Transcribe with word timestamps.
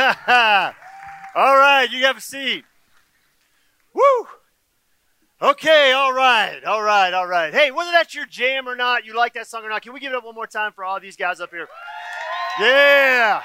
all 1.34 1.56
right, 1.58 1.88
you 1.90 2.04
have 2.04 2.16
a 2.16 2.20
seat. 2.22 2.64
Woo! 3.92 4.28
Okay, 5.42 5.92
all 5.92 6.12
right, 6.12 6.62
all 6.64 6.82
right, 6.82 7.12
all 7.12 7.26
right. 7.26 7.52
Hey, 7.52 7.70
whether 7.70 7.90
that's 7.90 8.14
your 8.14 8.24
jam 8.24 8.66
or 8.66 8.76
not, 8.76 9.04
you 9.04 9.14
like 9.14 9.34
that 9.34 9.46
song 9.46 9.62
or 9.62 9.68
not, 9.68 9.82
can 9.82 9.92
we 9.92 10.00
give 10.00 10.12
it 10.12 10.16
up 10.16 10.24
one 10.24 10.34
more 10.34 10.46
time 10.46 10.72
for 10.72 10.84
all 10.84 11.00
these 11.00 11.16
guys 11.16 11.38
up 11.40 11.50
here? 11.50 11.68
Yeah. 12.58 13.42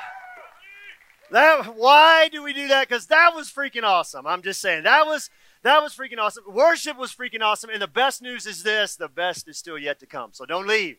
That 1.31 1.75
why 1.75 2.29
do 2.29 2.41
we 2.41 2.53
do 2.53 2.69
that? 2.69 2.87
Because 2.87 3.07
that 3.07 3.35
was 3.35 3.51
freaking 3.51 3.83
awesome. 3.83 4.25
I'm 4.25 4.41
just 4.41 4.61
saying 4.61 4.83
that 4.83 5.05
was 5.05 5.29
that 5.63 5.81
was 5.81 5.93
freaking 5.93 6.19
awesome. 6.19 6.43
Worship 6.47 6.97
was 6.97 7.13
freaking 7.13 7.41
awesome. 7.41 7.69
And 7.69 7.81
the 7.81 7.87
best 7.87 8.21
news 8.21 8.45
is 8.45 8.63
this: 8.63 8.95
the 8.95 9.09
best 9.09 9.47
is 9.49 9.57
still 9.57 9.77
yet 9.77 9.99
to 9.99 10.05
come. 10.05 10.29
So 10.33 10.45
don't 10.45 10.67
leave 10.67 10.97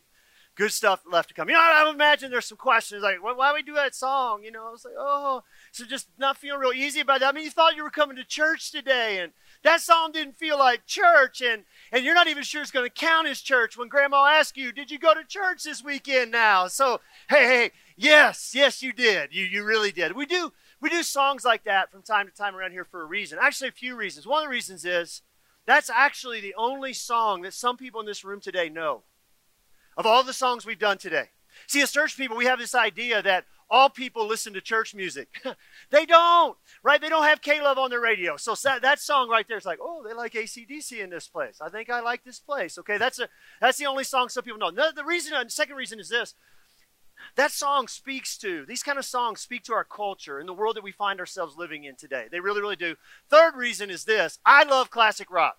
good 0.57 0.71
stuff 0.71 1.03
left 1.09 1.29
to 1.29 1.35
come. 1.35 1.47
You 1.47 1.53
know, 1.53 1.61
I, 1.61 1.89
imagine 1.89 2.31
there's 2.31 2.47
some 2.47 2.57
questions 2.57 3.03
like, 3.03 3.23
why, 3.23 3.33
why 3.33 3.53
we 3.53 3.61
do 3.61 3.75
that 3.75 3.93
song? 3.93 4.43
You 4.43 4.51
know, 4.51 4.71
it's 4.73 4.83
like, 4.83 4.95
oh, 4.97 5.43
so 5.71 5.85
just 5.85 6.09
not 6.17 6.35
feeling 6.35 6.59
real 6.59 6.73
easy 6.73 6.99
about 6.99 7.19
that. 7.19 7.29
I 7.29 7.31
mean, 7.31 7.45
you 7.45 7.51
thought 7.51 7.75
you 7.75 7.83
were 7.83 7.91
coming 7.91 8.17
to 8.17 8.23
church 8.23 8.71
today, 8.71 9.19
and 9.21 9.31
that 9.63 9.81
song 9.81 10.11
didn't 10.11 10.37
feel 10.37 10.57
like 10.57 10.87
church, 10.87 11.41
and 11.41 11.63
and 11.91 12.03
you're 12.03 12.15
not 12.15 12.27
even 12.27 12.43
sure 12.43 12.63
it's 12.63 12.71
going 12.71 12.89
to 12.89 12.93
count 12.93 13.27
as 13.27 13.39
church 13.39 13.77
when 13.77 13.87
Grandma 13.87 14.25
asks 14.25 14.57
you, 14.57 14.71
did 14.71 14.89
you 14.89 14.97
go 14.97 15.13
to 15.13 15.23
church 15.23 15.63
this 15.63 15.83
weekend? 15.83 16.31
Now, 16.31 16.67
so 16.67 17.01
hey, 17.29 17.45
hey, 17.45 17.71
yes, 17.95 18.53
yes, 18.55 18.81
you 18.81 18.91
did. 18.91 19.33
You 19.33 19.45
you 19.45 19.63
really 19.63 19.91
did. 19.91 20.15
We 20.15 20.25
do 20.25 20.51
we 20.81 20.89
do 20.89 21.03
songs 21.03 21.45
like 21.45 21.65
that 21.65 21.91
from 21.91 22.01
time 22.01 22.25
to 22.25 22.33
time 22.33 22.55
around 22.55 22.71
here 22.71 22.85
for 22.85 23.03
a 23.03 23.05
reason. 23.05 23.37
Actually, 23.39 23.69
a 23.69 23.73
few 23.73 23.95
reasons. 23.95 24.25
One 24.25 24.39
of 24.39 24.45
the 24.45 24.51
reasons 24.51 24.85
is 24.85 25.21
that's 25.67 25.89
actually 25.89 26.41
the 26.41 26.55
only 26.57 26.93
song 26.93 27.43
that 27.43 27.53
some 27.53 27.77
people 27.77 27.99
in 27.99 28.07
this 28.07 28.23
room 28.23 28.41
today 28.41 28.69
know 28.69 29.03
of 29.97 30.05
all 30.05 30.23
the 30.23 30.33
songs 30.33 30.65
we've 30.65 30.79
done 30.79 30.97
today. 30.97 31.29
See, 31.65 31.81
as 31.81 31.91
church 31.91 32.15
people, 32.15 32.37
we 32.37 32.45
have 32.45 32.59
this 32.59 32.75
idea 32.75 33.21
that 33.23 33.45
all 33.69 33.89
people 33.89 34.25
listen 34.25 34.53
to 34.53 34.61
church 34.61 34.95
music. 34.95 35.43
they 35.89 36.05
don't, 36.05 36.55
right? 36.83 37.01
They 37.01 37.09
don't 37.09 37.23
have 37.23 37.41
K-Love 37.41 37.77
on 37.77 37.89
their 37.89 37.99
radio. 37.99 38.37
So 38.37 38.55
that, 38.63 38.99
song 38.99 39.29
right 39.29 39.45
there 39.47 39.57
is 39.57 39.65
like, 39.65 39.79
oh, 39.81 40.03
they 40.07 40.13
like 40.13 40.35
AC/DC 40.35 40.97
in 41.03 41.09
this 41.09 41.27
place. 41.27 41.59
I 41.59 41.69
think 41.69 41.89
I 41.89 41.99
like 41.99 42.23
this 42.23 42.39
place. 42.39 42.77
Okay, 42.77 42.97
that's 42.97 43.19
a 43.19 43.27
that's 43.59 43.77
the 43.77 43.87
only 43.87 44.03
song 44.03 44.29
some 44.29 44.43
people 44.43 44.59
know. 44.59 44.69
No, 44.69 44.91
the 44.91 45.03
reason, 45.03 45.33
the 45.43 45.49
second 45.49 45.75
reason 45.75 45.99
is 45.99 46.09
this. 46.09 46.35
That 47.35 47.51
song 47.51 47.87
speaks 47.87 48.37
to, 48.37 48.63
these 48.67 48.83
kind 48.83 48.99
of 48.99 49.05
songs 49.05 49.41
speak 49.41 49.63
to 49.63 49.73
our 49.73 49.83
culture 49.83 50.37
and 50.37 50.47
the 50.47 50.53
world 50.53 50.75
that 50.75 50.83
we 50.83 50.91
find 50.91 51.19
ourselves 51.19 51.57
living 51.57 51.83
in 51.83 51.95
today. 51.95 52.27
They 52.31 52.39
really, 52.39 52.61
really 52.61 52.75
do. 52.75 52.95
Third 53.27 53.55
reason 53.55 53.89
is 53.89 54.05
this 54.05 54.39
I 54.45 54.63
love 54.63 54.89
classic 54.91 55.31
rock. 55.31 55.57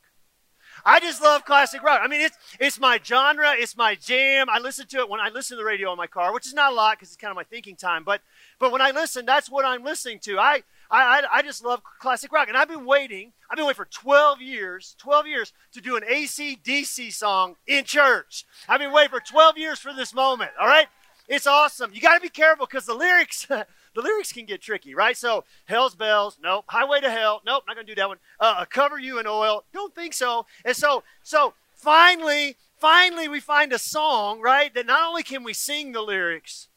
I 0.85 1.01
just 1.01 1.23
love 1.23 1.45
classic 1.45 1.83
rock. 1.83 2.01
I 2.03 2.09
mean, 2.09 2.21
it's 2.21 2.37
it's 2.61 2.81
my 2.81 3.01
genre, 3.03 3.53
it's 3.57 3.77
my 3.77 3.95
jam. 3.95 4.49
I 4.51 4.59
listen 4.59 4.87
to 4.89 4.99
it 4.99 5.09
when 5.09 5.21
I 5.21 5.29
listen 5.29 5.57
to 5.57 5.63
the 5.63 5.67
radio 5.67 5.93
in 5.93 5.99
my 5.99 6.07
car, 6.07 6.33
which 6.33 6.47
is 6.47 6.55
not 6.55 6.73
a 6.73 6.75
lot 6.75 6.99
because 6.99 7.09
it's 7.09 7.17
kind 7.17 7.31
of 7.31 7.37
my 7.37 7.45
thinking 7.45 7.77
time. 7.77 8.05
But 8.05 8.21
but 8.59 8.73
when 8.73 8.81
I 8.81 8.91
listen, 8.91 9.27
that's 9.27 9.51
what 9.51 9.65
I'm 9.65 9.85
listening 9.85 10.19
to. 10.21 10.39
I 10.39 10.63
I, 10.91 11.23
I 11.31 11.43
just 11.43 11.65
love 11.65 11.83
classic 12.01 12.33
rock, 12.33 12.49
and 12.49 12.57
I've 12.57 12.69
been 12.69 12.87
waiting. 12.87 13.33
I've 13.51 13.57
been 13.57 13.67
waiting 13.67 13.77
for 13.77 13.85
12 13.87 14.41
years, 14.41 14.95
12 14.99 15.27
years 15.27 15.53
to 15.73 15.81
do 15.81 15.97
an 15.97 16.05
AC/DC 16.07 17.13
song 17.13 17.57
in 17.67 17.85
church. 17.85 18.47
I've 18.69 18.81
been 18.81 18.93
waiting 18.93 19.11
for 19.11 19.21
12 19.21 19.59
years 19.59 19.79
for 19.79 19.93
this 19.93 20.15
moment. 20.15 20.53
All 20.59 20.67
right, 20.67 20.87
it's 21.29 21.47
awesome. 21.47 21.91
You 21.93 22.01
got 22.01 22.15
to 22.15 22.21
be 22.21 22.29
careful 22.29 22.67
because 22.67 22.87
the 22.87 22.95
lyrics. 22.95 23.47
the 23.95 24.03
lyrics 24.03 24.33
can 24.33 24.45
get 24.45 24.61
tricky, 24.61 24.95
right? 24.95 25.17
So, 25.17 25.45
Hell's 25.67 25.95
Bells, 25.95 26.39
nope. 26.43 26.65
Highway 26.69 27.01
to 27.01 27.11
Hell, 27.11 27.43
nope, 27.45 27.65
not 27.67 27.75
to 27.75 27.85
do 27.85 27.95
that 27.95 28.09
one. 28.09 28.19
Uh, 28.39 28.65
cover 28.65 28.99
You 28.99 29.19
in 29.19 29.27
Oil, 29.27 29.65
don't 29.73 29.95
think 29.95 30.15
so. 30.15 30.47
And 30.65 30.77
so, 30.77 31.03
so 31.23 31.55
finally, 31.75 32.57
finally, 32.77 33.29
we 33.29 33.41
find 33.41 33.73
a 33.73 33.79
song, 33.79 34.41
right, 34.41 34.73
that 34.75 34.87
not 34.87 35.09
only 35.09 35.23
can 35.23 35.45
we 35.45 35.53
sing 35.53 35.93
the 35.93 36.03
lyrics, 36.03 36.69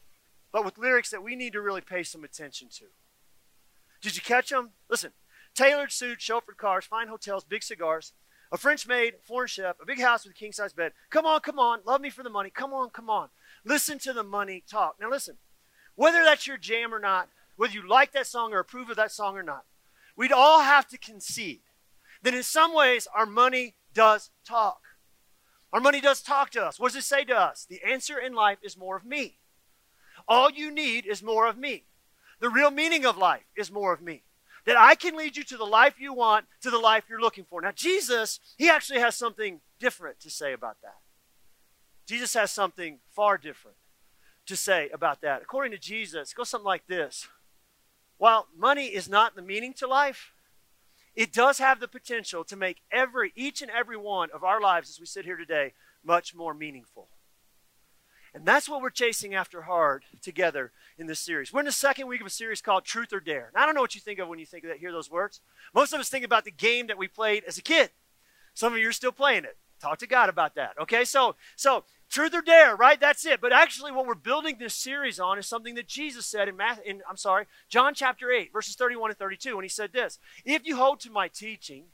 but 0.51 0.65
with 0.65 0.77
lyrics 0.77 1.09
that 1.11 1.23
we 1.23 1.35
need 1.35 1.53
to 1.53 1.61
really 1.61 1.81
pay 1.81 2.03
some 2.03 2.23
attention 2.23 2.67
to. 2.69 2.85
Did 4.01 4.15
you 4.15 4.21
catch 4.21 4.49
them? 4.49 4.71
Listen, 4.89 5.11
tailored 5.55 5.91
suits, 5.91 6.25
chauffeured 6.25 6.57
cars, 6.57 6.85
fine 6.85 7.07
hotels, 7.07 7.43
big 7.43 7.63
cigars, 7.63 8.13
a 8.51 8.57
French 8.57 8.87
maid, 8.87 9.13
foreign 9.23 9.47
chef, 9.47 9.77
a 9.81 9.85
big 9.85 10.01
house 10.01 10.25
with 10.25 10.33
a 10.33 10.37
king 10.37 10.51
size 10.51 10.73
bed. 10.73 10.91
Come 11.09 11.25
on, 11.25 11.39
come 11.41 11.59
on, 11.59 11.79
love 11.85 12.01
me 12.01 12.09
for 12.09 12.23
the 12.23 12.29
money. 12.29 12.49
Come 12.49 12.73
on, 12.73 12.89
come 12.89 13.09
on. 13.09 13.29
Listen 13.63 13.99
to 13.99 14.13
the 14.13 14.23
money 14.23 14.63
talk. 14.69 14.95
Now, 14.99 15.09
listen, 15.09 15.37
whether 15.95 16.23
that's 16.23 16.47
your 16.47 16.57
jam 16.57 16.93
or 16.93 16.99
not, 16.99 17.29
whether 17.55 17.73
you 17.73 17.87
like 17.87 18.11
that 18.13 18.27
song 18.27 18.53
or 18.53 18.59
approve 18.59 18.89
of 18.89 18.95
that 18.95 19.11
song 19.11 19.37
or 19.37 19.43
not, 19.43 19.65
we'd 20.15 20.31
all 20.31 20.61
have 20.61 20.87
to 20.87 20.97
concede 20.97 21.61
that 22.23 22.33
in 22.33 22.43
some 22.43 22.73
ways 22.73 23.07
our 23.13 23.25
money 23.25 23.75
does 23.93 24.29
talk. 24.45 24.81
Our 25.73 25.79
money 25.79 26.01
does 26.01 26.21
talk 26.21 26.49
to 26.51 26.63
us. 26.63 26.79
What 26.79 26.91
does 26.91 27.03
it 27.03 27.07
say 27.07 27.23
to 27.25 27.35
us? 27.35 27.65
The 27.69 27.81
answer 27.83 28.17
in 28.17 28.33
life 28.33 28.57
is 28.61 28.77
more 28.77 28.97
of 28.97 29.05
me. 29.05 29.37
All 30.27 30.51
you 30.51 30.71
need 30.71 31.05
is 31.05 31.23
more 31.23 31.47
of 31.47 31.57
me. 31.57 31.83
The 32.39 32.49
real 32.49 32.71
meaning 32.71 33.05
of 33.05 33.17
life 33.17 33.45
is 33.55 33.71
more 33.71 33.93
of 33.93 34.01
me. 34.01 34.23
That 34.65 34.77
I 34.77 34.95
can 34.95 35.15
lead 35.15 35.37
you 35.37 35.43
to 35.45 35.57
the 35.57 35.65
life 35.65 35.95
you 35.99 36.13
want, 36.13 36.45
to 36.61 36.69
the 36.69 36.77
life 36.77 37.05
you're 37.09 37.21
looking 37.21 37.45
for. 37.49 37.61
Now, 37.61 37.71
Jesus, 37.71 38.39
he 38.57 38.69
actually 38.69 38.99
has 38.99 39.15
something 39.15 39.61
different 39.79 40.19
to 40.19 40.29
say 40.29 40.53
about 40.53 40.77
that. 40.83 40.97
Jesus 42.07 42.33
has 42.33 42.51
something 42.51 42.99
far 43.09 43.37
different 43.37 43.77
to 44.51 44.57
say 44.57 44.89
about 44.93 45.21
that. 45.21 45.41
According 45.41 45.71
to 45.71 45.77
Jesus, 45.77 46.33
goes 46.33 46.49
something 46.49 46.65
like 46.65 46.85
this 46.87 47.27
While 48.17 48.47
money 48.55 48.87
is 48.87 49.09
not 49.09 49.35
the 49.35 49.41
meaning 49.41 49.73
to 49.75 49.87
life, 49.87 50.33
it 51.15 51.33
does 51.33 51.57
have 51.57 51.79
the 51.79 51.87
potential 51.87 52.43
to 52.43 52.55
make 52.55 52.81
every, 52.91 53.31
each 53.35 53.61
and 53.61 53.71
every 53.71 53.97
one 53.97 54.29
of 54.33 54.43
our 54.43 54.61
lives 54.61 54.89
as 54.89 54.99
we 54.99 55.05
sit 55.05 55.25
here 55.25 55.37
today 55.37 55.73
much 56.03 56.35
more 56.35 56.53
meaningful. 56.53 57.07
And 58.33 58.45
that's 58.45 58.69
what 58.69 58.81
we're 58.81 58.89
chasing 58.89 59.33
after 59.33 59.63
hard 59.63 60.03
together 60.21 60.71
in 60.97 61.07
this 61.07 61.19
series. 61.19 61.51
We're 61.51 61.61
in 61.61 61.65
the 61.65 61.71
second 61.71 62.07
week 62.07 62.21
of 62.21 62.27
a 62.27 62.29
series 62.29 62.61
called 62.61 62.85
Truth 62.85 63.11
or 63.11 63.19
Dare. 63.19 63.51
Now, 63.53 63.63
I 63.63 63.65
don't 63.65 63.75
know 63.75 63.81
what 63.81 63.95
you 63.95 63.99
think 63.99 64.19
of 64.19 64.29
when 64.29 64.39
you 64.39 64.45
think 64.45 64.63
of 64.63 64.69
that, 64.69 64.79
hear 64.79 64.93
those 64.93 65.11
words. 65.11 65.41
Most 65.73 65.91
of 65.91 65.99
us 65.99 66.07
think 66.07 66.23
about 66.23 66.45
the 66.45 66.51
game 66.51 66.87
that 66.87 66.97
we 66.97 67.09
played 67.09 67.43
as 67.45 67.57
a 67.57 67.61
kid. 67.61 67.89
Some 68.53 68.73
of 68.73 68.79
you 68.79 68.87
are 68.87 68.93
still 68.93 69.11
playing 69.11 69.43
it. 69.43 69.57
Talk 69.81 69.97
to 69.99 70.07
God 70.07 70.29
about 70.29 70.55
that. 70.55 70.73
Okay, 70.79 71.03
so 71.03 71.35
so 71.55 71.83
truth 72.09 72.35
or 72.35 72.41
dare, 72.41 72.75
right? 72.75 72.99
That's 72.99 73.25
it. 73.25 73.41
But 73.41 73.51
actually, 73.51 73.91
what 73.91 74.05
we're 74.05 74.15
building 74.15 74.57
this 74.59 74.75
series 74.75 75.19
on 75.19 75.39
is 75.39 75.47
something 75.47 75.75
that 75.75 75.87
Jesus 75.87 76.25
said 76.25 76.47
in 76.47 76.55
Matthew, 76.55 76.83
in, 76.85 77.01
I'm 77.09 77.17
sorry, 77.17 77.45
John 77.67 77.93
chapter 77.95 78.31
8, 78.31 78.53
verses 78.53 78.75
31 78.75 79.11
and 79.11 79.17
32, 79.17 79.55
when 79.55 79.63
he 79.63 79.69
said 79.69 79.91
this 79.91 80.19
If 80.45 80.65
you 80.65 80.75
hold 80.75 80.99
to 81.01 81.09
my 81.09 81.27
teaching, 81.27 81.85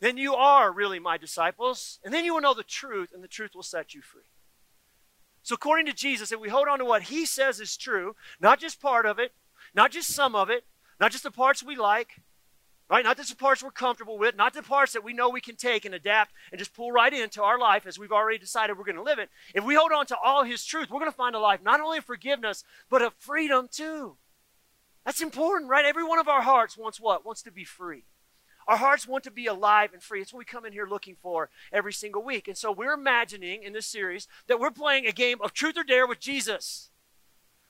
then 0.00 0.16
you 0.16 0.34
are 0.34 0.72
really 0.72 0.98
my 0.98 1.16
disciples, 1.16 2.00
and 2.04 2.12
then 2.12 2.24
you 2.24 2.34
will 2.34 2.40
know 2.40 2.54
the 2.54 2.64
truth, 2.64 3.12
and 3.14 3.22
the 3.22 3.28
truth 3.28 3.54
will 3.54 3.62
set 3.62 3.94
you 3.94 4.02
free. 4.02 4.22
So, 5.42 5.54
according 5.54 5.86
to 5.86 5.92
Jesus, 5.92 6.32
if 6.32 6.40
we 6.40 6.48
hold 6.48 6.66
on 6.66 6.80
to 6.80 6.84
what 6.84 7.02
he 7.02 7.24
says 7.24 7.60
is 7.60 7.76
true, 7.76 8.16
not 8.40 8.58
just 8.58 8.80
part 8.80 9.06
of 9.06 9.20
it, 9.20 9.32
not 9.74 9.92
just 9.92 10.12
some 10.12 10.34
of 10.34 10.50
it, 10.50 10.64
not 10.98 11.12
just 11.12 11.22
the 11.22 11.30
parts 11.30 11.62
we 11.62 11.76
like, 11.76 12.20
Right? 12.88 13.04
Not 13.04 13.16
just 13.16 13.30
the 13.30 13.36
parts 13.36 13.64
we're 13.64 13.72
comfortable 13.72 14.16
with, 14.16 14.36
not 14.36 14.54
the 14.54 14.62
parts 14.62 14.92
that 14.92 15.02
we 15.02 15.12
know 15.12 15.28
we 15.28 15.40
can 15.40 15.56
take 15.56 15.84
and 15.84 15.94
adapt 15.94 16.32
and 16.52 16.58
just 16.58 16.72
pull 16.72 16.92
right 16.92 17.12
into 17.12 17.42
our 17.42 17.58
life 17.58 17.84
as 17.84 17.98
we've 17.98 18.12
already 18.12 18.38
decided 18.38 18.78
we're 18.78 18.84
going 18.84 18.96
to 18.96 19.02
live 19.02 19.18
it. 19.18 19.28
If 19.54 19.64
we 19.64 19.74
hold 19.74 19.90
on 19.90 20.06
to 20.06 20.16
all 20.24 20.44
His 20.44 20.64
truth, 20.64 20.88
we're 20.88 21.00
going 21.00 21.10
to 21.10 21.16
find 21.16 21.34
a 21.34 21.40
life 21.40 21.60
not 21.64 21.80
only 21.80 21.98
of 21.98 22.04
forgiveness, 22.04 22.62
but 22.88 23.02
of 23.02 23.12
freedom 23.18 23.68
too. 23.70 24.16
That's 25.04 25.20
important, 25.20 25.70
right? 25.70 25.84
Every 25.84 26.04
one 26.04 26.20
of 26.20 26.28
our 26.28 26.42
hearts 26.42 26.78
wants 26.78 27.00
what? 27.00 27.26
Wants 27.26 27.42
to 27.42 27.50
be 27.50 27.64
free. 27.64 28.04
Our 28.68 28.76
hearts 28.76 29.06
want 29.06 29.24
to 29.24 29.30
be 29.30 29.46
alive 29.46 29.92
and 29.92 30.02
free. 30.02 30.20
It's 30.20 30.32
what 30.32 30.38
we 30.38 30.44
come 30.44 30.64
in 30.64 30.72
here 30.72 30.86
looking 30.88 31.16
for 31.20 31.50
every 31.72 31.92
single 31.92 32.22
week. 32.22 32.48
And 32.48 32.56
so 32.56 32.72
we're 32.72 32.92
imagining 32.92 33.62
in 33.62 33.72
this 33.72 33.86
series 33.86 34.26
that 34.48 34.58
we're 34.58 34.72
playing 34.72 35.06
a 35.06 35.12
game 35.12 35.38
of 35.40 35.52
truth 35.52 35.76
or 35.76 35.84
dare 35.84 36.06
with 36.06 36.18
Jesus. 36.18 36.90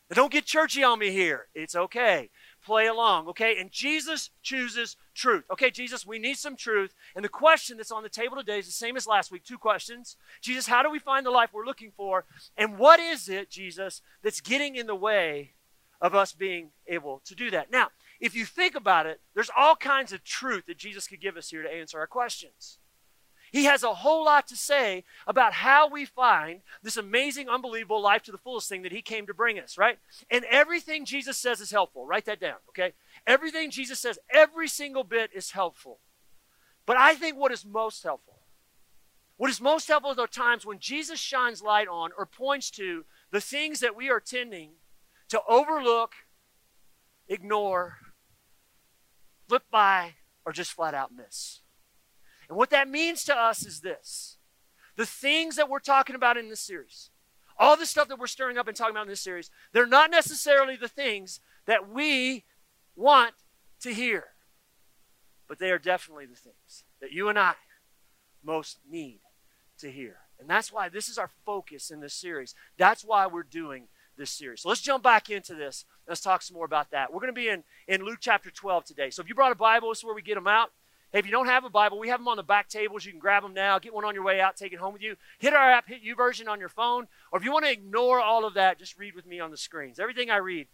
Now, 0.09 0.15
don't 0.15 0.33
get 0.33 0.47
churchy 0.47 0.83
on 0.83 0.99
me 0.99 1.11
here. 1.11 1.49
It's 1.55 1.75
okay 1.75 2.31
play 2.67 2.87
along, 2.87 3.29
okay? 3.29 3.59
And 3.59 3.71
Jesus 3.71 4.31
chooses 4.43 4.97
truth. 5.15 5.45
Okay, 5.53 5.71
Jesus, 5.71 6.05
we 6.05 6.19
need 6.19 6.37
some 6.37 6.57
truth. 6.57 6.95
And 7.15 7.25
the 7.25 7.29
question 7.29 7.77
that's 7.77 7.93
on 7.93 8.03
the 8.03 8.09
table 8.09 8.37
today 8.37 8.59
is 8.59 8.67
the 8.67 8.73
same 8.73 8.97
as 8.97 9.07
last 9.07 9.31
week 9.31 9.45
two 9.45 9.57
questions. 9.57 10.17
Jesus, 10.43 10.67
how 10.67 10.83
do 10.83 10.91
we 10.91 10.99
find 10.99 11.25
the 11.25 11.31
life 11.31 11.51
we're 11.53 11.65
looking 11.65 11.93
for? 11.97 12.25
And 12.57 12.77
what 12.77 12.99
is 12.99 13.29
it, 13.29 13.49
Jesus, 13.49 14.03
that's 14.23 14.41
getting 14.41 14.75
in 14.75 14.89
the 14.89 14.97
way 14.97 15.53
of 16.01 16.15
us 16.15 16.33
being 16.33 16.71
able 16.89 17.23
to 17.25 17.35
do 17.37 17.51
that? 17.53 17.71
Now, 17.71 17.89
if 18.21 18.35
you 18.35 18.45
think 18.45 18.75
about 18.75 19.07
it, 19.07 19.21
there's 19.35 19.51
all 19.57 19.77
kinds 19.77 20.13
of 20.13 20.25
truth 20.25 20.67
that 20.67 20.77
Jesus 20.77 21.07
could 21.07 21.21
give 21.21 21.37
us 21.37 21.51
here 21.51 21.63
to 21.63 21.73
answer 21.73 22.01
our 22.01 22.07
questions. 22.09 22.79
He 23.53 23.65
has 23.65 23.83
a 23.83 23.95
whole 23.95 24.25
lot 24.25 24.47
to 24.49 24.57
say 24.57 25.05
about 25.27 25.53
how 25.53 25.89
we 25.89 26.05
find 26.05 26.61
this 26.83 26.97
amazing, 26.97 27.49
unbelievable 27.49 28.03
life 28.03 28.23
to 28.25 28.33
the 28.33 28.39
fullest 28.39 28.69
thing 28.69 28.83
that 28.83 28.93
He 28.93 29.03
came 29.03 29.27
to 29.27 29.35
bring 29.35 29.59
us, 29.59 29.79
right? 29.79 29.99
And 30.31 30.45
everything 30.51 31.05
Jesus 31.05 31.39
says 31.39 31.61
is 31.61 31.71
helpful. 31.71 32.07
Write 32.07 32.25
that 32.27 32.41
down, 32.41 32.57
okay? 32.71 32.93
Everything 33.27 33.71
Jesus 33.71 34.01
says, 34.01 34.19
every 34.31 34.69
single 34.69 35.05
bit 35.05 35.31
is 35.35 35.53
helpful. 35.53 36.01
But 36.87 36.97
I 36.97 37.15
think 37.15 37.37
what 37.37 37.53
is 37.53 37.65
most 37.65 38.03
helpful, 38.03 38.39
what 39.37 39.51
is 39.51 39.61
most 39.61 39.89
helpful 39.89 40.19
are 40.21 40.27
times 40.27 40.65
when 40.65 40.79
Jesus 40.79 41.19
shines 41.19 41.63
light 41.63 41.89
on 41.89 42.11
or 42.17 42.27
points 42.27 42.71
to 42.73 43.05
the 43.31 43.41
things 43.41 43.81
that 43.81 43.97
we 43.97 44.09
are 44.09 44.21
tending 44.21 44.71
to 45.29 45.41
overlook, 45.49 46.13
ignore, 47.29 47.99
flip 49.49 49.65
by, 49.71 50.15
or 50.45 50.53
just 50.53 50.73
flat 50.73 50.95
out 50.95 51.11
miss. 51.15 51.61
And 52.49 52.57
what 52.57 52.71
that 52.71 52.89
means 52.89 53.25
to 53.25 53.37
us 53.37 53.65
is 53.65 53.81
this 53.81 54.39
the 54.97 55.07
things 55.07 55.57
that 55.57 55.69
we're 55.69 55.79
talking 55.79 56.17
about 56.17 56.37
in 56.37 56.49
this 56.49 56.61
series 56.61 57.11
all 57.59 57.77
the 57.77 57.87
stuff 57.87 58.09
that 58.09 58.19
we're 58.19 58.27
stirring 58.27 58.59
up 58.59 58.69
and 58.69 58.77
talking 58.77 58.93
about 58.93 59.05
in 59.05 59.09
this 59.09 59.21
series, 59.21 59.51
they're 59.73 59.87
not 59.87 60.11
necessarily 60.11 60.77
the 60.77 60.89
things 60.89 61.41
that 61.67 61.89
we 61.89 62.45
want 62.95 63.35
to 63.81 63.93
hear. 63.93 64.25
But 65.49 65.59
they 65.59 65.71
are 65.71 65.79
definitely 65.79 66.27
the 66.27 66.37
things 66.37 66.85
that 67.01 67.13
you 67.13 67.29
and 67.29 67.39
I 67.39 67.55
most 68.45 68.79
need 68.89 69.21
to 69.79 69.91
hear. 69.91 70.17
And 70.39 70.51
that's 70.51 70.73
why 70.73 70.89
this 70.89 71.09
is 71.09 71.19
our 71.19 71.31
focus 71.45 71.91
in 71.91 72.01
this 72.01 72.15
series. 72.15 72.55
That's 72.77 73.05
why 73.05 73.27
we're 73.27 73.43
doing 73.43 73.89
this 74.19 74.31
series. 74.31 74.63
So 74.63 74.69
let's 74.69 74.81
jump 74.81 75.03
back 75.03 75.31
into 75.31 75.55
this. 75.55 75.85
Let's 76.07 76.21
talk 76.21 76.43
some 76.43 76.57
more 76.57 76.65
about 76.65 76.91
that. 76.91 77.13
We're 77.13 77.21
going 77.21 77.35
to 77.35 77.41
be 77.41 77.49
in, 77.49 77.65
in 77.89 78.05
Luke 78.05 78.19
chapter 78.21 78.51
12 78.51 78.85
today. 78.85 79.11
So 79.11 79.23
if 79.23 79.29
you 79.29 79.35
brought 79.35 79.53
a 79.53 79.57
Bible, 79.57 79.91
this 79.91 79.99
is 79.99 80.05
where 80.05 80.15
we 80.15 80.23
get 80.23 80.35
them 80.35 80.47
out. 80.47 80.73
Hey, 81.13 81.21
if 81.21 81.27
you 81.27 81.33
don't 81.33 81.47
have 81.47 81.65
a 81.65 81.71
Bible, 81.71 81.99
we 81.99 82.09
have 82.09 82.21
them 82.21 82.29
on 82.29 82.37
the 82.37 82.43
back 82.43 82.69
tables. 82.69 83.05
You 83.05 83.13
can 83.13 83.21
grab 83.21 83.43
them 83.43 83.55
now, 83.55 83.79
get 83.79 83.95
one 83.95 84.05
on 84.05 84.15
your 84.15 84.25
way 84.25 84.41
out, 84.41 84.57
take 84.57 84.73
it 84.73 84.79
home 84.79 84.93
with 84.93 85.03
you. 85.03 85.17
Hit 85.39 85.55
our 85.55 85.71
app, 85.71 85.89
hit 85.89 86.05
YouVersion 86.05 86.49
on 86.49 86.59
your 86.59 86.69
phone. 86.69 87.07
Or 87.31 87.39
if 87.39 87.45
you 87.45 87.53
want 87.53 87.65
to 87.65 87.71
ignore 87.71 88.21
all 88.21 88.45
of 88.45 88.55
that, 88.55 88.79
just 88.79 88.99
read 88.99 89.15
with 89.15 89.27
me 89.27 89.41
on 89.41 89.51
the 89.51 89.57
screens. 89.57 89.99
Everything 89.99 90.31
I 90.31 90.37
read 90.37 90.67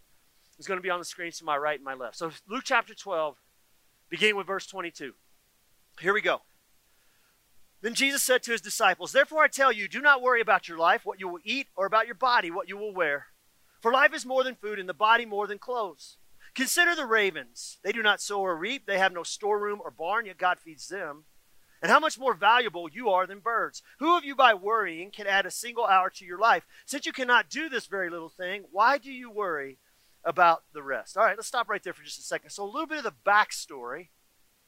is 0.58 0.66
going 0.66 0.78
to 0.78 0.82
be 0.82 0.90
on 0.90 0.98
the 0.98 1.04
screens 1.04 1.38
to 1.38 1.44
my 1.44 1.56
right 1.56 1.78
and 1.78 1.84
my 1.84 1.94
left. 1.94 2.16
So 2.16 2.30
Luke 2.48 2.64
chapter 2.64 2.94
12, 2.94 3.36
beginning 4.08 4.36
with 4.36 4.46
verse 4.46 4.66
22. 4.66 5.12
Here 6.00 6.14
we 6.14 6.22
go. 6.22 6.42
Then 7.82 7.94
Jesus 7.94 8.22
said 8.22 8.42
to 8.44 8.52
his 8.52 8.60
disciples, 8.60 9.12
Therefore 9.12 9.42
I 9.42 9.48
tell 9.48 9.72
you, 9.72 9.88
do 9.88 10.00
not 10.00 10.22
worry 10.22 10.40
about 10.40 10.68
your 10.68 10.78
life, 10.78 11.02
what 11.04 11.20
you 11.20 11.28
will 11.28 11.40
eat, 11.44 11.66
or 11.76 11.84
about 11.84 12.06
your 12.06 12.14
body, 12.14 12.50
what 12.50 12.68
you 12.68 12.76
will 12.76 12.94
wear. 12.94 13.26
For 13.80 13.92
life 13.92 14.14
is 14.14 14.24
more 14.24 14.44
than 14.44 14.54
food, 14.54 14.78
and 14.78 14.88
the 14.88 14.94
body 14.94 15.26
more 15.26 15.48
than 15.48 15.58
clothes. 15.58 16.16
Consider 16.54 16.94
the 16.94 17.06
ravens. 17.06 17.78
They 17.82 17.92
do 17.92 18.02
not 18.02 18.20
sow 18.20 18.40
or 18.40 18.56
reap, 18.56 18.86
they 18.86 18.98
have 18.98 19.12
no 19.12 19.22
storeroom 19.22 19.80
or 19.82 19.90
barn, 19.90 20.26
yet 20.26 20.38
God 20.38 20.58
feeds 20.58 20.88
them. 20.88 21.24
And 21.80 21.90
how 21.90 21.98
much 21.98 22.18
more 22.18 22.34
valuable 22.34 22.88
you 22.88 23.08
are 23.10 23.26
than 23.26 23.40
birds. 23.40 23.82
Who 23.98 24.16
of 24.16 24.24
you, 24.24 24.36
by 24.36 24.54
worrying, 24.54 25.10
can 25.10 25.26
add 25.26 25.46
a 25.46 25.50
single 25.50 25.84
hour 25.84 26.10
to 26.10 26.24
your 26.24 26.38
life? 26.38 26.64
Since 26.86 27.06
you 27.06 27.12
cannot 27.12 27.50
do 27.50 27.68
this 27.68 27.86
very 27.86 28.08
little 28.08 28.28
thing, 28.28 28.64
why 28.70 28.98
do 28.98 29.10
you 29.10 29.28
worry 29.30 29.78
about 30.24 30.62
the 30.72 30.82
rest? 30.82 31.16
All 31.16 31.24
right, 31.24 31.36
let's 31.36 31.48
stop 31.48 31.68
right 31.68 31.82
there 31.82 31.92
for 31.92 32.04
just 32.04 32.20
a 32.20 32.22
second. 32.22 32.50
So, 32.50 32.62
a 32.62 32.70
little 32.70 32.86
bit 32.86 32.98
of 32.98 33.04
the 33.04 33.14
backstory. 33.26 34.08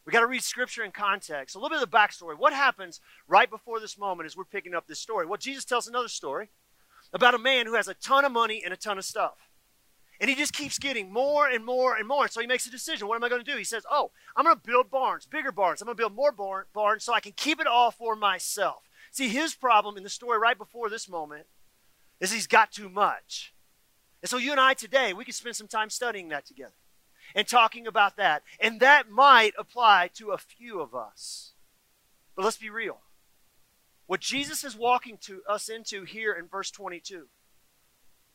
We 0.05 0.13
got 0.13 0.21
to 0.21 0.27
read 0.27 0.43
scripture 0.43 0.83
in 0.83 0.91
context. 0.91 1.55
A 1.55 1.59
little 1.59 1.71
bit 1.71 1.83
of 1.83 1.89
the 1.89 1.97
backstory. 1.97 2.37
What 2.37 2.53
happens 2.53 3.01
right 3.29 3.49
before 3.49 3.79
this 3.79 3.97
moment 3.97 4.27
as 4.27 4.37
we're 4.37 4.45
picking 4.45 4.75
up 4.75 4.89
this 4.89 4.99
story? 4.99 5.25
Well, 5.25 5.39
Jesus 5.39 5.65
tells 5.65 5.87
another 5.87 6.09
story 6.09 6.49
about 7.13 7.35
a 7.35 7.39
man 7.39 7.67
who 7.67 7.75
has 7.75 7.87
a 7.87 7.95
ton 7.95 8.25
of 8.25 8.33
money 8.33 8.61
and 8.65 8.75
a 8.75 8.77
ton 8.77 8.99
of 8.99 9.05
stuff. 9.05 9.35
And 10.21 10.31
he 10.31 10.37
just 10.37 10.53
keeps 10.53 10.79
getting 10.79 11.13
more 11.13 11.49
and 11.49 11.65
more 11.65 11.97
and 11.97 12.07
more. 12.07 12.29
So 12.29 12.41
he 12.41 12.47
makes 12.47 12.67
a 12.67 12.71
decision. 12.71 13.09
What 13.09 13.17
am 13.17 13.25
I 13.25 13.29
going 13.29 13.45
to 13.45 13.51
do? 13.51 13.59
He 13.59 13.65
says, 13.65 13.85
Oh, 13.91 14.11
I'm 14.37 14.45
going 14.45 14.57
to 14.57 14.63
build 14.63 14.91
barns, 14.91 15.27
bigger 15.27 15.53
barns. 15.53 15.81
I'm 15.81 15.87
going 15.87 15.97
to 15.97 16.01
build 16.01 16.15
more 16.15 16.33
barn, 16.33 16.67
barns 16.73 17.05
so 17.05 17.13
I 17.13 17.21
can 17.21 17.33
keep 17.33 17.61
it 17.61 17.67
all 17.67 17.91
for 17.91 18.15
myself. 18.15 18.83
See, 19.11 19.29
his 19.29 19.55
problem 19.55 19.97
in 19.97 20.03
the 20.03 20.11
story 20.11 20.39
right 20.39 20.57
before 20.57 20.89
this 20.89 21.09
moment 21.09 21.47
is 22.21 22.33
he's 22.33 22.47
got 22.47 22.73
too 22.73 22.89
much. 22.89 23.55
And 24.23 24.31
so 24.31 24.39
you 24.39 24.53
and 24.53 24.61
I 24.61 24.75
today, 24.75 25.13
we 25.13 25.25
can 25.25 25.35
spend 25.35 25.57
some 25.57 25.69
time 25.69 25.91
studying 25.91 26.29
that 26.29 26.47
together 26.47 26.73
and 27.35 27.47
talking 27.47 27.87
about 27.87 28.17
that. 28.17 28.43
And 28.59 28.81
that 28.81 29.11
might 29.11 29.53
apply 29.59 30.11
to 30.15 30.31
a 30.31 30.39
few 30.39 30.81
of 30.81 30.95
us. 30.95 31.53
But 32.35 32.45
let's 32.45 32.57
be 32.57 32.71
real. 32.71 33.01
What 34.07 34.21
Jesus 34.21 34.65
is 34.65 34.77
walking 34.77 35.19
to 35.23 35.43
us 35.49 35.69
into 35.69 36.05
here 36.05 36.33
in 36.33 36.47
verse 36.47 36.71
22 36.71 37.27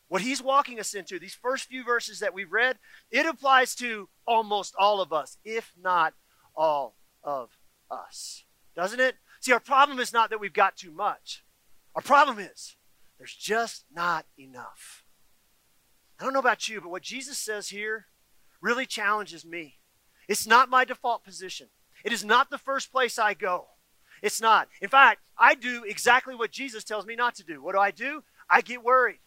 what 0.09 0.21
he's 0.21 0.41
walking 0.41 0.79
us 0.79 0.93
into, 0.93 1.19
these 1.19 1.35
first 1.35 1.65
few 1.65 1.83
verses 1.83 2.19
that 2.19 2.33
we've 2.33 2.51
read, 2.51 2.77
it 3.11 3.25
applies 3.25 3.75
to 3.75 4.09
almost 4.27 4.75
all 4.77 5.01
of 5.01 5.13
us, 5.13 5.37
if 5.45 5.71
not 5.81 6.13
all 6.55 6.95
of 7.23 7.51
us. 7.89 8.43
Doesn't 8.75 8.99
it? 8.99 9.15
See, 9.39 9.53
our 9.53 9.59
problem 9.59 9.99
is 9.99 10.11
not 10.11 10.29
that 10.31 10.39
we've 10.39 10.51
got 10.51 10.75
too 10.75 10.91
much. 10.91 11.45
Our 11.95 12.01
problem 12.01 12.39
is 12.39 12.75
there's 13.17 13.35
just 13.35 13.85
not 13.93 14.25
enough. 14.37 15.03
I 16.19 16.23
don't 16.23 16.33
know 16.33 16.39
about 16.39 16.67
you, 16.67 16.81
but 16.81 16.89
what 16.89 17.03
Jesus 17.03 17.37
says 17.37 17.69
here 17.69 18.07
really 18.61 18.85
challenges 18.85 19.45
me. 19.45 19.77
It's 20.27 20.45
not 20.45 20.69
my 20.69 20.85
default 20.85 21.23
position. 21.23 21.67
It 22.03 22.11
is 22.11 22.25
not 22.25 22.49
the 22.49 22.57
first 22.57 22.91
place 22.91 23.17
I 23.17 23.33
go. 23.33 23.67
It's 24.21 24.41
not. 24.41 24.67
In 24.81 24.89
fact, 24.89 25.21
I 25.37 25.55
do 25.55 25.83
exactly 25.85 26.35
what 26.35 26.51
Jesus 26.51 26.83
tells 26.83 27.05
me 27.05 27.15
not 27.15 27.35
to 27.35 27.43
do. 27.43 27.61
What 27.61 27.73
do 27.73 27.79
I 27.79 27.91
do? 27.91 28.23
I 28.49 28.61
get 28.61 28.83
worried. 28.83 29.19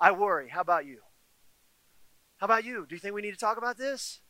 I 0.00 0.12
worry. 0.12 0.48
How 0.48 0.60
about 0.60 0.86
you? 0.86 1.00
How 2.38 2.46
about 2.46 2.64
you? 2.64 2.86
Do 2.88 2.94
you 2.94 3.00
think 3.00 3.14
we 3.14 3.22
need 3.22 3.32
to 3.32 3.36
talk 3.36 3.58
about 3.58 3.76
this? 3.76 4.20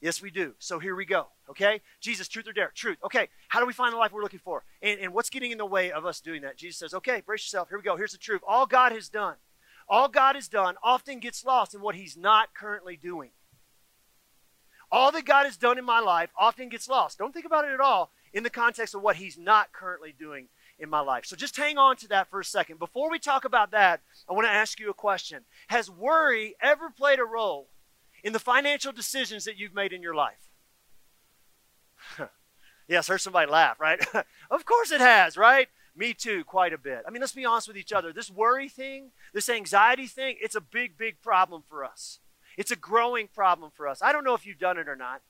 Yes, 0.00 0.22
we 0.22 0.30
do. 0.30 0.54
So 0.60 0.78
here 0.78 0.94
we 0.94 1.04
go. 1.04 1.26
Okay? 1.50 1.80
Jesus, 2.00 2.28
truth 2.28 2.46
or 2.46 2.52
dare? 2.52 2.70
Truth. 2.72 2.98
Okay. 3.04 3.28
How 3.48 3.58
do 3.58 3.66
we 3.66 3.72
find 3.72 3.92
the 3.92 3.98
life 3.98 4.12
we're 4.12 4.22
looking 4.22 4.38
for? 4.38 4.62
And, 4.80 5.00
and 5.00 5.12
what's 5.12 5.28
getting 5.28 5.50
in 5.50 5.58
the 5.58 5.66
way 5.66 5.90
of 5.90 6.06
us 6.06 6.20
doing 6.20 6.42
that? 6.42 6.56
Jesus 6.56 6.78
says, 6.78 6.94
okay, 6.94 7.20
brace 7.24 7.42
yourself. 7.42 7.68
Here 7.68 7.78
we 7.78 7.82
go. 7.82 7.96
Here's 7.96 8.12
the 8.12 8.18
truth. 8.18 8.42
All 8.46 8.66
God 8.66 8.92
has 8.92 9.08
done, 9.08 9.34
all 9.88 10.08
God 10.08 10.36
has 10.36 10.46
done 10.46 10.76
often 10.84 11.18
gets 11.18 11.44
lost 11.44 11.74
in 11.74 11.80
what 11.80 11.96
He's 11.96 12.16
not 12.16 12.54
currently 12.54 12.96
doing. 12.96 13.30
All 14.90 15.10
that 15.12 15.24
God 15.24 15.44
has 15.44 15.56
done 15.56 15.78
in 15.78 15.84
my 15.84 16.00
life 16.00 16.30
often 16.38 16.68
gets 16.68 16.88
lost. 16.88 17.18
Don't 17.18 17.34
think 17.34 17.44
about 17.44 17.64
it 17.64 17.72
at 17.72 17.80
all 17.80 18.12
in 18.32 18.42
the 18.42 18.50
context 18.50 18.94
of 18.94 19.02
what 19.02 19.16
He's 19.16 19.36
not 19.36 19.72
currently 19.72 20.14
doing 20.16 20.48
in 20.78 20.88
my 20.88 21.00
life. 21.00 21.26
So 21.26 21.36
just 21.36 21.56
hang 21.56 21.78
on 21.78 21.96
to 21.96 22.08
that 22.08 22.30
for 22.30 22.40
a 22.40 22.44
second. 22.44 22.78
Before 22.78 23.10
we 23.10 23.18
talk 23.18 23.44
about 23.44 23.72
that, 23.72 24.00
I 24.28 24.32
want 24.32 24.46
to 24.46 24.52
ask 24.52 24.78
you 24.78 24.90
a 24.90 24.94
question. 24.94 25.42
Has 25.68 25.90
worry 25.90 26.54
ever 26.60 26.90
played 26.90 27.18
a 27.18 27.24
role 27.24 27.68
in 28.22 28.32
the 28.32 28.38
financial 28.38 28.92
decisions 28.92 29.44
that 29.44 29.58
you've 29.58 29.74
made 29.74 29.92
in 29.92 30.02
your 30.02 30.14
life? 30.14 30.50
yes, 32.88 33.08
heard 33.08 33.20
somebody 33.20 33.50
laugh, 33.50 33.80
right? 33.80 34.00
of 34.50 34.64
course 34.64 34.90
it 34.90 35.00
has, 35.00 35.36
right? 35.36 35.68
Me 35.96 36.14
too, 36.14 36.44
quite 36.44 36.72
a 36.72 36.78
bit. 36.78 37.02
I 37.06 37.10
mean, 37.10 37.20
let's 37.20 37.32
be 37.32 37.44
honest 37.44 37.66
with 37.66 37.76
each 37.76 37.92
other. 37.92 38.12
This 38.12 38.30
worry 38.30 38.68
thing, 38.68 39.10
this 39.34 39.48
anxiety 39.48 40.06
thing, 40.06 40.36
it's 40.40 40.54
a 40.54 40.60
big, 40.60 40.96
big 40.96 41.20
problem 41.20 41.64
for 41.68 41.84
us. 41.84 42.20
It's 42.56 42.70
a 42.70 42.76
growing 42.76 43.28
problem 43.28 43.72
for 43.74 43.88
us. 43.88 44.00
I 44.00 44.12
don't 44.12 44.24
know 44.24 44.34
if 44.34 44.46
you've 44.46 44.58
done 44.58 44.78
it 44.78 44.88
or 44.88 44.96
not. 44.96 45.22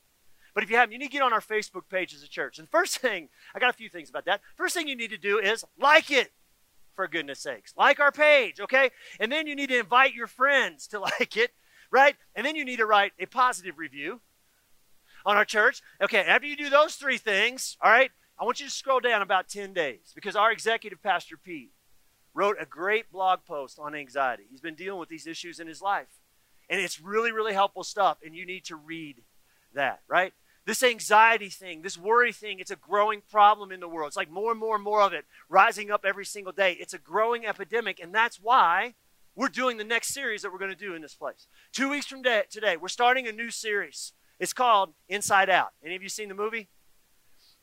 But 0.59 0.65
if 0.65 0.71
you 0.71 0.77
haven't, 0.77 0.91
you 0.93 0.99
need 0.99 1.07
to 1.07 1.13
get 1.13 1.23
on 1.23 1.33
our 1.33 1.41
Facebook 1.41 1.89
page 1.89 2.13
as 2.13 2.25
a 2.25 2.29
church. 2.29 2.59
And 2.59 2.69
first 2.69 2.99
thing, 2.99 3.29
I 3.55 3.61
got 3.61 3.71
a 3.71 3.79
few 3.79 3.89
things 3.89 4.11
about 4.11 4.25
that. 4.25 4.41
First 4.57 4.75
thing 4.75 4.89
you 4.89 4.97
need 4.97 5.11
to 5.11 5.17
do 5.17 5.39
is 5.39 5.65
like 5.81 6.11
it, 6.11 6.33
for 6.97 7.07
goodness 7.07 7.39
sakes. 7.39 7.73
Like 7.79 8.01
our 8.01 8.11
page, 8.11 8.59
okay? 8.59 8.91
And 9.21 9.31
then 9.31 9.47
you 9.47 9.55
need 9.55 9.69
to 9.69 9.79
invite 9.79 10.15
your 10.15 10.27
friends 10.27 10.89
to 10.89 10.99
like 11.21 11.37
it, 11.37 11.53
right? 11.93 12.17
And 12.35 12.45
then 12.45 12.57
you 12.57 12.65
need 12.65 12.79
to 12.79 12.87
write 12.87 13.13
a 13.21 13.27
positive 13.27 13.79
review 13.79 14.21
on 15.25 15.37
our 15.37 15.45
church. 15.45 15.81
Okay, 16.03 16.23
after 16.23 16.49
you 16.49 16.57
do 16.57 16.71
those 16.71 16.97
three 16.97 17.19
things, 17.19 17.77
all 17.81 17.93
right, 17.93 18.11
I 18.37 18.45
want 18.45 18.59
you 18.59 18.67
to 18.67 18.73
scroll 18.73 18.99
down 18.99 19.23
about 19.23 19.49
10 19.49 19.73
days 19.73 20.11
because 20.13 20.35
our 20.35 20.51
executive 20.51 21.01
pastor, 21.01 21.37
Pete, 21.37 21.71
wrote 22.35 22.57
a 22.59 22.67
great 22.67 23.13
blog 23.13 23.45
post 23.47 23.79
on 23.79 23.95
anxiety. 23.95 24.47
He's 24.51 24.61
been 24.61 24.75
dealing 24.75 24.99
with 24.99 25.09
these 25.09 25.29
issues 25.29 25.61
in 25.61 25.69
his 25.69 25.81
life. 25.81 26.19
And 26.69 26.81
it's 26.81 27.01
really, 27.01 27.31
really 27.31 27.53
helpful 27.53 27.85
stuff, 27.85 28.19
and 28.27 28.35
you 28.35 28.45
need 28.45 28.65
to 28.65 28.75
read 28.75 29.23
that, 29.75 30.01
right? 30.09 30.33
This 30.69 30.83
anxiety 30.83 31.49
thing, 31.49 31.81
this 31.81 31.97
worry 31.97 32.31
thing, 32.31 32.59
it's 32.59 32.71
a 32.71 32.77
growing 32.77 33.23
problem 33.31 33.73
in 33.73 33.81
the 33.81 33.89
world. 33.89 34.09
It's 34.09 34.19
like 34.19 34.31
more 34.31 34.51
and 34.51 34.61
more 34.61 34.75
and 34.75 34.85
more 34.85 35.01
of 35.01 35.15
it 35.15 35.25
rising 35.49 35.91
up 35.91 36.05
every 36.05 36.27
single 36.27 36.53
day. 36.53 36.73
It's 36.73 36.93
a 36.93 36.99
growing 36.99 37.47
epidemic, 37.47 37.99
and 37.99 38.15
that's 38.15 38.39
why 38.39 38.93
we're 39.35 39.49
doing 39.49 39.79
the 39.79 39.85
next 39.85 40.13
series 40.13 40.43
that 40.43 40.53
we're 40.53 40.59
going 40.59 40.71
to 40.71 40.77
do 40.77 40.95
in 40.95 41.01
this 41.01 41.15
place. 41.15 41.47
Two 41.73 41.89
weeks 41.89 42.05
from 42.05 42.23
today, 42.23 42.77
we're 42.77 42.89
starting 42.89 43.27
a 43.27 43.33
new 43.33 43.51
series. 43.51 44.13
It's 44.39 44.53
called 44.53 44.93
Inside 45.09 45.49
Out. 45.49 45.71
Any 45.83 45.97
of 45.97 46.03
you 46.03 46.11
seen 46.11 46.29
the 46.29 46.35
movie? 46.35 46.69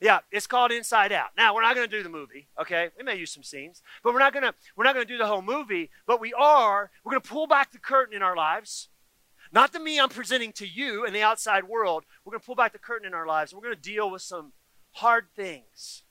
Yeah, 0.02 0.22
it's 0.32 0.48
called 0.48 0.72
Inside 0.72 1.12
Out. 1.12 1.30
Now 1.38 1.54
we're 1.54 1.62
not 1.62 1.76
going 1.76 1.88
to 1.88 1.96
do 1.96 2.02
the 2.02 2.10
movie, 2.10 2.48
okay? 2.60 2.90
We 2.98 3.04
may 3.04 3.18
use 3.18 3.30
some 3.30 3.44
scenes, 3.44 3.84
but 4.04 4.14
we're 4.14 4.20
not 4.20 4.34
going 4.34 4.46
to 4.46 4.56
we're 4.76 4.84
not 4.84 4.96
going 4.96 5.06
to 5.06 5.14
do 5.14 5.20
the 5.20 5.28
whole 5.28 5.44
movie. 5.44 5.92
But 6.08 6.20
we 6.20 6.34
are 6.34 6.90
we're 7.04 7.12
going 7.12 7.22
to 7.22 7.30
pull 7.30 7.46
back 7.46 7.72
the 7.72 7.78
curtain 7.78 8.16
in 8.16 8.24
our 8.24 8.36
lives 8.36 8.90
not 9.52 9.74
the 9.74 9.80
me 9.80 10.00
I'm 10.00 10.10
presenting 10.10 10.52
to 10.54 10.68
you 10.68 11.06
and 11.06 11.16
the 11.16 11.22
outside 11.22 11.66
world. 11.66 12.06
We're 12.24 12.32
going 12.32 12.42
to 12.42 12.46
pull 12.46 12.56
back 12.56 12.74
the 12.74 12.80
curtain 12.80 13.08
in 13.08 13.14
our 13.14 13.28
lives. 13.28 13.54
We're 13.54 13.62
going 13.62 13.76
to 13.76 13.82
deal 13.82 14.10
with 14.10 14.22
some 14.22 14.54
hard 14.94 15.28
things 15.36 16.04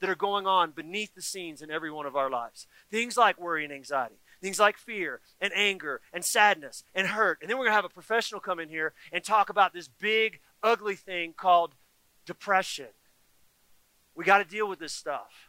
that 0.00 0.10
are 0.10 0.16
going 0.16 0.46
on 0.46 0.72
beneath 0.72 1.14
the 1.14 1.22
scenes 1.22 1.62
in 1.62 1.70
every 1.70 1.90
one 1.90 2.06
of 2.06 2.16
our 2.16 2.30
lives. 2.30 2.66
Things 2.90 3.16
like 3.16 3.40
worry 3.40 3.64
and 3.64 3.72
anxiety, 3.72 4.16
things 4.42 4.58
like 4.58 4.76
fear 4.76 5.20
and 5.40 5.52
anger 5.54 6.00
and 6.12 6.24
sadness 6.24 6.84
and 6.94 7.08
hurt. 7.08 7.38
And 7.40 7.50
then 7.50 7.56
we're 7.56 7.64
going 7.64 7.72
to 7.72 7.76
have 7.76 7.84
a 7.84 7.88
professional 7.88 8.40
come 8.40 8.60
in 8.60 8.68
here 8.68 8.92
and 9.10 9.24
talk 9.24 9.48
about 9.48 9.72
this 9.72 9.88
big, 9.88 10.40
ugly 10.62 10.96
thing 10.96 11.32
called 11.36 11.74
depression. 12.26 12.88
We 14.14 14.24
got 14.24 14.38
to 14.38 14.44
deal 14.44 14.68
with 14.68 14.78
this 14.78 14.92
stuff 14.92 15.45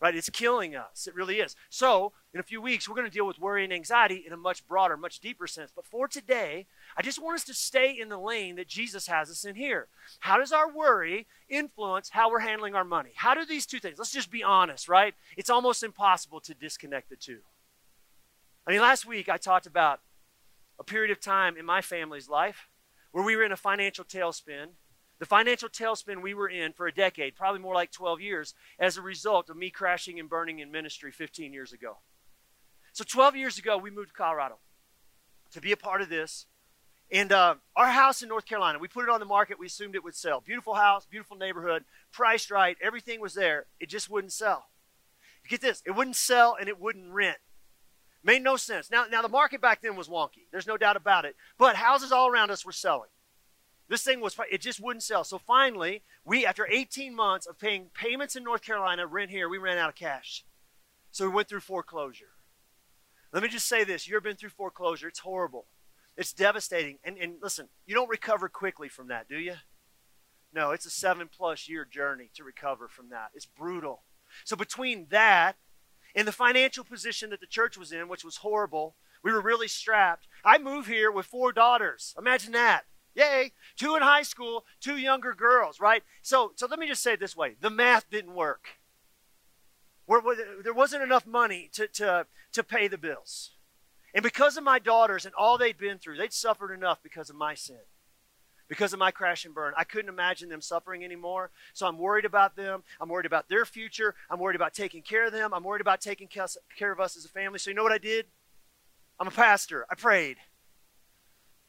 right? 0.00 0.14
It's 0.14 0.28
killing 0.28 0.76
us. 0.76 1.06
It 1.06 1.14
really 1.14 1.40
is. 1.40 1.56
So, 1.70 2.12
in 2.34 2.40
a 2.40 2.42
few 2.42 2.60
weeks, 2.60 2.88
we're 2.88 2.96
going 2.96 3.08
to 3.08 3.12
deal 3.12 3.26
with 3.26 3.38
worry 3.38 3.64
and 3.64 3.72
anxiety 3.72 4.22
in 4.26 4.32
a 4.32 4.36
much 4.36 4.66
broader, 4.68 4.96
much 4.96 5.20
deeper 5.20 5.46
sense. 5.46 5.72
But 5.74 5.86
for 5.86 6.06
today, 6.06 6.66
I 6.96 7.02
just 7.02 7.22
want 7.22 7.36
us 7.36 7.44
to 7.44 7.54
stay 7.54 7.98
in 7.98 8.08
the 8.08 8.18
lane 8.18 8.56
that 8.56 8.68
Jesus 8.68 9.06
has 9.06 9.30
us 9.30 9.44
in 9.44 9.54
here. 9.54 9.88
How 10.20 10.36
does 10.36 10.52
our 10.52 10.70
worry 10.70 11.26
influence 11.48 12.10
how 12.10 12.30
we're 12.30 12.40
handling 12.40 12.74
our 12.74 12.84
money? 12.84 13.12
How 13.14 13.34
do 13.34 13.46
these 13.46 13.64
two 13.64 13.80
things, 13.80 13.98
let's 13.98 14.12
just 14.12 14.30
be 14.30 14.42
honest, 14.42 14.88
right? 14.88 15.14
It's 15.36 15.50
almost 15.50 15.82
impossible 15.82 16.40
to 16.40 16.54
disconnect 16.54 17.08
the 17.08 17.16
two. 17.16 17.38
I 18.66 18.72
mean, 18.72 18.80
last 18.80 19.06
week 19.06 19.28
I 19.28 19.38
talked 19.38 19.66
about 19.66 20.00
a 20.78 20.84
period 20.84 21.10
of 21.10 21.20
time 21.20 21.56
in 21.56 21.64
my 21.64 21.80
family's 21.80 22.28
life 22.28 22.68
where 23.12 23.24
we 23.24 23.34
were 23.34 23.44
in 23.44 23.52
a 23.52 23.56
financial 23.56 24.04
tailspin 24.04 24.72
the 25.18 25.26
financial 25.26 25.68
tailspin 25.68 26.22
we 26.22 26.34
were 26.34 26.48
in 26.48 26.72
for 26.72 26.86
a 26.86 26.94
decade, 26.94 27.36
probably 27.36 27.60
more 27.60 27.74
like 27.74 27.90
12 27.90 28.20
years, 28.20 28.54
as 28.78 28.96
a 28.96 29.02
result 29.02 29.48
of 29.48 29.56
me 29.56 29.70
crashing 29.70 30.20
and 30.20 30.28
burning 30.28 30.58
in 30.58 30.70
ministry 30.70 31.10
15 31.10 31.52
years 31.52 31.72
ago. 31.72 31.98
So 32.92 33.04
12 33.04 33.36
years 33.36 33.58
ago, 33.58 33.76
we 33.78 33.90
moved 33.90 34.08
to 34.08 34.14
Colorado 34.14 34.58
to 35.52 35.60
be 35.60 35.72
a 35.72 35.76
part 35.76 36.02
of 36.02 36.08
this. 36.08 36.46
And 37.10 37.30
uh, 37.30 37.54
our 37.76 37.90
house 37.90 38.22
in 38.22 38.28
North 38.28 38.46
Carolina, 38.46 38.78
we 38.78 38.88
put 38.88 39.04
it 39.04 39.10
on 39.10 39.20
the 39.20 39.26
market. 39.26 39.58
We 39.58 39.66
assumed 39.66 39.94
it 39.94 40.02
would 40.02 40.16
sell. 40.16 40.40
Beautiful 40.40 40.74
house, 40.74 41.06
beautiful 41.06 41.36
neighborhood, 41.36 41.84
priced 42.12 42.50
right. 42.50 42.76
Everything 42.82 43.20
was 43.20 43.34
there. 43.34 43.66
It 43.78 43.88
just 43.88 44.10
wouldn't 44.10 44.32
sell. 44.32 44.66
Get 45.48 45.60
this, 45.60 45.82
it 45.86 45.92
wouldn't 45.92 46.16
sell 46.16 46.56
and 46.58 46.68
it 46.68 46.80
wouldn't 46.80 47.12
rent. 47.12 47.38
Made 48.24 48.42
no 48.42 48.56
sense. 48.56 48.90
Now, 48.90 49.04
now 49.08 49.22
the 49.22 49.28
market 49.28 49.60
back 49.60 49.80
then 49.80 49.94
was 49.94 50.08
wonky. 50.08 50.48
There's 50.50 50.66
no 50.66 50.76
doubt 50.76 50.96
about 50.96 51.24
it. 51.24 51.36
But 51.58 51.76
houses 51.76 52.10
all 52.10 52.28
around 52.28 52.50
us 52.50 52.66
were 52.66 52.72
selling. 52.72 53.10
This 53.88 54.02
thing 54.02 54.20
was, 54.20 54.36
it 54.50 54.60
just 54.60 54.80
wouldn't 54.80 55.02
sell. 55.02 55.22
So 55.22 55.38
finally, 55.38 56.02
we, 56.24 56.44
after 56.44 56.66
18 56.68 57.14
months 57.14 57.46
of 57.46 57.58
paying 57.58 57.90
payments 57.94 58.34
in 58.34 58.42
North 58.42 58.62
Carolina, 58.62 59.06
rent 59.06 59.30
here, 59.30 59.48
we 59.48 59.58
ran 59.58 59.78
out 59.78 59.90
of 59.90 59.94
cash. 59.94 60.44
So 61.12 61.28
we 61.28 61.34
went 61.34 61.48
through 61.48 61.60
foreclosure. 61.60 62.34
Let 63.32 63.42
me 63.42 63.48
just 63.48 63.68
say 63.68 63.84
this 63.84 64.08
you've 64.08 64.22
been 64.22 64.36
through 64.36 64.50
foreclosure, 64.50 65.08
it's 65.08 65.20
horrible. 65.20 65.66
It's 66.16 66.32
devastating. 66.32 66.98
And, 67.04 67.18
and 67.18 67.34
listen, 67.42 67.68
you 67.84 67.94
don't 67.94 68.08
recover 68.08 68.48
quickly 68.48 68.88
from 68.88 69.08
that, 69.08 69.28
do 69.28 69.38
you? 69.38 69.54
No, 70.52 70.70
it's 70.70 70.86
a 70.86 70.90
seven 70.90 71.28
plus 71.28 71.68
year 71.68 71.84
journey 71.84 72.30
to 72.34 72.44
recover 72.44 72.88
from 72.88 73.10
that. 73.10 73.30
It's 73.34 73.46
brutal. 73.46 74.02
So 74.44 74.56
between 74.56 75.06
that 75.10 75.56
and 76.14 76.26
the 76.26 76.32
financial 76.32 76.84
position 76.84 77.30
that 77.30 77.40
the 77.40 77.46
church 77.46 77.76
was 77.76 77.92
in, 77.92 78.08
which 78.08 78.24
was 78.24 78.38
horrible, 78.38 78.96
we 79.22 79.32
were 79.32 79.40
really 79.40 79.68
strapped. 79.68 80.26
I 80.44 80.58
moved 80.58 80.88
here 80.88 81.12
with 81.12 81.26
four 81.26 81.52
daughters. 81.52 82.14
Imagine 82.18 82.52
that. 82.52 82.84
Yay. 83.16 83.52
Two 83.76 83.96
in 83.96 84.02
high 84.02 84.22
school, 84.22 84.64
two 84.80 84.96
younger 84.96 85.34
girls, 85.34 85.80
right? 85.80 86.04
So, 86.22 86.52
so 86.54 86.66
let 86.66 86.78
me 86.78 86.86
just 86.86 87.02
say 87.02 87.14
it 87.14 87.20
this 87.20 87.36
way 87.36 87.56
the 87.60 87.70
math 87.70 88.08
didn't 88.10 88.34
work. 88.34 88.68
There 90.08 90.72
wasn't 90.72 91.02
enough 91.02 91.26
money 91.26 91.68
to, 91.72 91.88
to, 91.88 92.26
to 92.52 92.62
pay 92.62 92.86
the 92.86 92.98
bills. 92.98 93.50
And 94.14 94.22
because 94.22 94.56
of 94.56 94.62
my 94.62 94.78
daughters 94.78 95.26
and 95.26 95.34
all 95.34 95.58
they'd 95.58 95.76
been 95.76 95.98
through, 95.98 96.18
they'd 96.18 96.32
suffered 96.32 96.72
enough 96.72 97.02
because 97.02 97.28
of 97.28 97.34
my 97.34 97.54
sin 97.54 97.80
because 98.68 98.92
of 98.92 98.98
my 98.98 99.10
crash 99.10 99.44
and 99.44 99.54
burn. 99.54 99.72
I 99.76 99.84
couldn't 99.84 100.08
imagine 100.08 100.48
them 100.48 100.60
suffering 100.60 101.04
anymore. 101.04 101.50
So 101.72 101.86
I'm 101.86 101.98
worried 101.98 102.24
about 102.24 102.56
them. 102.56 102.82
I'm 103.00 103.08
worried 103.08 103.26
about 103.26 103.48
their 103.48 103.64
future. 103.64 104.14
I'm 104.30 104.40
worried 104.40 104.56
about 104.56 104.74
taking 104.74 105.02
care 105.02 105.26
of 105.26 105.32
them. 105.32 105.54
I'm 105.54 105.64
worried 105.64 105.80
about 105.80 106.00
taking 106.00 106.28
care 106.28 106.92
of 106.92 107.00
us 107.00 107.16
as 107.16 107.24
a 107.24 107.28
family. 107.28 107.58
So 107.58 107.70
you 107.70 107.76
know 107.76 107.82
what 107.82 107.92
I 107.92 107.98
did? 107.98 108.26
I'm 109.18 109.28
a 109.28 109.32
pastor. 109.32 109.86
I 109.90 109.94
prayed. 109.94 110.36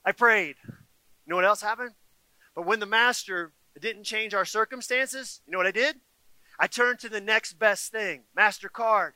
I 0.04 0.12
prayed. 0.12 0.56
You 1.28 1.32
know 1.32 1.36
what 1.36 1.46
else 1.46 1.62
happened? 1.62 1.92
But 2.56 2.66
when 2.66 2.80
the 2.80 2.88
master 2.88 3.52
didn't 3.80 4.06
change 4.06 4.34
our 4.34 4.46
circumstances, 4.46 5.42
you 5.46 5.52
know 5.52 5.60
what 5.60 5.68
I 5.68 5.72
did? 5.72 5.98
I 6.60 6.66
turned 6.66 6.98
to 7.00 7.10
the 7.10 7.22
next 7.22 7.60
best 7.60 7.92
thing 7.92 8.24
MasterCard 8.36 9.12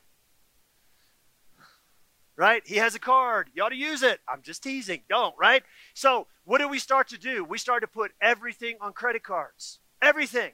right? 2.36 2.62
He 2.66 2.76
has 2.76 2.94
a 2.94 2.98
card. 2.98 3.50
You 3.54 3.62
ought 3.62 3.70
to 3.70 3.76
use 3.76 4.02
it. 4.02 4.20
I'm 4.28 4.42
just 4.42 4.62
teasing. 4.62 5.02
Don't, 5.08 5.34
right? 5.38 5.62
So, 5.94 6.26
what 6.44 6.58
do 6.58 6.68
we 6.68 6.78
start 6.78 7.08
to 7.08 7.18
do? 7.18 7.44
We 7.44 7.58
start 7.58 7.82
to 7.82 7.86
put 7.86 8.12
everything 8.20 8.76
on 8.80 8.92
credit 8.92 9.22
cards. 9.22 9.78
Everything. 10.00 10.52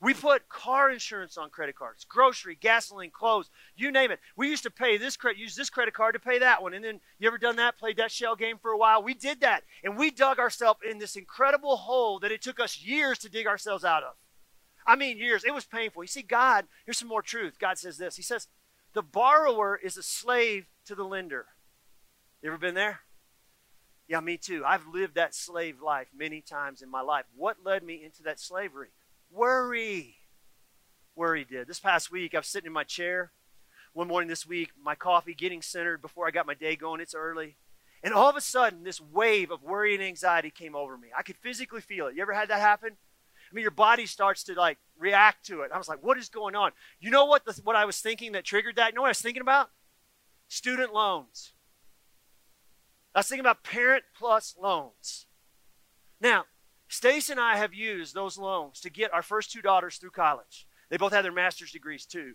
We 0.00 0.14
put 0.14 0.48
car 0.48 0.90
insurance 0.90 1.36
on 1.36 1.50
credit 1.50 1.74
cards, 1.74 2.04
grocery, 2.04 2.56
gasoline, 2.60 3.10
clothes, 3.10 3.50
you 3.76 3.90
name 3.90 4.12
it. 4.12 4.20
We 4.36 4.48
used 4.48 4.62
to 4.62 4.70
pay 4.70 4.96
this 4.96 5.16
credit, 5.16 5.40
use 5.40 5.56
this 5.56 5.70
credit 5.70 5.92
card 5.92 6.14
to 6.14 6.20
pay 6.20 6.38
that 6.38 6.62
one. 6.62 6.72
And 6.72 6.84
then 6.84 7.00
you 7.18 7.26
ever 7.26 7.38
done 7.38 7.56
that? 7.56 7.78
Played 7.78 7.96
that 7.96 8.12
shell 8.12 8.36
game 8.36 8.58
for 8.62 8.70
a 8.70 8.78
while? 8.78 9.02
We 9.02 9.14
did 9.14 9.40
that. 9.40 9.64
And 9.82 9.96
we 9.96 10.12
dug 10.12 10.38
ourselves 10.38 10.80
in 10.88 10.98
this 10.98 11.16
incredible 11.16 11.76
hole 11.76 12.20
that 12.20 12.30
it 12.30 12.42
took 12.42 12.60
us 12.60 12.80
years 12.80 13.18
to 13.18 13.28
dig 13.28 13.48
ourselves 13.48 13.84
out 13.84 14.04
of. 14.04 14.14
I 14.86 14.94
mean, 14.94 15.18
years. 15.18 15.42
It 15.44 15.52
was 15.52 15.64
painful. 15.64 16.04
You 16.04 16.08
see, 16.08 16.22
God, 16.22 16.66
here's 16.86 16.98
some 16.98 17.08
more 17.08 17.22
truth. 17.22 17.58
God 17.58 17.76
says 17.76 17.98
this 17.98 18.16
He 18.16 18.22
says, 18.22 18.46
the 18.94 19.02
borrower 19.02 19.78
is 19.82 19.96
a 19.96 20.02
slave 20.02 20.66
to 20.86 20.94
the 20.94 21.04
lender. 21.04 21.46
You 22.42 22.50
ever 22.50 22.58
been 22.58 22.74
there? 22.74 23.00
Yeah, 24.06 24.20
me 24.20 24.38
too. 24.38 24.64
I've 24.64 24.86
lived 24.86 25.16
that 25.16 25.34
slave 25.34 25.82
life 25.82 26.08
many 26.16 26.40
times 26.40 26.80
in 26.80 26.90
my 26.90 27.02
life. 27.02 27.26
What 27.36 27.58
led 27.62 27.82
me 27.82 28.02
into 28.02 28.22
that 28.22 28.40
slavery? 28.40 28.88
Worry. 29.30 30.16
Worry 31.14 31.44
did. 31.44 31.66
This 31.66 31.80
past 31.80 32.10
week, 32.10 32.34
I 32.34 32.38
was 32.38 32.46
sitting 32.46 32.66
in 32.66 32.72
my 32.72 32.84
chair. 32.84 33.32
One 33.92 34.08
morning 34.08 34.28
this 34.28 34.46
week, 34.46 34.70
my 34.82 34.94
coffee 34.94 35.34
getting 35.34 35.62
centered 35.62 36.00
before 36.00 36.26
I 36.26 36.30
got 36.30 36.46
my 36.46 36.54
day 36.54 36.76
going. 36.76 37.00
It's 37.00 37.14
early. 37.14 37.56
And 38.02 38.14
all 38.14 38.30
of 38.30 38.36
a 38.36 38.40
sudden, 38.40 38.84
this 38.84 39.00
wave 39.00 39.50
of 39.50 39.62
worry 39.62 39.94
and 39.94 40.02
anxiety 40.02 40.50
came 40.50 40.76
over 40.76 40.96
me. 40.96 41.08
I 41.16 41.22
could 41.22 41.36
physically 41.36 41.80
feel 41.80 42.06
it. 42.06 42.14
You 42.14 42.22
ever 42.22 42.32
had 42.32 42.48
that 42.50 42.60
happen? 42.60 42.96
I 43.50 43.54
mean, 43.54 43.62
your 43.62 43.70
body 43.70 44.06
starts 44.06 44.44
to 44.44 44.54
like 44.54 44.78
react 44.98 45.46
to 45.46 45.62
it. 45.62 45.70
I 45.72 45.78
was 45.78 45.88
like, 45.88 46.02
what 46.02 46.18
is 46.18 46.28
going 46.28 46.54
on? 46.54 46.72
You 47.00 47.10
know 47.10 47.24
what, 47.24 47.44
the, 47.44 47.58
what 47.64 47.76
I 47.76 47.84
was 47.84 48.00
thinking 48.00 48.32
that 48.32 48.44
triggered 48.44 48.76
that? 48.76 48.90
You 48.90 48.94
know 48.94 49.02
what 49.02 49.08
I 49.08 49.10
was 49.10 49.22
thinking 49.22 49.42
about? 49.42 49.70
Student 50.48 50.92
loans. 50.92 51.52
I 53.14 53.20
was 53.20 53.26
thinking 53.26 53.44
about 53.44 53.64
parent 53.64 54.04
plus 54.16 54.54
loans. 54.60 55.26
Now, 56.20 56.44
Stace 56.88 57.28
and 57.28 57.38
I 57.38 57.56
have 57.56 57.74
used 57.74 58.14
those 58.14 58.38
loans 58.38 58.80
to 58.80 58.90
get 58.90 59.12
our 59.12 59.22
first 59.22 59.52
two 59.52 59.60
daughters 59.60 59.98
through 59.98 60.10
college. 60.10 60.66
They 60.88 60.96
both 60.96 61.12
have 61.12 61.22
their 61.22 61.32
master's 61.32 61.70
degrees 61.70 62.06
too. 62.06 62.34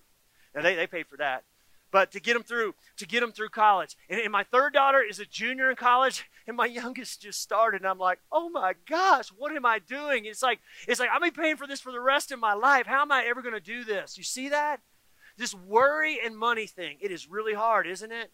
Now 0.53 0.61
they, 0.61 0.75
they 0.75 0.87
paid 0.87 1.07
for 1.07 1.17
that. 1.17 1.43
But 1.91 2.11
to 2.11 2.19
get 2.19 2.33
them 2.33 2.43
through 2.43 2.73
to 2.97 3.07
get 3.07 3.19
them 3.19 3.31
through 3.31 3.49
college. 3.49 3.95
And, 4.09 4.19
and, 4.19 4.31
my 4.31 4.43
third 4.43 4.73
daughter 4.73 5.01
is 5.07 5.19
a 5.19 5.25
junior 5.25 5.69
in 5.69 5.75
college 5.75 6.25
and 6.47 6.57
my 6.57 6.65
youngest 6.65 7.21
just 7.21 7.39
started 7.39 7.81
and 7.81 7.87
i'm 7.87 7.99
like 7.99 8.19
oh 8.31 8.49
my 8.49 8.73
gosh 8.87 9.29
what 9.29 9.55
am 9.55 9.65
i 9.65 9.79
doing? 9.79 10.25
It's 10.25 10.41
like 10.41 10.59
it's 10.87 10.99
like 10.99 11.09
i'm 11.13 11.21
be 11.21 11.31
paying 11.31 11.55
for 11.55 11.67
this 11.67 11.81
for 11.81 11.91
the 11.91 12.01
rest 12.01 12.31
of 12.31 12.39
my 12.39 12.53
life. 12.53 12.87
How 12.87 13.01
am 13.01 13.11
i 13.11 13.23
ever 13.23 13.41
going 13.41 13.53
to 13.53 13.59
do 13.59 13.83
this? 13.83 14.17
You 14.17 14.23
see 14.23 14.49
that? 14.49 14.81
This 15.37 15.53
worry 15.53 16.19
and 16.23 16.37
money 16.37 16.67
thing 16.67 16.97
it 16.99 17.11
is 17.11 17.29
really 17.29 17.53
hard 17.53 17.87
isn't 17.87 18.11
it? 18.11 18.31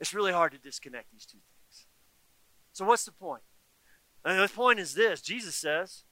It's 0.00 0.14
really 0.14 0.32
hard 0.32 0.52
to 0.52 0.58
disconnect 0.58 1.10
these 1.12 1.26
two 1.26 1.38
things. 1.38 1.86
So 2.72 2.84
what's 2.84 3.04
the 3.04 3.12
point 3.12 3.42
and 4.24 4.40
the 4.40 4.48
point 4.48 4.78
is 4.78 4.94
this 4.94 5.20
jesus 5.20 5.54
says 5.54 6.04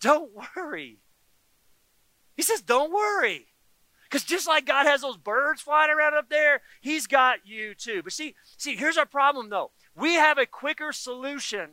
don't 0.00 0.30
worry 0.34 0.98
he 2.36 2.42
says 2.42 2.62
don't 2.62 2.92
worry 2.92 3.48
because 4.12 4.24
just 4.24 4.46
like 4.46 4.66
God 4.66 4.84
has 4.84 5.00
those 5.00 5.16
birds 5.16 5.62
flying 5.62 5.90
around 5.90 6.12
up 6.12 6.28
there, 6.28 6.60
He's 6.82 7.06
got 7.06 7.46
you 7.46 7.74
too. 7.74 8.02
But 8.02 8.12
see, 8.12 8.34
see, 8.58 8.76
here's 8.76 8.98
our 8.98 9.06
problem 9.06 9.48
though. 9.48 9.70
We 9.96 10.14
have 10.14 10.36
a 10.36 10.44
quicker 10.44 10.92
solution 10.92 11.70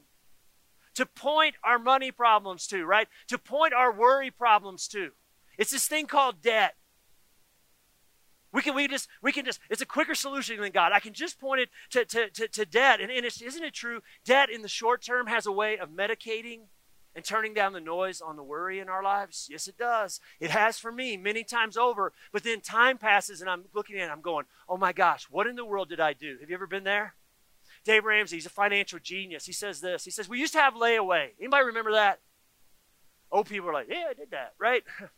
to 0.96 1.06
point 1.06 1.56
our 1.66 1.78
money 1.78 2.12
problems 2.12 2.66
to, 2.68 2.86
right? 2.86 3.10
To 3.28 3.38
point 3.38 3.74
our 3.74 3.92
worry 3.92 4.32
problems 4.32 4.88
to. 4.90 5.12
It's 5.58 5.72
this 5.72 5.88
thing 5.88 6.06
called 6.06 6.42
debt. 6.42 6.76
We 8.52 8.62
can, 8.62 8.74
we 8.74 8.88
just, 8.88 9.08
we 9.22 9.32
can 9.32 9.46
just, 9.46 9.60
it's 9.70 9.82
a 9.82 9.86
quicker 9.86 10.16
solution 10.16 10.60
than 10.60 10.72
God. 10.72 10.92
I 10.92 11.00
can 11.00 11.14
just 11.14 11.40
point 11.40 11.62
it 11.62 11.70
to, 11.92 12.06
to, 12.06 12.30
to, 12.30 12.48
to 12.48 12.66
debt. 12.66 13.00
And, 13.00 13.12
and 13.12 13.26
isn't 13.26 13.64
it 13.64 13.74
true? 13.74 14.02
Debt 14.26 14.50
in 14.50 14.62
the 14.64 14.68
short 14.68 15.04
term 15.04 15.28
has 15.28 15.46
a 15.46 15.52
way 15.52 15.78
of 15.78 15.90
medicating 15.90 16.62
and 17.16 17.26
turning 17.26 17.54
down 17.54 17.74
the 17.74 17.80
noise 17.80 18.22
on 18.22 18.36
the 18.36 18.44
worry 18.44 18.80
in 18.80 18.90
our 18.90 19.04
lives? 19.04 19.48
Yes, 19.52 19.68
it 19.68 19.78
does. 19.78 20.20
It 20.40 20.52
has 20.52 20.80
for 20.80 20.92
me 20.92 21.18
many 21.18 21.44
times 21.44 21.78
over. 21.78 22.14
But 22.32 22.44
then 22.44 22.62
time 22.62 22.98
passes 22.98 23.42
and 23.42 23.50
I'm 23.50 23.66
looking 23.74 23.98
at 23.98 24.10
it, 24.10 24.12
I'm 24.12 24.22
going, 24.22 24.46
oh 24.68 24.78
my 24.78 24.94
gosh, 24.94 25.28
what 25.30 25.48
in 25.48 25.56
the 25.56 25.66
world 25.66 25.90
did 25.90 26.00
I 26.00 26.14
do? 26.14 26.38
Have 26.40 26.50
you 26.50 26.56
ever 26.56 26.68
been 26.68 26.84
there? 26.84 27.16
Dave 27.84 28.06
Ramsey, 28.06 28.38
he's 28.38 28.46
a 28.46 28.50
financial 28.50 29.00
genius. 29.00 29.46
He 29.46 29.54
says 29.54 29.82
this. 29.82 30.04
He 30.04 30.12
says, 30.12 30.28
We 30.28 30.40
used 30.40 30.54
to 30.54 30.60
have 30.60 30.74
layaway. 30.74 31.30
Anybody 31.40 31.66
remember 31.66 31.94
that? 31.94 32.20
Old 33.32 33.48
people 33.48 33.70
are 33.70 33.74
like, 33.74 33.88
Yeah, 33.90 34.08
I 34.10 34.14
did 34.14 34.32
that, 34.32 34.54
right? 34.60 34.84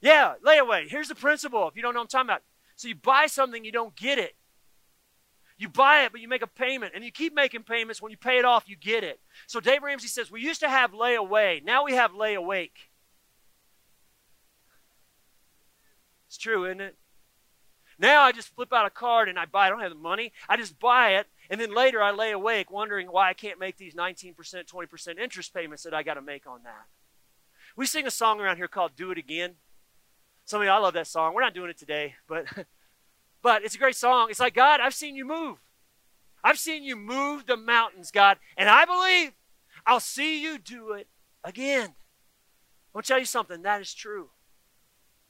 yeah, 0.00 0.34
layaway. 0.44 0.88
Here's 0.88 1.08
the 1.08 1.14
principle 1.14 1.68
if 1.68 1.76
you 1.76 1.82
don't 1.82 1.94
know 1.94 2.00
what 2.00 2.14
I'm 2.14 2.26
talking 2.26 2.30
about. 2.30 2.42
So 2.82 2.88
you 2.88 2.96
buy 2.96 3.26
something, 3.26 3.64
you 3.64 3.70
don't 3.70 3.94
get 3.94 4.18
it. 4.18 4.34
You 5.56 5.68
buy 5.68 6.02
it, 6.02 6.10
but 6.10 6.20
you 6.20 6.26
make 6.26 6.42
a 6.42 6.48
payment, 6.48 6.94
and 6.96 7.04
you 7.04 7.12
keep 7.12 7.32
making 7.32 7.62
payments. 7.62 8.02
When 8.02 8.10
you 8.10 8.16
pay 8.16 8.40
it 8.40 8.44
off, 8.44 8.64
you 8.66 8.74
get 8.74 9.04
it. 9.04 9.20
So 9.46 9.60
Dave 9.60 9.84
Ramsey 9.84 10.08
says, 10.08 10.32
We 10.32 10.40
used 10.40 10.58
to 10.62 10.68
have 10.68 10.92
lay 10.92 11.14
away. 11.14 11.62
Now 11.64 11.84
we 11.84 11.92
have 11.92 12.12
lay 12.12 12.34
awake. 12.34 12.90
It's 16.26 16.36
true, 16.36 16.64
isn't 16.64 16.80
it? 16.80 16.96
Now 18.00 18.22
I 18.22 18.32
just 18.32 18.52
flip 18.52 18.72
out 18.72 18.84
a 18.84 18.90
card 18.90 19.28
and 19.28 19.38
I 19.38 19.44
buy. 19.44 19.66
I 19.66 19.70
don't 19.70 19.78
have 19.78 19.90
the 19.90 19.94
money. 19.94 20.32
I 20.48 20.56
just 20.56 20.80
buy 20.80 21.10
it, 21.10 21.28
and 21.50 21.60
then 21.60 21.72
later 21.72 22.02
I 22.02 22.10
lay 22.10 22.32
awake 22.32 22.68
wondering 22.68 23.06
why 23.06 23.28
I 23.28 23.32
can't 23.32 23.60
make 23.60 23.76
these 23.76 23.94
19%, 23.94 24.34
20% 24.34 25.18
interest 25.20 25.54
payments 25.54 25.84
that 25.84 25.94
I 25.94 26.02
got 26.02 26.14
to 26.14 26.20
make 26.20 26.48
on 26.48 26.64
that. 26.64 26.86
We 27.76 27.86
sing 27.86 28.08
a 28.08 28.10
song 28.10 28.40
around 28.40 28.56
here 28.56 28.66
called 28.66 28.96
Do 28.96 29.12
It 29.12 29.18
Again. 29.18 29.54
Some 30.44 30.60
of 30.60 30.66
you, 30.66 30.70
I 30.70 30.78
love 30.78 30.94
that 30.94 31.06
song. 31.06 31.34
We're 31.34 31.42
not 31.42 31.54
doing 31.54 31.70
it 31.70 31.78
today, 31.78 32.14
but 32.28 32.46
But 33.42 33.64
it's 33.64 33.74
a 33.74 33.78
great 33.78 33.96
song. 33.96 34.28
It's 34.30 34.40
like, 34.40 34.54
God, 34.54 34.80
I've 34.80 34.94
seen 34.94 35.16
you 35.16 35.26
move. 35.26 35.58
I've 36.44 36.58
seen 36.58 36.84
you 36.84 36.96
move 36.96 37.46
the 37.46 37.56
mountains, 37.56 38.10
God, 38.10 38.38
and 38.56 38.68
I 38.68 38.84
believe 38.84 39.32
I'll 39.86 40.00
see 40.00 40.42
you 40.42 40.58
do 40.58 40.92
it 40.92 41.08
again. 41.44 41.90
I 41.90 42.90
want 42.94 43.06
to 43.06 43.12
tell 43.12 43.18
you 43.18 43.24
something. 43.24 43.62
That 43.62 43.80
is 43.80 43.94
true. 43.94 44.30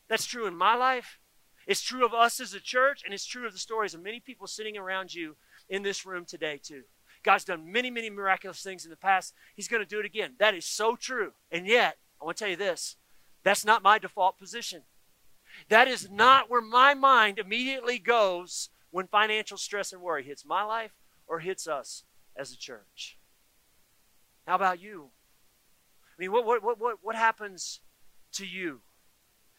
That's 0.08 0.26
true 0.26 0.46
in 0.46 0.54
my 0.54 0.74
life. 0.74 1.18
It's 1.66 1.80
true 1.80 2.04
of 2.04 2.12
us 2.12 2.40
as 2.40 2.54
a 2.54 2.60
church, 2.60 3.02
and 3.04 3.14
it's 3.14 3.26
true 3.26 3.46
of 3.46 3.52
the 3.52 3.58
stories 3.58 3.94
of 3.94 4.02
many 4.02 4.20
people 4.20 4.46
sitting 4.46 4.76
around 4.76 5.14
you 5.14 5.36
in 5.68 5.82
this 5.82 6.04
room 6.04 6.24
today, 6.24 6.58
too. 6.62 6.82
God's 7.22 7.44
done 7.44 7.70
many, 7.70 7.90
many 7.90 8.10
miraculous 8.10 8.62
things 8.62 8.84
in 8.84 8.90
the 8.90 8.96
past. 8.96 9.32
He's 9.54 9.68
going 9.68 9.82
to 9.82 9.88
do 9.88 10.00
it 10.00 10.06
again. 10.06 10.32
That 10.38 10.54
is 10.54 10.66
so 10.66 10.96
true. 10.96 11.32
And 11.52 11.66
yet, 11.66 11.98
I 12.20 12.24
want 12.24 12.36
to 12.36 12.44
tell 12.44 12.50
you 12.50 12.56
this 12.56 12.96
that's 13.44 13.64
not 13.64 13.82
my 13.82 13.98
default 13.98 14.38
position. 14.38 14.82
That 15.68 15.88
is 15.88 16.10
not 16.10 16.50
where 16.50 16.60
my 16.60 16.94
mind 16.94 17.38
immediately 17.38 17.98
goes 17.98 18.70
when 18.90 19.06
financial 19.06 19.56
stress 19.56 19.92
and 19.92 20.02
worry 20.02 20.24
hits 20.24 20.44
my 20.44 20.62
life 20.62 20.92
or 21.26 21.40
hits 21.40 21.66
us 21.66 22.04
as 22.36 22.52
a 22.52 22.58
church. 22.58 23.18
How 24.46 24.54
about 24.54 24.80
you? 24.80 25.10
I 26.06 26.20
mean, 26.20 26.32
what, 26.32 26.44
what, 26.46 26.78
what, 26.78 26.98
what 27.00 27.16
happens 27.16 27.80
to 28.32 28.46
you? 28.46 28.80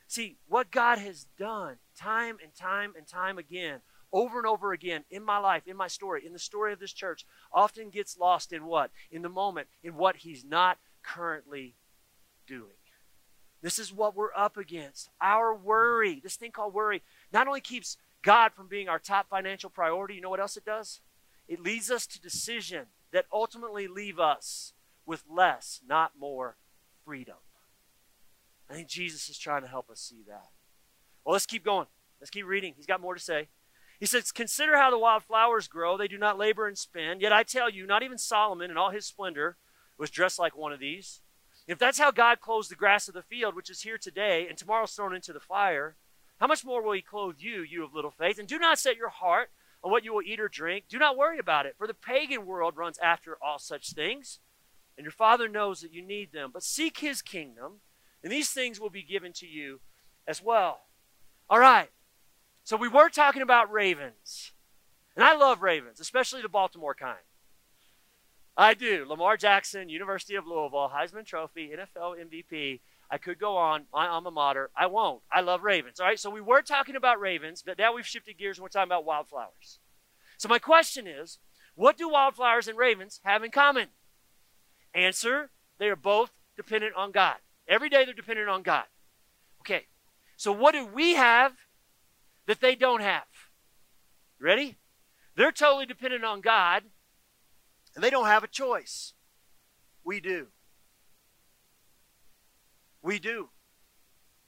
See, 0.08 0.38
what 0.48 0.70
God 0.70 1.00
has 1.00 1.26
done 1.38 1.78
time 1.98 2.38
and 2.44 2.54
time 2.54 2.94
and 2.96 3.08
time 3.08 3.38
again, 3.38 3.80
over 4.12 4.38
and 4.38 4.46
over 4.46 4.72
again 4.72 5.06
in 5.10 5.24
my 5.24 5.40
life, 5.40 5.64
in 5.66 5.76
my 5.76 5.88
story, 5.88 6.24
in 6.26 6.34
the 6.34 6.40
story 6.40 6.74
of 6.74 6.80
this 6.80 6.94
church, 6.94 7.26
often 7.52 7.90
gets 7.90 8.18
lost 8.18 8.54
in 8.54 8.66
what? 8.66 8.92
In 9.12 9.24
the 9.24 9.30
moment, 9.30 9.68
in 9.82 9.96
what 9.96 10.18
He's 10.18 10.46
not 10.46 10.78
currently 11.02 11.76
doing. 12.46 12.76
This 13.64 13.80
is 13.80 13.94
what 13.94 14.16
we're 14.16 14.36
up 14.36 14.58
against. 14.58 15.10
Our 15.22 15.56
worry, 15.56 16.20
this 16.22 16.36
thing 16.36 16.52
called 16.52 16.74
worry, 16.74 17.02
not 17.32 17.48
only 17.48 17.62
keeps 17.62 17.98
God 18.22 18.52
from 18.54 18.68
being 18.68 18.90
our 18.90 19.00
top 19.00 19.30
financial 19.30 19.70
priority, 19.70 20.16
you 20.16 20.22
know 20.22 20.30
what 20.30 20.42
else 20.42 20.58
it 20.58 20.66
does? 20.66 21.00
It 21.48 21.62
leads 21.62 21.90
us 21.90 22.06
to 22.08 22.22
decisions 22.22 22.88
that 23.14 23.26
ultimately 23.32 23.88
leave 23.88 24.20
us 24.20 24.74
with 25.06 25.24
less, 25.30 25.80
not 25.88 26.12
more 26.20 26.58
freedom. 27.06 27.38
I 28.70 28.74
think 28.74 28.90
Jesus 28.90 29.30
is 29.30 29.38
trying 29.38 29.62
to 29.62 29.68
help 29.68 29.90
us 29.90 30.02
see 30.02 30.24
that. 30.28 30.50
Well, 31.24 31.34
let's 31.34 31.46
keep 31.46 31.64
going. 31.64 31.88
Let's 32.20 32.32
keep 32.32 32.46
reading. 32.46 32.74
He's 32.76 32.86
got 32.86 33.02
more 33.02 33.14
to 33.14 33.20
say. 33.20 33.48
He 34.00 34.06
says, 34.06 34.32
Consider 34.34 34.78
how 34.78 34.92
the 34.92 34.98
wild 34.98 35.24
flowers 35.24 35.70
grow. 35.70 35.98
They 35.98 36.08
do 36.10 36.18
not 36.18 36.38
labor 36.38 36.68
and 36.68 36.78
spin. 36.78 37.22
Yet 37.22 37.32
I 37.32 37.44
tell 37.44 37.70
you, 37.70 37.86
not 37.86 38.04
even 38.04 38.18
Solomon 38.18 38.72
in 38.72 38.78
all 38.78 38.90
his 38.90 39.06
splendor 39.06 39.56
was 39.98 40.10
dressed 40.10 40.40
like 40.40 40.58
one 40.58 40.74
of 40.74 40.80
these. 40.80 41.22
If 41.68 41.80
that's 41.80 42.00
how 42.00 42.12
God 42.12 42.42
clothes 42.42 42.68
the 42.68 42.76
grass 42.76 43.08
of 43.08 43.14
the 43.14 43.22
field, 43.22 43.56
which 43.56 43.70
is 43.70 43.82
here 43.82 43.98
today 43.98 44.48
and 44.48 44.58
tomorrow's 44.58 44.94
thrown 44.94 45.16
into 45.16 45.34
the 45.34 45.40
fire, 45.40 45.96
how 46.40 46.48
much 46.48 46.66
more 46.66 46.82
will 46.82 46.94
he 46.94 47.02
clothe 47.02 47.38
you, 47.40 47.62
you 47.62 47.84
of 47.84 47.94
little 47.94 48.12
faith? 48.12 48.38
And 48.38 48.48
do 48.48 48.60
not 48.60 48.80
set 48.80 48.98
your 48.98 49.10
heart 49.10 49.50
on 49.84 49.92
what 49.92 50.04
you 50.04 50.14
will 50.14 50.24
eat 50.24 50.40
or 50.40 50.50
drink. 50.50 50.86
Do 50.90 50.98
not 50.98 51.18
worry 51.18 51.40
about 51.40 51.66
it, 51.66 51.76
for 51.78 51.88
the 51.88 51.94
pagan 51.94 52.46
world 52.46 52.76
runs 52.76 52.98
after 53.00 53.38
all 53.42 53.60
such 53.60 53.92
things 53.92 54.40
and 54.98 55.06
your 55.06 55.12
Father 55.12 55.48
knows 55.48 55.82
that 55.82 55.94
you 55.94 56.02
need 56.02 56.32
them. 56.32 56.52
But 56.54 56.64
seek 56.64 57.00
His 57.00 57.22
kingdom, 57.22 57.82
and 58.24 58.32
these 58.32 58.52
things 58.52 58.80
will 58.80 58.90
be 58.90 59.04
given 59.04 59.34
to 59.34 59.48
you 59.48 59.82
as 60.28 60.42
well. 60.42 60.82
All 61.50 61.60
right. 61.60 61.90
So 62.64 62.78
we 62.78 62.88
were 62.88 63.10
talking 63.10 63.42
about 63.42 63.72
ravens. 63.72 64.54
And 65.16 65.24
I 65.24 65.36
love 65.36 65.62
ravens, 65.62 66.00
especially 66.00 66.42
the 66.42 66.50
Baltimore 66.50 66.96
kind. 66.96 67.18
I 68.56 68.74
do. 68.76 69.06
Lamar 69.08 69.36
Jackson, 69.36 69.90
University 69.90 70.36
of 70.36 70.46
Louisville, 70.46 70.92
Heisman 70.94 71.26
Trophy, 71.26 71.72
NFL 71.76 72.16
MVP. 72.24 72.82
I 73.10 73.18
could 73.18 73.40
go 73.40 73.58
on, 73.58 73.86
my 73.92 74.08
alma 74.08 74.32
mater. 74.32 74.70
I 74.76 74.88
won't. 74.88 75.22
I 75.32 75.42
love 75.42 75.64
ravens. 75.64 76.00
All 76.00 76.06
right, 76.06 76.20
so 76.20 76.30
we 76.30 76.42
were 76.42 76.62
talking 76.62 76.96
about 76.96 77.20
ravens, 77.20 77.64
but 77.66 77.78
now 77.78 77.94
we've 77.94 78.08
shifted 78.08 78.38
gears 78.38 78.58
and 78.58 78.64
we're 78.64 78.70
talking 78.70 78.90
about 78.90 79.06
wildflowers. 79.06 79.80
So 80.38 80.48
my 80.48 80.60
question 80.60 81.08
is 81.08 81.40
what 81.76 81.98
do 81.98 82.10
wildflowers 82.10 82.68
and 82.68 82.78
ravens 82.78 83.20
have 83.24 83.44
in 83.44 83.52
common? 83.52 83.88
Answer 84.94 85.50
they 85.80 85.90
are 85.90 85.96
both 85.96 86.32
dependent 86.56 86.96
on 86.96 87.12
God. 87.12 87.38
Every 87.68 87.90
day 87.90 88.06
they're 88.06 88.14
dependent 88.14 88.50
on 88.50 88.62
God. 88.62 88.86
Okay, 89.62 89.88
so 90.38 90.52
what 90.52 90.74
do 90.74 90.86
we 90.86 91.16
have 91.16 91.54
that 92.46 92.62
they 92.62 92.76
don't 92.76 93.02
have? 93.02 93.24
Ready? 94.40 94.78
They're 95.36 95.52
totally 95.52 95.86
dependent 95.86 96.24
on 96.24 96.42
God, 96.42 96.84
and 97.96 98.04
they 98.04 98.10
don't 98.10 98.28
have 98.28 98.44
a 98.44 98.48
choice. 98.48 99.14
We 100.04 100.20
do. 100.20 100.48
We 103.02 103.20
do. 103.20 103.50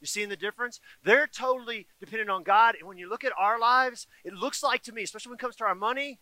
You 0.02 0.08
seeing 0.08 0.30
the 0.30 0.36
difference? 0.36 0.80
They're 1.04 1.28
totally 1.28 1.88
dependent 2.00 2.30
on 2.30 2.44
God, 2.44 2.76
and 2.78 2.88
when 2.88 2.98
you 2.98 3.10
look 3.10 3.24
at 3.24 3.32
our 3.38 3.60
lives, 3.60 4.08
it 4.24 4.34
looks 4.34 4.62
like 4.62 4.84
to 4.84 4.92
me, 4.92 5.04
especially 5.04 5.32
when 5.32 5.38
it 5.38 5.42
comes 5.42 5.56
to 5.58 5.66
our 5.66 5.76
money, 5.76 6.20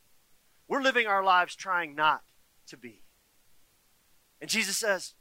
we're 0.67 0.81
living 0.81 1.07
our 1.07 1.23
lives 1.23 1.55
trying 1.55 1.95
not 1.95 2.21
to 2.67 2.77
be. 2.77 3.03
And 4.39 4.49
Jesus 4.49 4.77
says, 4.77 5.13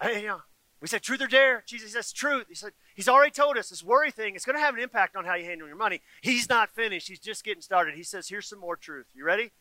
hey, 0.00 0.20
you 0.20 0.28
know, 0.28 0.40
we 0.80 0.88
said 0.88 1.02
truth 1.02 1.22
or 1.22 1.26
dare. 1.26 1.64
Jesus 1.66 1.92
says 1.92 2.12
truth. 2.12 2.44
He 2.48 2.54
said, 2.54 2.72
He's 2.94 3.08
already 3.08 3.30
told 3.30 3.56
us 3.56 3.70
this 3.70 3.82
worry 3.82 4.10
thing 4.10 4.34
is 4.34 4.44
going 4.44 4.56
to 4.56 4.62
have 4.62 4.74
an 4.74 4.82
impact 4.82 5.16
on 5.16 5.24
how 5.24 5.34
you 5.34 5.46
handle 5.46 5.66
your 5.66 5.78
money. 5.78 6.02
He's 6.20 6.46
not 6.48 6.74
finished. 6.74 7.08
He's 7.08 7.20
just 7.20 7.42
getting 7.42 7.62
started. 7.62 7.94
He 7.94 8.02
says, 8.02 8.28
Here's 8.28 8.46
some 8.46 8.58
more 8.58 8.76
truth. 8.76 9.06
You 9.14 9.24
ready? 9.24 9.52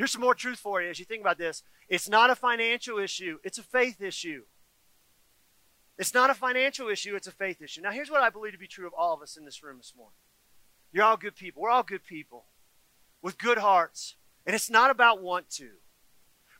Here's 0.00 0.12
some 0.12 0.22
more 0.22 0.34
truth 0.34 0.58
for 0.58 0.80
you 0.80 0.88
as 0.88 0.98
you 0.98 1.04
think 1.04 1.20
about 1.20 1.36
this. 1.36 1.62
It's 1.86 2.08
not 2.08 2.30
a 2.30 2.34
financial 2.34 2.98
issue, 2.98 3.36
it's 3.44 3.58
a 3.58 3.62
faith 3.62 4.00
issue. 4.00 4.44
It's 5.98 6.14
not 6.14 6.30
a 6.30 6.34
financial 6.34 6.88
issue, 6.88 7.16
it's 7.16 7.26
a 7.26 7.30
faith 7.30 7.60
issue. 7.60 7.82
Now, 7.82 7.90
here's 7.90 8.10
what 8.10 8.22
I 8.22 8.30
believe 8.30 8.52
to 8.52 8.58
be 8.58 8.66
true 8.66 8.86
of 8.86 8.94
all 8.94 9.12
of 9.12 9.20
us 9.20 9.36
in 9.36 9.44
this 9.44 9.62
room 9.62 9.76
this 9.76 9.92
morning. 9.94 10.16
You're 10.90 11.04
all 11.04 11.18
good 11.18 11.36
people. 11.36 11.60
We're 11.60 11.68
all 11.68 11.82
good 11.82 12.02
people 12.02 12.46
with 13.20 13.36
good 13.36 13.58
hearts. 13.58 14.16
And 14.46 14.56
it's 14.56 14.70
not 14.70 14.90
about 14.90 15.20
want 15.20 15.50
to. 15.56 15.68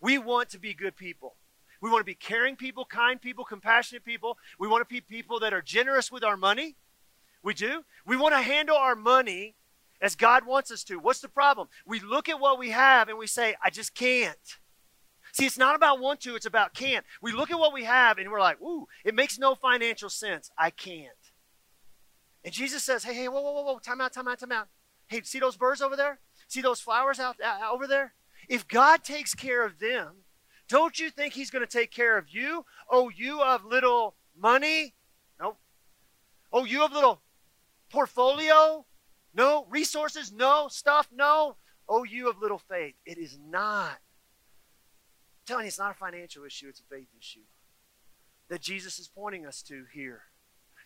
We 0.03 0.19
want 0.19 0.51
to 0.51 0.59
be 0.59 0.75
good 0.75 0.95
people. 0.95 1.37
We 1.81 1.89
want 1.89 2.03
to 2.03 2.13
be 2.13 2.15
caring 2.15 2.57
people, 2.57 2.85
kind 2.85 3.19
people, 3.19 3.47
compassionate 3.47 4.05
people. 4.05 4.37
We 4.59 4.69
want 4.69 4.87
to 4.87 4.95
be 4.95 5.01
people 5.01 5.41
that 5.41 5.55
are 5.55 5.63
generous 5.63 6.13
with 6.13 6.25
our 6.25 6.37
money. 6.37 6.77
We 7.43 7.55
do. 7.55 7.85
We 8.05 8.19
want 8.19 8.35
to 8.35 8.43
handle 8.43 8.77
our 8.77 8.95
money 8.95 9.55
as 10.01 10.17
God 10.17 10.47
wants 10.47 10.71
us 10.71 10.85
to. 10.85 10.99
What's 10.99 11.21
the 11.21 11.29
problem? 11.29 11.69
We 11.87 12.01
look 12.01 12.29
at 12.29 12.41
what 12.41 12.59
we 12.59 12.71
have 12.71 13.09
and 13.09 13.19
we 13.19 13.27
say, 13.27 13.55
I 13.63 13.71
just 13.71 13.95
can't. 13.95 14.59
See, 15.33 15.47
it's 15.47 15.59
not 15.59 15.77
about 15.77 16.01
want 16.01 16.21
to, 16.23 16.35
it's 16.35 16.47
about 16.47 16.75
can't. 16.75 17.05
We 17.23 17.33
look 17.33 17.51
at 17.51 17.59
what 17.59 17.73
we 17.73 17.85
have 17.85 18.19
and 18.19 18.31
we're 18.31 18.41
like, 18.41 18.61
ooh, 18.61 18.87
it 19.05 19.15
makes 19.15 19.39
no 19.39 19.55
financial 19.55 20.11
sense. 20.11 20.51
I 20.59 20.71
can't. 20.71 21.09
And 22.45 22.53
Jesus 22.53 22.83
says, 22.83 23.05
hey, 23.05 23.15
hey, 23.15 23.29
whoa, 23.29 23.41
whoa, 23.41 23.53
whoa, 23.53 23.63
whoa, 23.63 23.79
time 23.79 24.01
out, 24.01 24.13
time 24.13 24.27
out, 24.27 24.41
time 24.41 24.53
out. 24.53 24.69
Hey, 25.07 25.23
see 25.23 25.39
those 25.39 25.57
birds 25.57 25.83
over 25.83 25.97
there? 25.97 26.19
See 26.49 26.63
those 26.63 26.81
flowers 26.81 27.21
out, 27.21 27.37
out 27.43 27.73
over 27.73 27.87
there? 27.87 28.15
If 28.49 28.67
God 28.67 29.05
takes 29.05 29.35
care 29.35 29.65
of 29.65 29.79
them, 29.79 30.25
don't 30.69 30.99
you 30.99 31.11
think 31.11 31.35
he's 31.35 31.51
going 31.51 31.65
to 31.65 31.71
take 31.71 31.91
care 31.91 32.17
of 32.17 32.27
you? 32.31 32.65
Oh, 32.89 33.09
you 33.09 33.43
of 33.43 33.65
little 33.65 34.15
money? 34.37 34.95
Nope. 35.39 35.59
Oh, 36.53 36.65
you 36.65 36.85
of 36.85 36.93
little 36.93 37.21
portfolio? 37.91 38.87
No. 39.35 39.67
Resources? 39.71 40.33
No. 40.33 40.69
Stuff? 40.69 41.09
No. 41.13 41.57
Oh, 41.89 42.05
you 42.05 42.31
of 42.31 42.41
little 42.41 42.59
faith. 42.59 42.95
It 43.05 43.19
is 43.19 43.39
not. 43.45 43.99
I'm 45.41 45.47
telling 45.47 45.65
you, 45.65 45.69
it's 45.69 45.79
not 45.79 45.91
a 45.91 45.99
financial 45.99 46.45
issue, 46.45 46.69
it's 46.69 46.81
a 46.81 46.95
faith 46.95 47.09
issue 47.19 47.41
that 48.49 48.61
Jesus 48.61 48.99
is 48.99 49.09
pointing 49.09 49.47
us 49.47 49.63
to 49.63 49.85
here. 49.93 50.23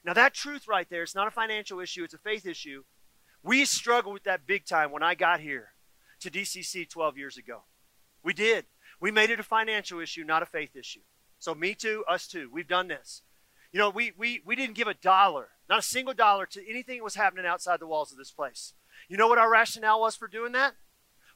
Now, 0.04 0.12
that 0.12 0.34
truth 0.34 0.68
right 0.68 0.88
there, 0.88 1.02
it's 1.02 1.14
not 1.14 1.26
a 1.26 1.30
financial 1.30 1.80
issue, 1.80 2.04
it's 2.04 2.14
a 2.14 2.18
faith 2.18 2.46
issue. 2.46 2.84
We 3.42 3.64
struggled 3.64 4.14
with 4.14 4.24
that 4.24 4.46
big 4.46 4.64
time 4.64 4.92
when 4.92 5.02
I 5.02 5.14
got 5.14 5.40
here 5.40 5.72
to 6.20 6.30
DCC 6.30 6.88
12 6.88 7.18
years 7.18 7.36
ago. 7.36 7.64
We 8.22 8.32
did. 8.32 8.66
We 9.00 9.10
made 9.10 9.30
it 9.30 9.40
a 9.40 9.44
financial 9.44 10.00
issue, 10.00 10.24
not 10.24 10.42
a 10.42 10.46
faith 10.46 10.76
issue. 10.76 11.00
So, 11.38 11.54
me 11.54 11.74
too, 11.74 12.04
us 12.08 12.26
too. 12.26 12.48
We've 12.52 12.68
done 12.68 12.88
this. 12.88 13.22
You 13.74 13.80
know, 13.80 13.90
we, 13.90 14.12
we, 14.16 14.40
we 14.46 14.54
didn't 14.54 14.76
give 14.76 14.86
a 14.86 14.94
dollar, 14.94 15.48
not 15.68 15.80
a 15.80 15.82
single 15.82 16.14
dollar, 16.14 16.46
to 16.46 16.70
anything 16.70 16.98
that 16.98 17.04
was 17.04 17.16
happening 17.16 17.44
outside 17.44 17.80
the 17.80 17.88
walls 17.88 18.12
of 18.12 18.18
this 18.18 18.30
place. 18.30 18.72
You 19.08 19.16
know 19.16 19.26
what 19.26 19.36
our 19.36 19.50
rationale 19.50 20.00
was 20.00 20.14
for 20.14 20.28
doing 20.28 20.52
that? 20.52 20.74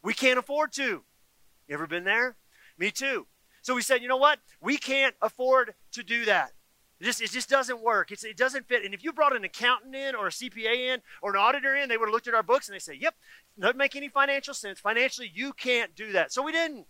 We 0.04 0.14
can't 0.14 0.38
afford 0.38 0.72
to. 0.74 0.82
You 0.82 1.74
ever 1.74 1.88
been 1.88 2.04
there? 2.04 2.36
Me 2.78 2.92
too. 2.92 3.26
So 3.60 3.74
we 3.74 3.82
said, 3.82 4.02
you 4.02 4.08
know 4.08 4.16
what? 4.16 4.38
We 4.60 4.76
can't 4.76 5.16
afford 5.20 5.74
to 5.90 6.04
do 6.04 6.26
that. 6.26 6.52
It 7.00 7.06
just, 7.06 7.20
it 7.20 7.32
just 7.32 7.50
doesn't 7.50 7.82
work. 7.82 8.12
It's, 8.12 8.22
it 8.22 8.36
doesn't 8.36 8.68
fit. 8.68 8.84
And 8.84 8.94
if 8.94 9.02
you 9.02 9.12
brought 9.12 9.34
an 9.34 9.42
accountant 9.42 9.96
in 9.96 10.14
or 10.14 10.28
a 10.28 10.30
CPA 10.30 10.94
in 10.94 11.00
or 11.20 11.32
an 11.32 11.40
auditor 11.40 11.74
in, 11.74 11.88
they 11.88 11.96
would 11.96 12.06
have 12.06 12.14
looked 12.14 12.28
at 12.28 12.34
our 12.34 12.44
books 12.44 12.68
and 12.68 12.74
they 12.76 12.78
say, 12.78 12.94
yep, 12.94 13.16
doesn't 13.58 13.76
make 13.76 13.96
any 13.96 14.08
financial 14.08 14.54
sense. 14.54 14.78
Financially, 14.78 15.28
you 15.34 15.52
can't 15.52 15.96
do 15.96 16.12
that. 16.12 16.32
So 16.32 16.42
we 16.42 16.52
didn't. 16.52 16.86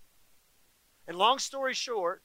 And 1.06 1.16
long 1.16 1.38
story 1.38 1.72
short, 1.72 2.22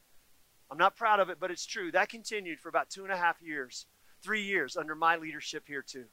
I'm 0.73 0.79
not 0.79 0.95
proud 0.95 1.19
of 1.19 1.29
it, 1.29 1.37
but 1.39 1.51
it's 1.51 1.67
true. 1.67 1.91
That 1.91 2.09
continued 2.09 2.59
for 2.59 2.67
about 2.67 2.89
two 2.89 3.03
and 3.03 3.13
a 3.13 3.17
half 3.17 3.39
years, 3.43 3.85
three 4.23 4.41
years 4.41 4.75
under 4.75 4.95
my 4.95 5.15
leadership 5.15 5.65
here, 5.67 5.83
too. 5.83 6.05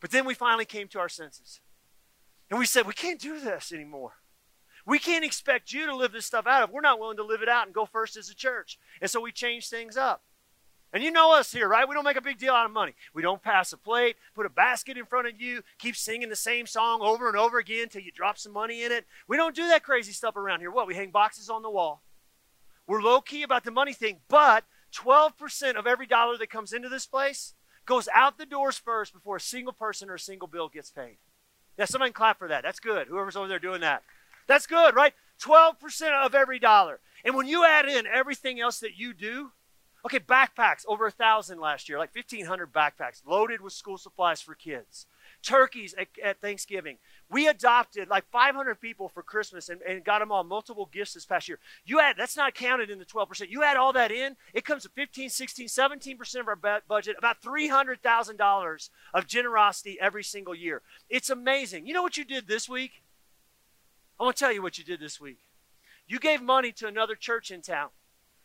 But 0.00 0.10
then 0.10 0.24
we 0.24 0.34
finally 0.34 0.64
came 0.64 0.88
to 0.88 0.98
our 0.98 1.08
senses. 1.08 1.60
And 2.50 2.58
we 2.58 2.66
said, 2.66 2.88
we 2.88 2.92
can't 2.92 3.20
do 3.20 3.38
this 3.38 3.70
anymore. 3.70 4.14
We 4.84 4.98
can't 4.98 5.24
expect 5.24 5.72
you 5.72 5.86
to 5.86 5.94
live 5.94 6.10
this 6.10 6.26
stuff 6.26 6.44
out 6.44 6.64
if 6.64 6.70
we're 6.72 6.80
not 6.80 6.98
willing 6.98 7.18
to 7.18 7.24
live 7.24 7.40
it 7.40 7.48
out 7.48 7.66
and 7.66 7.74
go 7.74 7.86
first 7.86 8.16
as 8.16 8.28
a 8.28 8.34
church. 8.34 8.80
And 9.00 9.08
so 9.08 9.20
we 9.20 9.30
changed 9.30 9.70
things 9.70 9.96
up. 9.96 10.22
And 10.92 11.04
you 11.04 11.12
know 11.12 11.32
us 11.32 11.52
here, 11.52 11.68
right? 11.68 11.88
We 11.88 11.94
don't 11.94 12.04
make 12.04 12.16
a 12.16 12.20
big 12.20 12.38
deal 12.38 12.54
out 12.54 12.66
of 12.66 12.72
money. 12.72 12.96
We 13.14 13.22
don't 13.22 13.44
pass 13.44 13.72
a 13.72 13.76
plate, 13.76 14.16
put 14.34 14.44
a 14.44 14.50
basket 14.50 14.98
in 14.98 15.06
front 15.06 15.28
of 15.28 15.40
you, 15.40 15.62
keep 15.78 15.94
singing 15.94 16.30
the 16.30 16.34
same 16.34 16.66
song 16.66 17.00
over 17.00 17.28
and 17.28 17.36
over 17.36 17.58
again 17.58 17.84
until 17.84 18.02
you 18.02 18.10
drop 18.10 18.38
some 18.38 18.52
money 18.52 18.82
in 18.82 18.90
it. 18.90 19.06
We 19.28 19.36
don't 19.36 19.54
do 19.54 19.68
that 19.68 19.84
crazy 19.84 20.10
stuff 20.10 20.34
around 20.34 20.58
here. 20.58 20.72
What? 20.72 20.88
We 20.88 20.96
hang 20.96 21.12
boxes 21.12 21.48
on 21.48 21.62
the 21.62 21.70
wall. 21.70 22.02
We're 22.88 23.02
low 23.02 23.20
key 23.20 23.42
about 23.42 23.64
the 23.64 23.70
money 23.70 23.92
thing, 23.92 24.20
but 24.28 24.64
12% 24.96 25.76
of 25.76 25.86
every 25.86 26.06
dollar 26.06 26.38
that 26.38 26.50
comes 26.50 26.72
into 26.72 26.88
this 26.88 27.06
place 27.06 27.54
goes 27.84 28.08
out 28.14 28.38
the 28.38 28.46
doors 28.46 28.78
first 28.78 29.12
before 29.12 29.36
a 29.36 29.40
single 29.40 29.74
person 29.74 30.10
or 30.10 30.14
a 30.14 30.18
single 30.18 30.48
bill 30.48 30.68
gets 30.68 30.90
paid. 30.90 31.18
Yeah, 31.78 31.84
somebody 31.84 32.12
clap 32.12 32.38
for 32.38 32.48
that. 32.48 32.64
That's 32.64 32.80
good. 32.80 33.06
Whoever's 33.06 33.36
over 33.36 33.46
there 33.46 33.58
doing 33.58 33.82
that. 33.82 34.02
That's 34.46 34.66
good, 34.66 34.96
right? 34.96 35.12
12% 35.40 36.24
of 36.24 36.34
every 36.34 36.58
dollar. 36.58 37.00
And 37.24 37.36
when 37.36 37.46
you 37.46 37.64
add 37.64 37.88
in 37.88 38.06
everything 38.06 38.58
else 38.58 38.80
that 38.80 38.96
you 38.96 39.12
do, 39.12 39.52
Okay, 40.04 40.20
backpacks, 40.20 40.84
over 40.86 41.06
a 41.06 41.10
thousand 41.10 41.60
last 41.60 41.88
year, 41.88 41.98
like 41.98 42.14
1,500 42.14 42.72
backpacks 42.72 43.20
loaded 43.26 43.60
with 43.60 43.72
school 43.72 43.98
supplies 43.98 44.40
for 44.40 44.54
kids. 44.54 45.06
Turkeys 45.42 45.94
at, 45.98 46.08
at, 46.22 46.40
Thanksgiving. 46.40 46.98
We 47.30 47.46
adopted 47.46 48.08
like 48.08 48.24
500 48.30 48.80
people 48.80 49.08
for 49.08 49.22
Christmas 49.22 49.68
and, 49.68 49.82
and 49.82 50.04
got 50.04 50.20
them 50.20 50.32
all 50.32 50.44
multiple 50.44 50.88
gifts 50.90 51.12
this 51.12 51.26
past 51.26 51.46
year. 51.48 51.58
You 51.84 52.00
add, 52.00 52.16
that's 52.16 52.36
not 52.36 52.54
counted 52.54 52.88
in 52.88 52.98
the 52.98 53.04
12%. 53.04 53.50
You 53.50 53.62
add 53.62 53.76
all 53.76 53.92
that 53.92 54.10
in, 54.10 54.36
it 54.54 54.64
comes 54.64 54.84
to 54.84 54.88
15, 54.88 55.28
16, 55.28 55.68
17% 55.68 56.40
of 56.40 56.48
our 56.48 56.80
budget, 56.88 57.16
about 57.18 57.42
$300,000 57.42 58.90
of 59.12 59.26
generosity 59.26 59.98
every 60.00 60.24
single 60.24 60.54
year. 60.54 60.80
It's 61.10 61.28
amazing. 61.28 61.86
You 61.86 61.92
know 61.92 62.02
what 62.02 62.16
you 62.16 62.24
did 62.24 62.48
this 62.48 62.68
week? 62.68 63.02
I 64.18 64.24
want 64.24 64.36
to 64.36 64.40
tell 64.44 64.52
you 64.52 64.62
what 64.62 64.78
you 64.78 64.84
did 64.84 65.00
this 65.00 65.20
week. 65.20 65.38
You 66.06 66.18
gave 66.18 66.40
money 66.40 66.72
to 66.72 66.86
another 66.86 67.14
church 67.14 67.50
in 67.50 67.60
town 67.60 67.90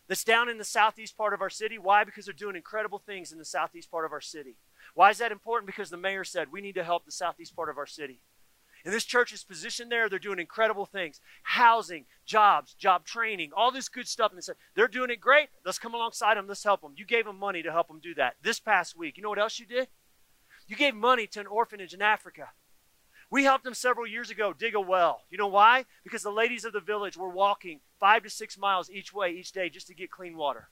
that's 0.07 0.25
down 0.25 0.49
in 0.49 0.57
the 0.57 0.65
southeast 0.65 1.17
part 1.17 1.33
of 1.33 1.41
our 1.41 1.49
city. 1.49 1.77
Why? 1.77 2.03
Because 2.03 2.25
they're 2.25 2.33
doing 2.33 2.57
incredible 2.57 2.99
things 2.99 3.31
in 3.31 3.39
the 3.39 3.45
southeast 3.45 3.89
part 3.89 4.05
of 4.05 4.11
our 4.11 4.21
city. 4.21 4.57
Why 4.93 5.09
is 5.09 5.19
that 5.19 5.31
important? 5.31 5.67
Because 5.67 5.89
the 5.89 5.97
mayor 5.97 6.25
said 6.25 6.51
we 6.51 6.61
need 6.61 6.75
to 6.75 6.83
help 6.83 7.05
the 7.05 7.11
southeast 7.11 7.55
part 7.55 7.69
of 7.69 7.77
our 7.77 7.87
city. 7.87 8.19
And 8.85 8.93
this 8.93 9.05
church 9.05 9.31
is 9.31 9.43
positioned 9.43 9.91
there. 9.91 10.09
They're 10.09 10.19
doing 10.19 10.39
incredible 10.39 10.85
things 10.85 11.21
housing, 11.43 12.05
jobs, 12.25 12.73
job 12.73 13.05
training, 13.05 13.51
all 13.55 13.71
this 13.71 13.87
good 13.87 14.07
stuff. 14.07 14.31
And 14.31 14.37
they 14.37 14.41
said, 14.41 14.57
they're 14.75 14.87
doing 14.87 15.09
it 15.09 15.21
great. 15.21 15.49
Let's 15.65 15.79
come 15.79 15.93
alongside 15.93 16.35
them. 16.35 16.47
Let's 16.47 16.63
help 16.63 16.81
them. 16.81 16.93
You 16.97 17.05
gave 17.05 17.25
them 17.25 17.39
money 17.39 17.63
to 17.63 17.71
help 17.71 17.87
them 17.87 17.99
do 18.01 18.13
that. 18.15 18.35
This 18.41 18.59
past 18.59 18.97
week, 18.97 19.15
you 19.15 19.23
know 19.23 19.29
what 19.29 19.39
else 19.39 19.59
you 19.59 19.65
did? 19.65 19.87
You 20.67 20.75
gave 20.75 20.95
money 20.95 21.27
to 21.27 21.39
an 21.39 21.47
orphanage 21.47 21.93
in 21.93 22.01
Africa. 22.01 22.49
We 23.29 23.45
helped 23.45 23.63
them 23.63 23.73
several 23.73 24.05
years 24.05 24.29
ago 24.29 24.53
dig 24.53 24.75
a 24.75 24.81
well. 24.81 25.21
You 25.29 25.37
know 25.37 25.47
why? 25.47 25.85
Because 26.03 26.21
the 26.21 26.29
ladies 26.29 26.65
of 26.65 26.73
the 26.73 26.79
village 26.79 27.17
were 27.17 27.29
walking 27.29 27.79
five 27.99 28.23
to 28.23 28.29
six 28.29 28.57
miles 28.57 28.89
each 28.91 29.13
way 29.13 29.31
each 29.31 29.51
day 29.51 29.69
just 29.69 29.87
to 29.87 29.95
get 29.95 30.11
clean 30.11 30.37
water. 30.37 30.69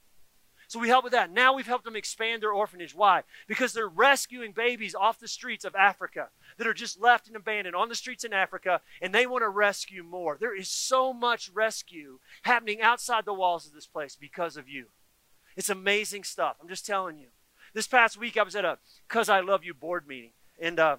So 0.71 0.79
we 0.79 0.88
help 0.88 1.03
with 1.03 1.12
that. 1.12 1.34
Now 1.34 1.51
we've 1.51 1.67
helped 1.67 1.84
them 1.84 1.97
expand 1.97 2.41
their 2.41 2.53
orphanage. 2.53 2.95
Why? 2.95 3.23
Because 3.45 3.73
they're 3.73 3.89
rescuing 3.89 4.53
babies 4.53 4.95
off 4.95 5.19
the 5.19 5.27
streets 5.27 5.65
of 5.65 5.75
Africa 5.75 6.29
that 6.57 6.65
are 6.65 6.73
just 6.73 6.97
left 6.97 7.27
and 7.27 7.36
abandoned 7.36 7.75
on 7.75 7.89
the 7.89 7.95
streets 7.95 8.23
in 8.23 8.31
Africa, 8.31 8.79
and 9.01 9.13
they 9.13 9.27
want 9.27 9.41
to 9.41 9.49
rescue 9.49 10.01
more. 10.01 10.38
There 10.39 10.55
is 10.55 10.69
so 10.69 11.12
much 11.12 11.51
rescue 11.53 12.19
happening 12.43 12.81
outside 12.81 13.25
the 13.25 13.34
walls 13.34 13.67
of 13.67 13.73
this 13.73 13.86
place 13.86 14.15
because 14.15 14.55
of 14.55 14.69
you. 14.69 14.86
It's 15.57 15.69
amazing 15.69 16.23
stuff. 16.23 16.55
I'm 16.62 16.69
just 16.69 16.86
telling 16.86 17.17
you. 17.17 17.27
This 17.73 17.88
past 17.88 18.17
week, 18.17 18.38
I 18.38 18.43
was 18.43 18.55
at 18.55 18.63
a 18.63 18.77
Cuz 19.10 19.27
I 19.27 19.41
Love 19.41 19.65
You 19.65 19.73
board 19.73 20.07
meeting, 20.07 20.31
and 20.57 20.79
uh, 20.79 20.97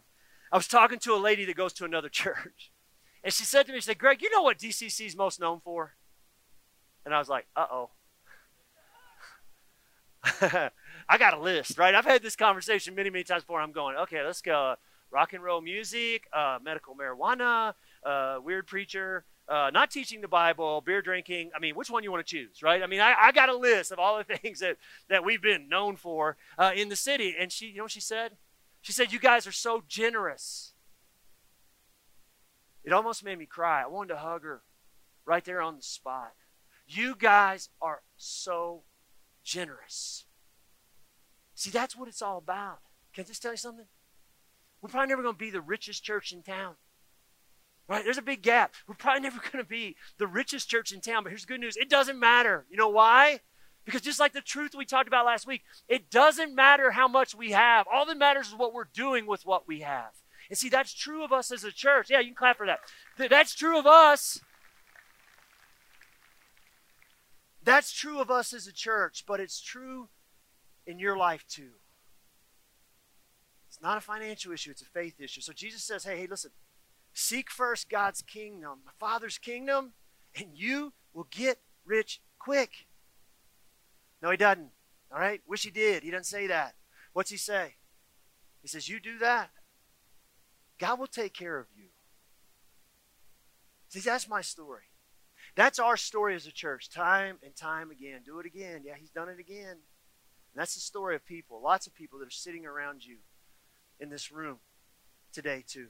I 0.53 0.57
was 0.59 0.69
talking 0.69 0.99
to 0.99 1.15
a 1.15 1.17
lady 1.17 1.47
that 1.47 1.57
goes 1.57 1.73
to 1.75 1.87
another 1.87 2.09
church. 2.11 2.73
And 3.25 3.33
she 3.33 3.45
said 3.45 3.65
to 3.69 3.73
me, 3.73 3.79
she 3.79 3.85
said, 3.85 3.99
Greg, 3.99 4.21
you 4.21 4.31
know 4.31 4.43
what 4.43 4.59
DCC 4.59 5.07
is 5.07 5.17
most 5.17 5.41
known 5.41 5.61
for? 5.61 5.95
And 7.07 7.15
I 7.15 7.19
was 7.19 7.31
like, 7.31 7.47
uh 7.57 7.69
oh. 7.71 7.91
I 11.09 11.19
got 11.19 11.35
a 11.35 11.41
list, 11.41 11.79
right? 11.79 11.95
I've 11.95 12.05
had 12.05 12.23
this 12.23 12.37
conversation 12.37 12.95
many, 12.95 13.11
many 13.11 13.25
times 13.25 13.43
before. 13.43 13.61
I'm 13.61 13.73
going, 13.73 13.97
okay, 13.97 14.25
let's 14.25 14.43
go. 14.43 14.77
Rock 15.11 15.33
and 15.33 15.43
roll 15.43 15.61
music, 15.61 16.27
uh, 16.33 16.59
medical 16.63 16.95
marijuana, 16.95 17.75
uh, 18.05 18.39
weird 18.43 18.67
preacher, 18.67 19.25
uh, 19.49 19.71
not 19.73 19.91
teaching 19.91 20.21
the 20.21 20.29
Bible, 20.29 20.81
beer 20.81 21.03
drinking. 21.03 21.51
I 21.55 21.59
mean, 21.59 21.75
which 21.75 21.91
one 21.91 22.03
you 22.03 22.11
want 22.11 22.27
to 22.27 22.37
choose, 22.37 22.63
right? 22.63 22.83
I 22.83 22.87
mean, 22.87 23.01
I, 23.01 23.15
I, 23.21 23.33
got 23.33 23.49
a 23.49 23.57
list 23.57 23.93
of 23.93 23.99
all 23.99 24.17
the 24.17 24.25
things 24.39 24.61
that, 24.61 24.79
that 25.09 25.25
we've 25.25 25.43
been 25.43 25.69
known 25.69 25.97
for 25.97 26.37
uh, 26.57 26.71
in 26.75 26.89
the 26.89 26.97
city. 26.97 27.35
And 27.39 27.53
she, 27.53 27.67
you 27.67 27.79
know 27.79 27.83
what 27.83 27.93
she 27.93 28.01
said? 28.01 28.37
She 28.81 28.93
said, 28.93 29.13
You 29.13 29.19
guys 29.19 29.47
are 29.47 29.53
so 29.53 29.83
generous. 29.87 30.73
It 32.85 32.93
almost 32.93 33.25
made 33.25 33.39
me 33.39 33.47
cry. 33.47 33.83
I 33.83 33.87
wanted 33.87 34.15
to 34.15 34.21
hug 34.21 34.43
her 34.45 34.63
right 35.25 35.45
there 35.45 35.61
on 35.61 35.77
the 35.77 35.83
spot. 35.83 36.33
You 36.87 37.15
guys 37.17 37.69
are 37.81 38.03
so 38.17 38.83
generous. 39.45 40.25
See, 41.55 41.71
that's 41.71 41.97
what 41.97 42.09
it's 42.09 42.23
all 42.23 42.39
about. 42.39 42.79
Can 43.15 43.25
I 43.25 43.27
just 43.27 43.43
tell 43.43 43.53
you 43.53 43.57
something? 43.57 43.87
We're 44.81 44.89
probably 44.89 45.09
never 45.09 45.23
going 45.23 45.35
to 45.35 45.39
be 45.39 45.51
the 45.51 45.61
richest 45.61 46.03
church 46.03 46.33
in 46.33 46.43
town. 46.43 46.75
Right? 47.89 48.05
There's 48.05 48.19
a 48.19 48.23
big 48.23 48.43
gap. 48.43 48.75
We're 48.89 48.95
probably 48.95 49.23
never 49.23 49.39
going 49.39 49.63
to 49.63 49.69
be 49.69 49.97
the 50.19 50.27
richest 50.27 50.69
church 50.69 50.93
in 50.93 51.01
town, 51.01 51.23
but 51.23 51.31
here's 51.31 51.43
the 51.43 51.53
good 51.53 51.61
news. 51.61 51.77
It 51.77 51.91
doesn't 51.91 52.19
matter. 52.19 52.65
You 52.71 52.77
know 52.77 52.89
why? 52.89 53.41
Because 53.85 54.01
just 54.01 54.21
like 54.21 54.33
the 54.33 54.41
truth 54.41 54.75
we 54.77 54.85
talked 54.85 55.09
about 55.09 55.27
last 55.27 55.47
week, 55.47 55.63
it 55.89 56.11
doesn't 56.11 56.55
matter 56.55 56.93
how 56.93 57.09
much 57.09 57.35
we 57.35 57.51
have. 57.51 57.87
All 57.93 58.07
that 58.07 58.17
matters 58.17 58.49
is 58.49 58.55
what 58.55 58.73
we're 58.73 58.85
doing 58.85 59.27
with 59.27 59.45
what 59.45 59.67
we 59.67 59.81
have. 59.81 60.13
And 60.49 60.59
see, 60.59 60.69
that's 60.69 60.95
true 60.95 61.25
of 61.25 61.33
us 61.33 61.51
as 61.51 61.65
a 61.65 61.73
church. 61.73 62.09
Yeah, 62.11 62.21
you 62.21 62.27
can 62.27 62.35
clap 62.35 62.59
for 62.59 62.67
that. 62.67 62.81
That's 63.31 63.55
true 63.55 63.79
of 63.79 63.87
us 63.87 64.41
That's 67.65 67.93
true 67.93 68.21
of 68.21 68.31
us 68.31 68.53
as 68.53 68.67
a 68.67 68.73
church, 68.73 69.25
but 69.27 69.41
it's 69.41 69.61
true 69.61 70.09
in 70.87 70.99
your 70.99 71.17
life 71.17 71.45
too. 71.49 71.71
It's 73.69 73.81
not 73.81 73.99
a 73.99 74.01
financial 74.01 74.53
issue, 74.53 74.71
it's 74.71 74.83
a 74.83 74.87
faith 74.87 75.21
issue. 75.21 75.41
So 75.41 75.53
Jesus 75.53 75.83
says, 75.83 76.05
hey, 76.05 76.19
hey, 76.19 76.27
listen, 76.27 76.51
seek 77.15 77.51
first 77.51 77.89
God's 77.89 78.21
kingdom, 78.21 78.81
the 78.85 78.93
Father's 78.99 79.39
kingdom, 79.39 79.93
and 80.37 80.49
you 80.55 80.93
will 81.15 81.27
get 81.31 81.59
rich 81.85 82.21
quick. 82.39 82.87
No, 84.21 84.31
he 84.31 84.37
doesn't. 84.37 84.71
All 85.13 85.19
right? 85.19 85.41
Wish 85.47 85.65
he 85.65 85.71
did. 85.71 86.03
He 86.03 86.11
doesn't 86.11 86.25
say 86.25 86.47
that. 86.47 86.75
What's 87.13 87.31
he 87.31 87.37
say? 87.37 87.75
He 88.63 88.69
says, 88.69 88.89
You 88.89 89.01
do 89.01 89.19
that. 89.19 89.51
God 90.79 90.99
will 90.99 91.07
take 91.07 91.35
care 91.35 91.59
of 91.59 91.67
you. 91.77 91.87
See, 93.89 94.01
that's 94.01 94.29
my 94.29 94.41
story. 94.41 94.85
That's 95.55 95.79
our 95.79 95.97
story 95.97 96.35
as 96.35 96.47
a 96.47 96.53
church, 96.53 96.89
time 96.89 97.37
and 97.45 97.55
time 97.55 97.91
again. 97.91 98.21
Do 98.25 98.39
it 98.39 98.47
again. 98.47 98.83
Yeah, 98.85 98.95
he's 98.99 99.11
done 99.11 99.29
it 99.29 99.39
again. 99.39 99.71
And 99.71 99.81
that's 100.61 100.75
the 100.75 100.81
story 100.81 101.15
of 101.15 101.25
people, 101.25 101.61
lots 101.63 101.87
of 101.87 101.95
people 101.95 102.19
that 102.19 102.29
are 102.29 102.31
sitting 102.31 102.67
around 102.67 103.05
you 103.05 103.19
in 104.01 104.11
this 104.11 104.33
room 104.33 104.59
today, 105.33 105.65
too. 105.67 105.89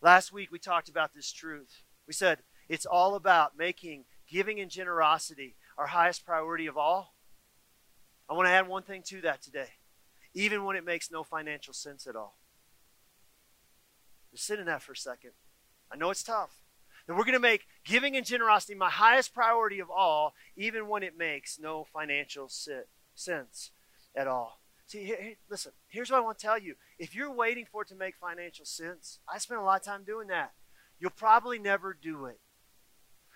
Last 0.00 0.32
week, 0.32 0.50
we 0.50 0.58
talked 0.58 0.88
about 0.88 1.14
this 1.14 1.32
truth. 1.32 1.82
We 2.06 2.12
said 2.12 2.38
it's 2.68 2.86
all 2.86 3.14
about 3.14 3.56
making 3.56 4.04
giving 4.28 4.60
and 4.60 4.70
generosity 4.70 5.56
our 5.76 5.88
highest 5.88 6.24
priority 6.24 6.66
of 6.66 6.76
all. 6.76 7.14
I 8.28 8.34
want 8.34 8.46
to 8.46 8.52
add 8.52 8.66
one 8.66 8.82
thing 8.82 9.02
to 9.06 9.20
that 9.22 9.42
today, 9.42 9.68
even 10.34 10.64
when 10.64 10.76
it 10.76 10.84
makes 10.84 11.10
no 11.10 11.22
financial 11.22 11.74
sense 11.74 12.06
at 12.06 12.16
all. 12.16 12.38
Just 14.30 14.46
sit 14.46 14.58
in 14.58 14.66
that 14.66 14.82
for 14.82 14.92
a 14.92 14.96
second. 14.96 15.32
I 15.92 15.96
know 15.96 16.10
it's 16.10 16.22
tough. 16.22 16.61
That 17.06 17.16
we're 17.16 17.24
going 17.24 17.32
to 17.32 17.40
make 17.40 17.66
giving 17.84 18.16
and 18.16 18.24
generosity 18.24 18.74
my 18.74 18.90
highest 18.90 19.34
priority 19.34 19.80
of 19.80 19.90
all, 19.90 20.34
even 20.56 20.88
when 20.88 21.02
it 21.02 21.18
makes 21.18 21.58
no 21.58 21.84
financial 21.92 22.48
sense 22.48 23.70
at 24.16 24.26
all. 24.26 24.60
See, 24.86 25.04
here, 25.04 25.34
listen, 25.50 25.72
here's 25.88 26.10
what 26.10 26.18
I 26.18 26.20
want 26.20 26.38
to 26.38 26.46
tell 26.46 26.58
you. 26.58 26.74
If 26.98 27.14
you're 27.14 27.32
waiting 27.32 27.66
for 27.70 27.82
it 27.82 27.88
to 27.88 27.94
make 27.94 28.14
financial 28.16 28.64
sense, 28.66 29.20
I 29.26 29.38
spent 29.38 29.60
a 29.60 29.64
lot 29.64 29.80
of 29.80 29.86
time 29.86 30.04
doing 30.04 30.28
that. 30.28 30.52
You'll 31.00 31.10
probably 31.10 31.58
never 31.58 31.96
do 32.00 32.26
it. 32.26 32.38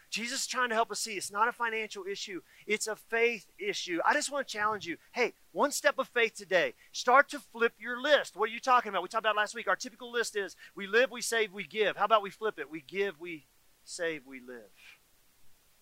Jesus 0.08 0.42
is 0.42 0.46
trying 0.46 0.68
to 0.68 0.74
help 0.74 0.90
us 0.90 1.00
see 1.00 1.14
it's 1.14 1.32
not 1.32 1.48
a 1.48 1.52
financial 1.52 2.04
issue, 2.10 2.40
it's 2.66 2.86
a 2.86 2.94
faith 2.94 3.46
issue. 3.58 3.98
I 4.04 4.14
just 4.14 4.30
want 4.30 4.46
to 4.46 4.52
challenge 4.52 4.86
you. 4.86 4.98
Hey, 5.12 5.34
one 5.52 5.72
step 5.72 5.96
of 5.98 6.08
faith 6.08 6.34
today. 6.34 6.74
Start 6.92 7.28
to 7.30 7.40
flip 7.40 7.72
your 7.78 8.00
list. 8.00 8.36
What 8.36 8.48
are 8.48 8.52
you 8.52 8.60
talking 8.60 8.90
about? 8.90 9.02
We 9.02 9.08
talked 9.08 9.24
about 9.24 9.36
last 9.36 9.54
week. 9.54 9.66
Our 9.66 9.76
typical 9.76 10.12
list 10.12 10.36
is 10.36 10.54
we 10.76 10.86
live, 10.86 11.10
we 11.10 11.22
save, 11.22 11.52
we 11.52 11.64
give. 11.64 11.96
How 11.96 12.04
about 12.04 12.22
we 12.22 12.30
flip 12.30 12.58
it? 12.58 12.70
We 12.70 12.82
give, 12.82 13.18
we 13.18 13.46
save, 13.88 14.26
we 14.26 14.40
live. 14.40 14.70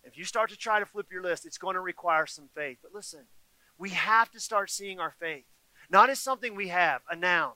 If 0.02 0.18
you 0.18 0.24
start 0.24 0.50
to 0.50 0.56
try 0.56 0.80
to 0.80 0.86
flip 0.86 1.06
your 1.10 1.22
list, 1.22 1.46
it's 1.46 1.58
going 1.58 1.74
to 1.74 1.80
require 1.80 2.26
some 2.26 2.48
faith. 2.54 2.78
But 2.82 2.94
listen, 2.94 3.24
we 3.78 3.90
have 3.90 4.30
to 4.32 4.40
start 4.40 4.70
seeing 4.70 5.00
our 5.00 5.14
faith 5.18 5.44
not 5.90 6.10
as 6.10 6.18
something 6.18 6.54
we 6.54 6.68
have, 6.68 7.02
a 7.10 7.16
noun. 7.16 7.52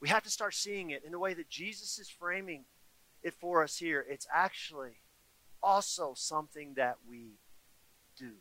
We 0.00 0.08
have 0.08 0.22
to 0.24 0.30
start 0.30 0.54
seeing 0.54 0.90
it 0.90 1.02
in 1.04 1.12
the 1.12 1.18
way 1.18 1.34
that 1.34 1.48
Jesus 1.48 1.98
is 1.98 2.08
framing 2.08 2.64
it 3.22 3.34
for 3.34 3.62
us 3.62 3.78
here. 3.78 4.04
It's 4.08 4.26
actually 4.32 5.00
also 5.62 6.12
something 6.14 6.74
that 6.76 6.98
we 7.08 7.38
do. 8.16 8.32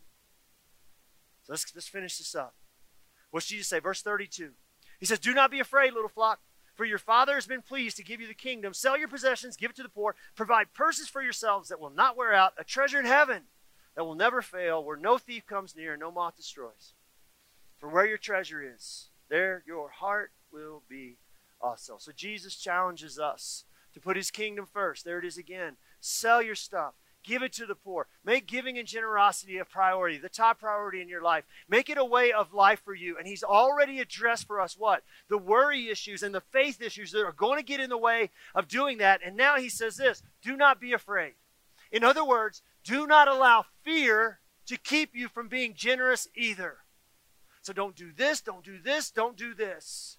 So 1.44 1.54
let's, 1.54 1.66
let's 1.74 1.88
finish 1.88 2.18
this 2.18 2.36
up. 2.36 2.54
What's 3.32 3.48
Jesus 3.48 3.68
say? 3.68 3.80
Verse 3.80 4.02
32. 4.02 4.52
He 5.00 5.06
says, 5.06 5.20
Do 5.20 5.34
not 5.34 5.52
be 5.52 5.60
afraid, 5.60 5.94
little 5.94 6.10
flock, 6.10 6.40
for 6.78 6.86
your 6.86 7.00
Father 7.00 7.34
has 7.34 7.48
been 7.48 7.63
pleased 7.63 7.98
to 7.98 8.04
give 8.04 8.22
you 8.22 8.28
the 8.28 8.34
kingdom. 8.34 8.74
Sell 8.74 8.98
your 8.98 9.08
possessions, 9.08 9.58
give 9.58 9.72
it 9.72 9.76
to 9.78 9.84
the 9.84 9.90
poor, 9.90 10.16
provide 10.36 10.74
purses 10.74 11.10
for 11.10 11.24
yourselves 11.24 11.70
that 11.70 11.80
will 11.80 11.90
not 11.90 12.16
wear 12.16 12.34
out, 12.34 12.54
a 12.58 12.63
treasure 12.63 13.00
in 13.00 13.06
heaven 13.06 13.44
that 13.96 14.06
will 14.06 14.16
never 14.16 14.44
fail, 14.44 14.84
where 14.84 14.96
no 14.96 15.18
thief 15.18 15.46
comes 15.48 15.76
near, 15.76 15.98
no 15.98 16.12
moth 16.12 16.38
destroys. 16.38 16.94
For 17.80 17.90
where 17.90 18.06
your 18.06 18.20
treasure 18.20 18.62
is, 18.62 19.10
there 19.28 19.63
your 19.66 19.90
heart 19.90 20.32
will 20.52 20.84
be 20.88 21.18
also. 21.60 21.98
So 21.98 22.12
Jesus 22.16 22.56
challenges 22.56 23.18
us 23.18 23.66
to 23.94 24.00
put 24.00 24.16
his 24.16 24.30
kingdom 24.30 24.68
first. 24.72 25.04
There 25.04 25.20
it 25.20 25.26
is 25.26 25.38
again. 25.38 25.78
Sell 26.00 26.42
your 26.42 26.56
stuff. 26.56 26.94
Give 27.28 27.44
it 27.44 27.52
to 27.54 27.66
the 27.66 27.76
poor. 27.76 28.08
Make 28.24 28.48
giving 28.48 28.78
and 28.78 28.88
generosity 28.88 29.58
a 29.58 29.66
priority, 29.66 30.18
the 30.18 30.30
top 30.30 30.62
priority 30.62 31.02
in 31.02 31.10
your 31.10 31.22
life. 31.22 31.44
Make 31.68 31.90
it 31.90 31.98
a 31.98 32.06
way 32.06 32.32
of 32.32 32.54
life 32.54 32.82
for 32.86 32.96
you. 32.96 33.18
And 33.18 33.28
He's 33.28 33.44
already 33.44 34.00
addressed 34.00 34.48
for 34.48 34.62
us 34.62 34.78
what? 34.78 35.04
The 35.28 35.38
worry 35.38 35.90
issues 35.90 36.24
and 36.24 36.34
the 36.34 36.40
faith 36.40 36.82
issues 36.82 37.12
that 37.12 37.26
are 37.26 37.34
going 37.34 37.60
to 37.60 37.66
get 37.66 37.82
in 37.82 37.90
the 37.90 37.98
way 37.98 38.30
of 38.56 38.70
doing 38.70 39.00
that. 39.00 39.20
And 39.26 39.36
now 39.36 39.58
He 39.58 39.68
says 39.68 39.98
this 39.98 40.24
do 40.42 40.56
not 40.56 40.80
be 40.80 40.94
afraid. 40.94 41.34
In 41.92 42.02
other 42.02 42.24
words, 42.24 42.62
do 42.86 43.06
not 43.06 43.28
allow 43.28 43.66
fear 43.84 44.40
to 44.68 44.78
keep 44.78 45.13
you 45.13 45.28
from 45.28 45.50
being 45.50 45.74
generous 45.74 46.30
either. 46.34 46.78
So 47.62 47.74
don't 47.74 47.96
do 47.96 48.13
this, 48.16 48.40
don't 48.40 48.63
do 48.63 48.78
this, 48.82 49.12
don't 49.12 49.36
do 49.36 49.54
this. 49.54 50.18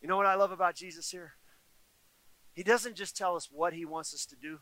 You 0.00 0.06
know 0.06 0.16
what 0.16 0.26
I 0.26 0.36
love 0.36 0.52
about 0.52 0.76
Jesus 0.76 1.10
here? 1.10 1.32
He 2.54 2.62
doesn't 2.62 2.94
just 2.94 3.16
tell 3.16 3.34
us 3.34 3.48
what 3.50 3.72
He 3.72 3.84
wants 3.84 4.14
us 4.14 4.24
to 4.26 4.36
do. 4.36 4.60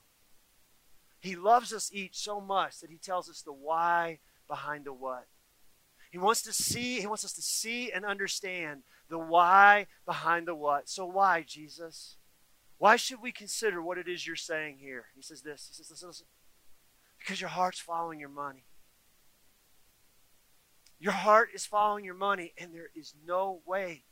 He 1.21 1.35
loves 1.37 1.73
us 1.73 1.91
each 1.93 2.17
so 2.19 2.41
much 2.41 2.81
that 2.81 2.91
He 2.91 2.99
tells 2.99 3.29
us 3.29 3.43
the 3.43 3.53
why 3.53 4.19
behind 4.49 4.85
the 4.85 4.93
what. 4.93 5.27
He 6.11 6.19
wants 6.19 6.43
to 6.43 6.53
see, 6.53 7.01
He 7.01 7.07
wants 7.07 7.25
us 7.25 7.33
to 7.33 7.43
see 7.43 7.91
and 7.91 8.05
understand 8.05 8.83
the 9.09 9.19
why 9.19 9.87
behind 10.05 10.47
the 10.47 10.55
what. 10.55 10.89
So 10.89 11.07
why, 11.07 11.45
Jesus? 11.47 12.17
Why 12.79 12.97
should 12.97 13.23
we 13.23 13.33
consider 13.33 13.83
what 13.83 13.99
it 13.99 14.09
is 14.09 14.27
you're 14.27 14.37
saying 14.37 14.79
here? 14.79 15.07
He 15.15 15.23
says 15.23 15.43
this. 15.43 15.69
He 15.69 15.75
says, 15.75 15.91
listen, 15.91 16.09
listen. 16.09 16.27
Because 17.19 17.41
your 17.41 17.51
heart's 17.51 17.81
following 17.81 18.21
your 18.21 18.29
money. 18.29 18.65
Your 20.99 21.13
heart 21.13 21.51
is 21.55 21.67
following 21.67 22.05
your 22.05 22.15
money, 22.15 22.53
and 22.59 22.75
there 22.75 22.91
is 22.95 23.15
no 23.27 23.61
way 23.67 24.05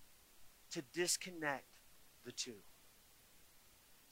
to 0.70 0.82
disconnect 0.92 1.64
the 2.24 2.32
two. 2.32 2.56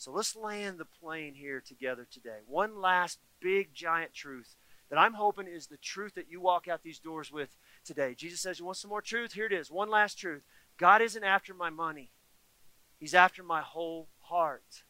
So 0.02 0.10
let's 0.10 0.34
land 0.34 0.78
the 0.78 0.84
plane 0.84 1.34
here 1.34 1.62
together 1.64 2.08
today. 2.10 2.38
One 2.48 2.80
last 2.80 3.20
big, 3.40 3.72
giant 3.72 4.12
truth 4.12 4.56
that 4.90 4.98
I'm 4.98 5.14
hoping 5.14 5.46
is 5.46 5.68
the 5.68 5.76
truth 5.76 6.16
that 6.16 6.28
you 6.28 6.40
walk 6.40 6.66
out 6.66 6.82
these 6.82 6.98
doors 6.98 7.30
with 7.30 7.56
today. 7.84 8.16
Jesus 8.16 8.40
says, 8.40 8.58
You 8.58 8.64
want 8.64 8.78
some 8.78 8.88
more 8.88 9.00
truth? 9.00 9.34
Here 9.34 9.46
it 9.46 9.52
is. 9.52 9.70
One 9.70 9.88
last 9.88 10.18
truth 10.18 10.42
God 10.76 11.02
isn't 11.02 11.22
after 11.22 11.54
my 11.54 11.70
money, 11.70 12.10
He's 12.98 13.14
after 13.14 13.44
my 13.44 13.60
whole 13.60 14.08
heart. 14.22 14.82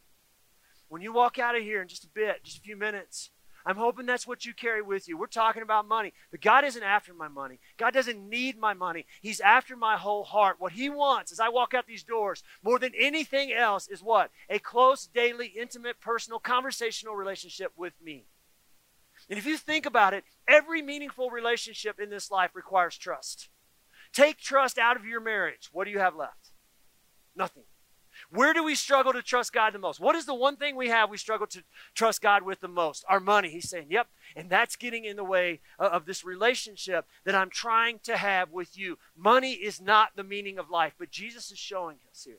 When 0.88 1.03
you 1.03 1.12
walk 1.12 1.38
out 1.38 1.57
of 1.57 1.62
here 1.62 1.83
in 1.83 1.88
just 1.88 2.05
a 2.05 2.09
bit, 2.09 2.42
just 2.42 2.57
a 2.57 2.62
few 2.62 2.79
minutes, 2.79 3.29
I'm 3.64 3.77
hoping 3.77 4.07
that's 4.07 4.27
what 4.27 4.44
you 4.44 4.55
carry 4.55 4.83
with 4.83 5.09
you. 5.09 5.16
We're 5.16 5.27
talking 5.27 5.62
about 5.62 5.87
money, 5.87 6.12
but 6.31 6.40
God 6.40 6.64
isn't 6.64 6.83
after 6.83 7.14
my 7.14 7.29
money. 7.29 7.61
God 7.77 7.94
doesn't 7.94 8.29
need 8.29 8.59
my 8.59 8.75
money. 8.75 9.07
He's 9.20 9.40
after 9.40 9.77
my 9.77 9.96
whole 9.96 10.25
heart. 10.25 10.57
What 10.59 10.72
He 10.72 10.88
wants 10.88 11.33
as 11.33 11.40
I 11.40 11.48
walk 11.48 11.75
out 11.75 11.87
these 11.87 12.03
doors, 12.03 12.42
more 12.62 12.79
than 12.79 12.92
anything 12.98 13.53
else, 13.53 13.88
is 13.88 14.03
what? 14.03 14.31
A 14.48 14.59
close, 14.59 15.07
daily, 15.07 15.48
intimate, 15.48 16.01
personal, 16.01 16.38
conversational 16.38 17.14
relationship 17.14 17.72
with 17.77 17.94
me. 18.03 18.25
And 19.31 19.38
if 19.38 19.46
you 19.46 19.57
think 19.57 19.87
about 19.87 20.14
it, 20.14 20.25
every 20.48 20.83
meaningful 20.83 21.31
relationship 21.31 22.01
in 22.01 22.11
this 22.11 22.31
life 22.31 22.51
requires 22.55 22.98
trust. 22.98 23.48
Take 24.12 24.38
trust 24.38 24.79
out 24.79 24.96
of 24.96 25.07
your 25.07 25.20
marriage. 25.20 25.70
What 25.72 25.85
do 25.85 25.90
you 25.90 26.01
have 26.01 26.16
left? 26.16 26.51
Nothing. 27.35 27.64
Where 28.32 28.54
do 28.54 28.64
we 28.64 28.74
struggle 28.74 29.12
to 29.12 29.20
trust 29.20 29.52
God 29.52 29.74
the 29.74 29.78
most? 29.78 30.00
What 30.00 30.16
is 30.16 30.24
the 30.24 30.34
one 30.34 30.56
thing 30.56 30.74
we 30.74 30.88
have 30.88 31.10
we 31.10 31.18
struggle 31.18 31.46
to 31.48 31.62
trust 31.94 32.22
God 32.22 32.42
with 32.42 32.60
the 32.60 32.68
most? 32.68 33.04
Our 33.06 33.20
money. 33.20 33.50
He's 33.50 33.68
saying, 33.68 33.88
yep. 33.90 34.08
And 34.34 34.48
that's 34.48 34.74
getting 34.74 35.04
in 35.04 35.16
the 35.16 35.24
way 35.24 35.60
of 35.78 36.06
this 36.06 36.24
relationship 36.24 37.04
that 37.26 37.34
I'm 37.34 37.50
trying 37.50 37.98
to 38.04 38.16
have 38.16 38.50
with 38.50 38.78
you. 38.78 38.96
Money 39.14 39.52
is 39.52 39.82
not 39.82 40.16
the 40.16 40.24
meaning 40.24 40.58
of 40.58 40.70
life, 40.70 40.94
but 40.98 41.10
Jesus 41.10 41.52
is 41.52 41.58
showing 41.58 41.98
us 42.10 42.24
here. 42.24 42.38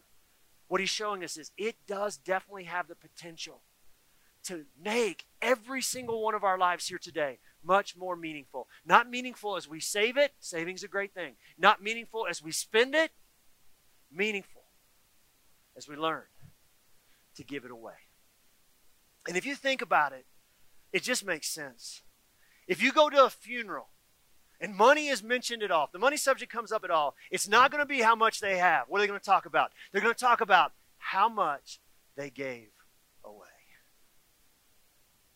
What 0.67 0.81
he's 0.81 0.89
showing 0.89 1.23
us 1.23 1.37
is 1.37 1.51
it 1.57 1.75
does 1.85 2.17
definitely 2.17 2.63
have 2.63 2.87
the 2.87 2.95
potential 2.95 3.61
to 4.45 4.65
make 4.83 5.25
every 5.43 5.83
single 5.83 6.23
one 6.23 6.33
of 6.33 6.43
our 6.43 6.57
lives 6.57 6.87
here 6.87 6.97
today 6.97 7.37
much 7.63 7.95
more 7.95 8.15
meaningful. 8.15 8.67
Not 8.83 9.11
meaningful 9.11 9.55
as 9.57 9.69
we 9.69 9.79
save 9.79 10.17
it, 10.17 10.33
saving's 10.39 10.83
a 10.83 10.87
great 10.87 11.13
thing. 11.13 11.35
Not 11.55 11.83
meaningful 11.83 12.25
as 12.27 12.41
we 12.41 12.51
spend 12.51 12.95
it, 12.95 13.11
meaningful 14.11 14.52
as 15.75 15.87
we 15.87 15.95
learn 15.95 16.23
to 17.35 17.43
give 17.43 17.65
it 17.65 17.71
away. 17.71 17.93
And 19.27 19.37
if 19.37 19.45
you 19.45 19.55
think 19.55 19.81
about 19.81 20.13
it, 20.13 20.25
it 20.91 21.03
just 21.03 21.25
makes 21.25 21.47
sense. 21.47 22.01
If 22.67 22.81
you 22.81 22.91
go 22.91 23.09
to 23.09 23.25
a 23.25 23.29
funeral 23.29 23.89
and 24.61 24.75
money 24.75 25.07
is 25.07 25.23
mentioned 25.23 25.63
at 25.63 25.71
all, 25.71 25.89
the 25.91 25.99
money 25.99 26.17
subject 26.17 26.51
comes 26.51 26.71
up 26.71 26.83
at 26.83 26.91
all, 26.91 27.15
it's 27.31 27.47
not 27.47 27.71
going 27.71 27.81
to 27.81 27.87
be 27.87 28.01
how 28.01 28.15
much 28.15 28.39
they 28.39 28.57
have. 28.57 28.85
What 28.87 28.99
are 28.99 29.01
they 29.01 29.07
going 29.07 29.19
to 29.19 29.25
talk 29.25 29.45
about? 29.45 29.71
They're 29.91 30.01
going 30.01 30.13
to 30.13 30.19
talk 30.19 30.41
about 30.41 30.73
how 30.97 31.27
much 31.27 31.79
they 32.15 32.29
gave 32.29 32.69
away. 33.23 33.47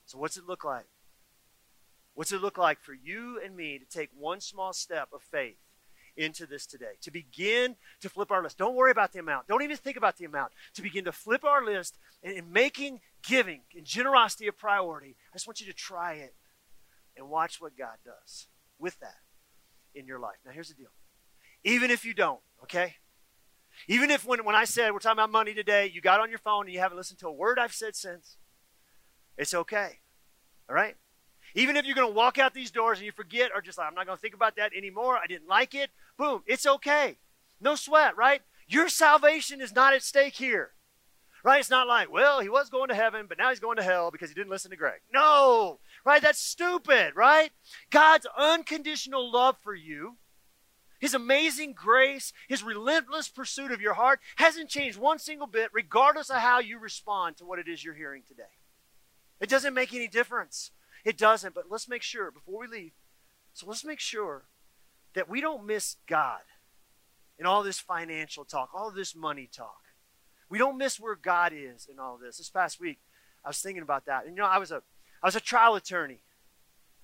So, 0.06 0.18
what's 0.18 0.38
it 0.38 0.48
look 0.48 0.64
like? 0.64 0.86
What's 2.14 2.32
it 2.32 2.42
look 2.42 2.58
like 2.58 2.82
for 2.82 2.94
you 2.94 3.40
and 3.44 3.56
me 3.56 3.78
to 3.78 3.86
take 3.86 4.10
one 4.18 4.40
small 4.40 4.74
step 4.74 5.10
of 5.14 5.22
faith 5.22 5.58
into 6.18 6.46
this 6.46 6.66
today. 6.66 6.98
To 7.02 7.12
begin 7.12 7.76
to 8.02 8.10
flip 8.10 8.32
our 8.32 8.44
list. 8.44 8.58
Don't 8.58 8.76
worry 8.76 8.92
about 8.92 9.14
the 9.14 9.20
amount. 9.20 9.48
Don't 9.48 9.62
even 9.62 9.78
think 9.78 9.98
about 9.98 10.18
the 10.18 10.26
amount. 10.26 10.52
To 10.74 10.82
begin 10.82 11.06
to 11.06 11.12
flip 11.12 11.44
our 11.44 11.64
list 11.64 11.98
and 12.24 12.34
in 12.34 12.52
making 12.52 13.00
giving 13.28 13.62
and 13.76 13.86
generosity 13.86 14.48
a 14.48 14.52
priority, 14.52 15.16
I 15.32 15.36
just 15.36 15.48
want 15.48 15.62
you 15.62 15.68
to 15.68 15.74
try 15.74 16.14
it 16.14 16.34
and 17.16 17.30
watch 17.30 17.62
what 17.62 17.78
God 17.78 17.98
does 18.04 18.48
with 18.80 19.00
that 19.00 19.18
in 19.96 20.06
your 20.06 20.20
life. 20.20 20.38
Now, 20.46 20.52
here's 20.52 20.70
the 20.70 20.76
deal. 20.76 20.92
Even 21.64 21.92
if 21.92 22.06
you 22.06 22.14
don't, 22.14 22.42
okay? 22.64 22.96
Even 23.88 24.10
if 24.10 24.26
when, 24.26 24.44
when 24.46 24.56
I 24.56 24.66
said 24.66 24.92
we're 24.92 25.00
talking 25.00 25.20
about 25.20 25.32
money 25.32 25.54
today, 25.54 25.90
you 25.92 26.02
got 26.02 26.20
on 26.20 26.30
your 26.30 26.40
phone 26.40 26.66
and 26.66 26.74
you 26.74 26.80
haven't 26.80 26.98
listened 26.98 27.20
to 27.20 27.28
a 27.28 27.32
word 27.32 27.60
I've 27.60 27.74
said 27.74 27.96
since, 27.96 28.38
it's 29.38 29.54
okay. 29.54 30.00
All 30.70 30.76
right? 30.76 30.96
Even 31.58 31.76
if 31.76 31.86
you're 31.86 31.96
going 31.96 32.08
to 32.08 32.14
walk 32.14 32.38
out 32.38 32.54
these 32.54 32.70
doors 32.70 33.00
and 33.00 33.06
you 33.08 33.12
forget 33.12 33.50
or 33.54 33.62
just 33.62 33.80
like, 33.80 33.88
I'm 33.88 33.96
not 33.96 34.06
going 34.06 34.16
to 34.16 34.22
think 34.22 34.36
about 34.36 34.58
that 34.58 34.74
anymore, 34.78 35.18
I 35.18 35.26
didn't 35.26 35.48
like 35.48 35.74
it, 35.74 35.90
boom, 36.16 36.44
it's 36.46 36.68
okay. 36.68 37.18
No 37.60 37.74
sweat, 37.74 38.16
right? 38.16 38.42
Your 38.68 38.90
salvation 38.90 39.60
is 39.60 39.74
not 39.74 39.96
at 39.96 40.04
stake 40.04 40.36
here. 40.36 40.74
Right? 41.44 41.60
It's 41.60 41.70
not 41.72 41.88
like, 41.88 42.12
well, 42.12 42.42
he 42.42 42.50
was 42.50 42.70
going 42.70 42.90
to 42.90 42.96
heaven, 42.96 43.26
but 43.28 43.40
now 43.40 43.50
he's 43.50 43.60
going 43.60 43.78
to 43.78 43.84
hell 43.84 44.12
because 44.12 44.30
he 44.30 44.36
didn't 44.36 44.52
listen 44.52 44.70
to 44.70 44.78
Greg. 44.78 45.00
No, 45.12 45.80
right? 46.06 46.22
That's 46.22 46.40
stupid, 46.40 47.14
right? 47.16 47.50
God's 47.90 48.28
unconditional 48.38 49.32
love 49.32 49.56
for 49.64 49.74
you, 49.74 50.18
his 51.00 51.16
amazing 51.16 51.74
grace, 51.74 52.34
his 52.48 52.64
relentless 52.64 53.30
pursuit 53.30 53.72
of 53.72 53.82
your 53.82 53.96
heart 53.96 54.20
hasn't 54.36 54.70
changed 54.70 55.00
one 55.00 55.18
single 55.18 55.48
bit, 55.48 55.70
regardless 55.74 56.30
of 56.30 56.38
how 56.38 56.60
you 56.60 56.78
respond 56.78 57.38
to 57.38 57.46
what 57.46 57.60
it 57.60 57.68
is 57.68 57.84
you're 57.84 57.96
hearing 57.96 58.22
today. 58.28 58.44
It 59.40 59.50
doesn't 59.50 59.74
make 59.74 59.94
any 59.94 60.08
difference. 60.08 60.72
It 61.08 61.18
doesn't, 61.18 61.56
but 61.56 61.72
let's 61.72 61.88
make 61.88 62.02
sure 62.02 62.32
before 62.32 62.60
we 62.60 62.68
leave. 62.68 62.92
So 63.54 63.66
let's 63.66 63.86
make 63.86 64.02
sure 64.02 64.44
that 65.16 65.30
we 65.30 65.40
don't 65.40 65.66
miss 65.66 65.96
God 66.06 66.42
in 67.40 67.46
all 67.46 67.64
this 67.64 67.80
financial 67.80 68.44
talk, 68.44 68.72
all 68.74 68.92
this 68.92 69.16
money 69.16 69.50
talk. 69.50 69.84
We 70.50 70.58
don't 70.58 70.78
miss 70.78 71.00
where 71.00 71.16
God 71.16 71.54
is 71.56 71.88
in 71.90 71.98
all 71.98 72.18
this. 72.18 72.40
This 72.40 72.50
past 72.50 72.82
week, 72.82 73.00
I 73.46 73.48
was 73.48 73.60
thinking 73.60 73.84
about 73.84 74.06
that. 74.08 74.26
And 74.26 74.36
you 74.36 74.42
know, 74.42 74.50
I 74.50 74.58
was 74.58 74.70
a 74.70 74.84
I 75.24 75.28
was 75.28 75.38
a 75.38 75.40
trial 75.40 75.76
attorney 75.76 76.20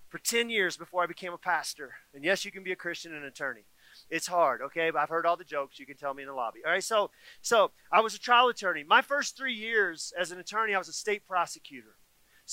for 0.09 0.17
10 0.17 0.49
years 0.49 0.75
before 0.75 1.01
I 1.01 1.07
became 1.07 1.31
a 1.31 1.37
pastor. 1.37 1.93
And 2.13 2.25
yes, 2.25 2.43
you 2.43 2.51
can 2.51 2.61
be 2.61 2.73
a 2.73 2.75
Christian 2.75 3.13
and 3.13 3.21
an 3.21 3.29
attorney. 3.29 3.63
It's 4.09 4.27
hard, 4.27 4.61
okay? 4.63 4.91
But 4.91 4.99
I've 4.99 5.09
heard 5.09 5.25
all 5.25 5.37
the 5.37 5.45
jokes. 5.45 5.79
You 5.79 5.85
can 5.85 5.95
tell 5.95 6.13
me 6.13 6.23
in 6.23 6.27
the 6.27 6.35
lobby. 6.35 6.59
All 6.65 6.73
right, 6.73 6.83
so 6.83 7.09
so 7.41 7.71
I 7.89 8.01
was 8.01 8.15
a 8.15 8.19
trial 8.19 8.49
attorney. 8.49 8.83
My 8.83 9.01
first 9.01 9.37
three 9.37 9.53
years 9.53 10.11
as 10.19 10.31
an 10.31 10.39
attorney, 10.39 10.75
I 10.75 10.77
was 10.77 10.89
a 10.89 10.93
state 10.93 11.25
prosecutor. 11.25 11.95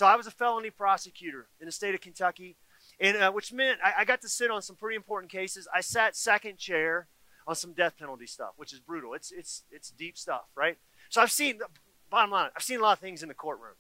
So 0.01 0.07
I 0.07 0.17
was 0.17 0.27
a 0.27 0.31
felony 0.31 0.71
prosecutor 0.71 1.49
in 1.61 1.67
the 1.67 1.73
state 1.73 1.95
of 1.95 2.01
Kentucky, 2.01 2.57
and 2.99 3.19
uh, 3.19 3.31
which 3.33 3.53
meant 3.53 3.81
I, 3.85 3.93
I 3.99 4.05
got 4.07 4.23
to 4.23 4.31
sit 4.31 4.51
on 4.51 4.63
some 4.63 4.75
pretty 4.75 4.97
important 4.97 5.31
cases. 5.31 5.69
I 5.75 5.83
sat 5.83 6.17
second 6.17 6.57
chair 6.57 7.07
on 7.47 7.55
some 7.55 7.75
death 7.75 7.99
penalty 7.99 8.25
stuff, 8.27 8.53
which 8.57 8.73
is 8.73 8.81
brutal. 8.81 9.13
It's 9.13 9.31
it's 9.31 9.65
it's 9.71 9.91
deep 9.91 10.17
stuff, 10.17 10.45
right? 10.57 10.79
So 11.11 11.21
I've 11.21 11.31
seen 11.31 11.59
bottom 12.09 12.31
line, 12.31 12.49
I've 12.57 12.63
seen 12.63 12.79
a 12.79 12.83
lot 12.83 12.95
of 12.95 13.01
things 13.01 13.23
in 13.23 13.29
the 13.29 13.35
courtroom. 13.35 13.75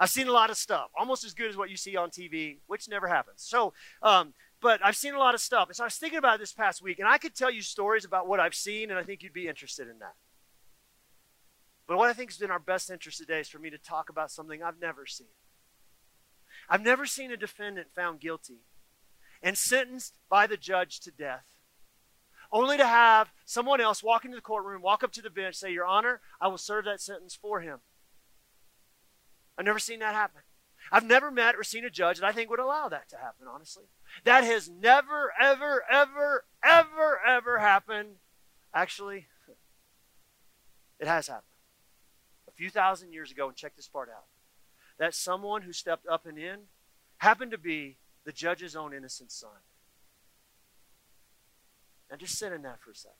I've 0.00 0.10
seen 0.10 0.26
a 0.26 0.32
lot 0.32 0.50
of 0.50 0.56
stuff, 0.56 0.90
almost 0.98 1.22
as 1.22 1.34
good 1.34 1.50
as 1.50 1.56
what 1.56 1.70
you 1.70 1.76
see 1.76 1.96
on 1.96 2.10
TV, 2.10 2.56
which 2.66 2.88
never 2.88 3.06
happens. 3.06 3.40
So, 3.42 3.74
um, 4.02 4.34
but 4.60 4.84
I've 4.84 4.96
seen 4.96 5.14
a 5.14 5.20
lot 5.20 5.36
of 5.36 5.40
stuff. 5.40 5.68
And 5.68 5.76
so 5.76 5.84
I 5.84 5.86
was 5.86 5.94
thinking 5.94 6.18
about 6.18 6.40
this 6.40 6.52
past 6.52 6.82
week, 6.82 6.98
and 6.98 7.06
I 7.06 7.16
could 7.16 7.36
tell 7.36 7.52
you 7.52 7.62
stories 7.62 8.04
about 8.04 8.26
what 8.26 8.40
I've 8.40 8.56
seen, 8.56 8.90
and 8.90 8.98
I 8.98 9.04
think 9.04 9.22
you'd 9.22 9.32
be 9.32 9.46
interested 9.46 9.86
in 9.88 10.00
that. 10.00 10.14
But 11.86 11.96
what 11.96 12.10
I 12.10 12.12
think 12.12 12.32
is 12.32 12.42
in 12.42 12.50
our 12.50 12.58
best 12.58 12.90
interest 12.90 13.18
today 13.18 13.38
is 13.38 13.48
for 13.48 13.60
me 13.60 13.70
to 13.70 13.78
talk 13.78 14.08
about 14.08 14.32
something 14.32 14.60
I've 14.60 14.80
never 14.80 15.06
seen. 15.06 15.28
I've 16.68 16.82
never 16.82 17.06
seen 17.06 17.30
a 17.30 17.36
defendant 17.36 17.88
found 17.94 18.20
guilty 18.20 18.60
and 19.42 19.58
sentenced 19.58 20.18
by 20.28 20.46
the 20.46 20.56
judge 20.56 21.00
to 21.00 21.10
death, 21.10 21.44
only 22.50 22.76
to 22.76 22.86
have 22.86 23.32
someone 23.44 23.80
else 23.80 24.02
walk 24.02 24.24
into 24.24 24.36
the 24.36 24.42
courtroom, 24.42 24.82
walk 24.82 25.02
up 25.02 25.12
to 25.12 25.22
the 25.22 25.30
bench, 25.30 25.56
say, 25.56 25.72
Your 25.72 25.86
Honor, 25.86 26.20
I 26.40 26.48
will 26.48 26.58
serve 26.58 26.84
that 26.86 27.00
sentence 27.00 27.34
for 27.40 27.60
him. 27.60 27.80
I've 29.58 29.66
never 29.66 29.78
seen 29.78 29.98
that 30.00 30.14
happen. 30.14 30.42
I've 30.92 31.06
never 31.06 31.30
met 31.30 31.56
or 31.56 31.62
seen 31.62 31.84
a 31.84 31.90
judge 31.90 32.18
that 32.18 32.26
I 32.26 32.32
think 32.32 32.50
would 32.50 32.58
allow 32.58 32.88
that 32.88 33.08
to 33.10 33.16
happen, 33.16 33.46
honestly. 33.48 33.84
That 34.24 34.44
has 34.44 34.68
never, 34.68 35.32
ever, 35.40 35.82
ever, 35.90 36.44
ever, 36.62 37.20
ever 37.26 37.58
happened. 37.58 38.16
Actually, 38.74 39.26
it 40.98 41.06
has 41.06 41.28
happened 41.28 41.44
A 42.48 42.52
few 42.52 42.70
thousand 42.70 43.12
years 43.12 43.30
ago, 43.30 43.48
and 43.48 43.56
check 43.56 43.76
this 43.76 43.88
part 43.88 44.08
out, 44.08 44.24
that 44.98 45.14
someone 45.14 45.62
who 45.62 45.72
stepped 45.72 46.06
up 46.06 46.26
and 46.26 46.38
in 46.38 46.60
happened 47.18 47.50
to 47.50 47.58
be 47.58 47.96
the 48.24 48.32
judge's 48.32 48.76
own 48.76 48.92
innocent 48.94 49.32
son. 49.32 49.50
Now 52.10 52.16
just 52.16 52.38
sit 52.38 52.52
in 52.52 52.62
that 52.62 52.80
for 52.80 52.90
a 52.90 52.94
second. 52.94 53.16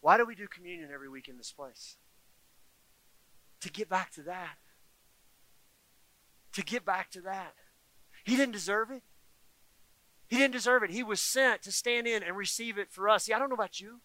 Why 0.00 0.18
do 0.18 0.26
we 0.26 0.34
do 0.34 0.46
communion 0.46 0.90
every 0.92 1.08
week 1.08 1.28
in 1.28 1.38
this 1.38 1.52
place? 1.52 1.96
To 3.60 3.70
get 3.70 3.88
back 3.88 4.10
to 4.12 4.22
that. 4.22 4.56
To 6.52 6.62
get 6.62 6.84
back 6.84 7.10
to 7.12 7.20
that. 7.22 7.54
He 8.24 8.36
didn't 8.36 8.52
deserve 8.52 8.90
it. 8.90 9.02
He 10.28 10.36
didn't 10.36 10.52
deserve 10.52 10.82
it. 10.82 10.90
He 10.90 11.02
was 11.02 11.20
sent 11.20 11.62
to 11.62 11.72
stand 11.72 12.06
in 12.06 12.22
and 12.22 12.36
receive 12.36 12.76
it 12.78 12.90
for 12.90 13.08
us. 13.08 13.24
See, 13.24 13.32
I 13.32 13.38
don't 13.38 13.48
know 13.48 13.54
about 13.54 13.80
you. 13.80 14.00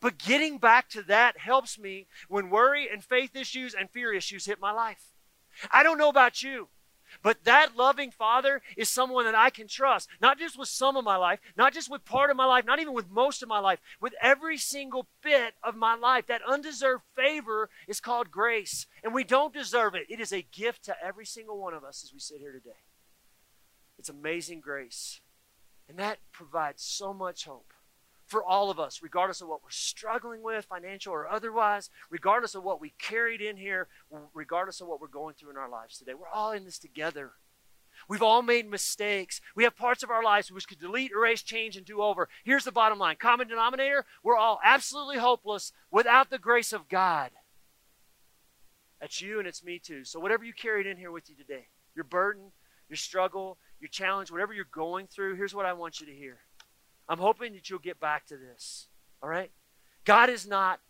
But 0.00 0.18
getting 0.18 0.58
back 0.58 0.88
to 0.90 1.02
that 1.02 1.38
helps 1.38 1.78
me 1.78 2.06
when 2.28 2.50
worry 2.50 2.88
and 2.90 3.02
faith 3.02 3.34
issues 3.34 3.74
and 3.74 3.90
fear 3.90 4.12
issues 4.12 4.46
hit 4.46 4.60
my 4.60 4.72
life. 4.72 5.12
I 5.72 5.82
don't 5.82 5.98
know 5.98 6.08
about 6.08 6.42
you, 6.42 6.68
but 7.22 7.44
that 7.44 7.76
loving 7.76 8.10
father 8.10 8.62
is 8.76 8.88
someone 8.88 9.24
that 9.24 9.34
I 9.34 9.50
can 9.50 9.66
trust, 9.66 10.08
not 10.20 10.38
just 10.38 10.58
with 10.58 10.68
some 10.68 10.96
of 10.96 11.04
my 11.04 11.16
life, 11.16 11.40
not 11.56 11.72
just 11.72 11.90
with 11.90 12.04
part 12.04 12.30
of 12.30 12.36
my 12.36 12.44
life, 12.44 12.64
not 12.64 12.78
even 12.78 12.92
with 12.92 13.10
most 13.10 13.42
of 13.42 13.48
my 13.48 13.58
life, 13.58 13.80
with 14.00 14.14
every 14.20 14.56
single 14.56 15.08
bit 15.22 15.54
of 15.62 15.74
my 15.74 15.94
life. 15.94 16.26
That 16.26 16.42
undeserved 16.46 17.04
favor 17.16 17.70
is 17.86 18.00
called 18.00 18.30
grace, 18.30 18.86
and 19.02 19.14
we 19.14 19.24
don't 19.24 19.54
deserve 19.54 19.94
it. 19.94 20.06
It 20.08 20.20
is 20.20 20.32
a 20.32 20.42
gift 20.42 20.84
to 20.84 20.96
every 21.02 21.26
single 21.26 21.58
one 21.58 21.74
of 21.74 21.84
us 21.84 22.04
as 22.04 22.12
we 22.12 22.20
sit 22.20 22.40
here 22.40 22.52
today. 22.52 22.84
It's 23.98 24.08
amazing 24.08 24.60
grace, 24.60 25.20
and 25.88 25.98
that 25.98 26.18
provides 26.30 26.82
so 26.84 27.12
much 27.12 27.46
hope 27.46 27.72
for 28.28 28.44
all 28.44 28.70
of 28.70 28.78
us, 28.78 29.00
regardless 29.02 29.40
of 29.40 29.48
what 29.48 29.62
we're 29.62 29.70
struggling 29.70 30.42
with, 30.42 30.66
financial 30.66 31.12
or 31.12 31.26
otherwise, 31.26 31.90
regardless 32.10 32.54
of 32.54 32.62
what 32.62 32.80
we 32.80 32.92
carried 32.98 33.40
in 33.40 33.56
here, 33.56 33.88
regardless 34.34 34.80
of 34.80 34.86
what 34.86 35.00
we're 35.00 35.08
going 35.08 35.34
through 35.34 35.50
in 35.50 35.56
our 35.56 35.68
lives 35.68 35.98
today. 35.98 36.12
We're 36.14 36.28
all 36.28 36.52
in 36.52 36.64
this 36.64 36.78
together. 36.78 37.32
We've 38.06 38.22
all 38.22 38.42
made 38.42 38.70
mistakes. 38.70 39.40
We 39.56 39.64
have 39.64 39.76
parts 39.76 40.02
of 40.02 40.10
our 40.10 40.22
lives 40.22 40.52
which 40.52 40.68
could 40.68 40.78
delete, 40.78 41.10
erase, 41.10 41.42
change, 41.42 41.76
and 41.76 41.86
do 41.86 42.00
over. 42.02 42.28
Here's 42.44 42.64
the 42.64 42.70
bottom 42.70 42.98
line 42.98 43.16
common 43.16 43.48
denominator 43.48 44.04
we're 44.22 44.36
all 44.36 44.60
absolutely 44.62 45.18
hopeless 45.18 45.72
without 45.90 46.30
the 46.30 46.38
grace 46.38 46.72
of 46.72 46.88
God. 46.88 47.30
That's 49.00 49.22
you 49.22 49.38
and 49.38 49.48
it's 49.48 49.64
me 49.64 49.78
too. 49.78 50.04
So, 50.04 50.20
whatever 50.20 50.44
you 50.44 50.52
carried 50.52 50.86
in 50.86 50.96
here 50.96 51.10
with 51.10 51.28
you 51.28 51.34
today, 51.34 51.68
your 51.94 52.04
burden, 52.04 52.52
your 52.88 52.96
struggle, 52.96 53.58
your 53.80 53.88
challenge, 53.88 54.30
whatever 54.30 54.52
you're 54.52 54.66
going 54.70 55.06
through, 55.06 55.36
here's 55.36 55.54
what 55.54 55.66
I 55.66 55.72
want 55.72 56.00
you 56.00 56.06
to 56.06 56.14
hear. 56.14 56.38
I'm 57.08 57.18
hoping 57.18 57.54
that 57.54 57.70
you'll 57.70 57.78
get 57.78 58.00
back 58.00 58.26
to 58.26 58.36
this. 58.36 58.88
All 59.22 59.28
right? 59.28 59.50
God 60.04 60.28
is 60.30 60.46
not 60.46 60.80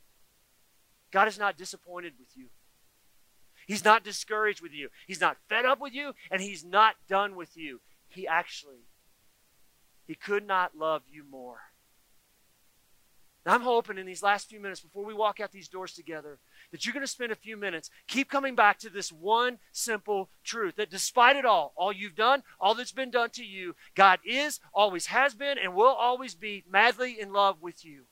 God 1.11 1.27
is 1.29 1.39
not 1.39 1.57
disappointed 1.57 2.15
with 2.19 2.37
you. 2.37 2.49
He's 3.67 3.85
not 3.85 4.05
discouraged 4.05 4.61
with 4.61 4.73
you. 4.73 4.89
He's 5.07 5.21
not 5.21 5.39
fed 5.49 5.65
up 5.65 5.81
with 5.81 5.95
you 5.95 6.13
and 6.31 6.41
he's 6.41 6.65
not 6.65 6.97
done 7.09 7.37
with 7.37 7.57
you. 7.57 7.81
He 8.09 8.27
actually 8.27 8.87
he 10.07 10.15
could 10.15 10.47
not 10.47 10.77
love 10.77 11.03
you 11.11 11.25
more. 11.29 11.61
I'm 13.47 13.63
hoping 13.63 13.97
in 13.97 14.07
these 14.07 14.23
last 14.23 14.49
few 14.49 14.61
minutes 14.61 14.81
before 14.81 15.07
we 15.07 15.15
walk 15.15 15.41
out 15.41 15.53
these 15.53 15.69
doors 15.69 15.95
together 15.95 16.39
that 16.71 16.85
you're 16.85 16.93
going 16.93 17.05
to 17.05 17.07
spend 17.07 17.33
a 17.33 17.37
few 17.37 17.57
minutes, 17.57 17.91
keep 18.07 18.31
coming 18.31 18.55
back 18.55 18.79
to 18.79 18.91
this 18.91 19.11
one 19.11 19.59
simple 19.73 20.29
truth 20.45 20.77
that 20.77 20.91
despite 20.91 21.37
it 21.37 21.45
all, 21.45 21.73
all 21.77 21.93
you've 21.93 22.15
done, 22.15 22.43
all 22.61 22.75
that's 22.75 22.93
been 22.93 23.11
done 23.11 23.31
to 23.31 23.45
you, 23.45 23.75
God 23.95 24.19
is, 24.25 24.61
always 24.75 25.07
has 25.07 25.35
been, 25.35 25.59
and 25.59 25.75
will 25.75 25.87
always 25.87 26.35
be 26.35 26.65
madly 26.71 27.19
in 27.19 27.33
love 27.33 27.63
with 27.63 27.85
you. 27.85 28.05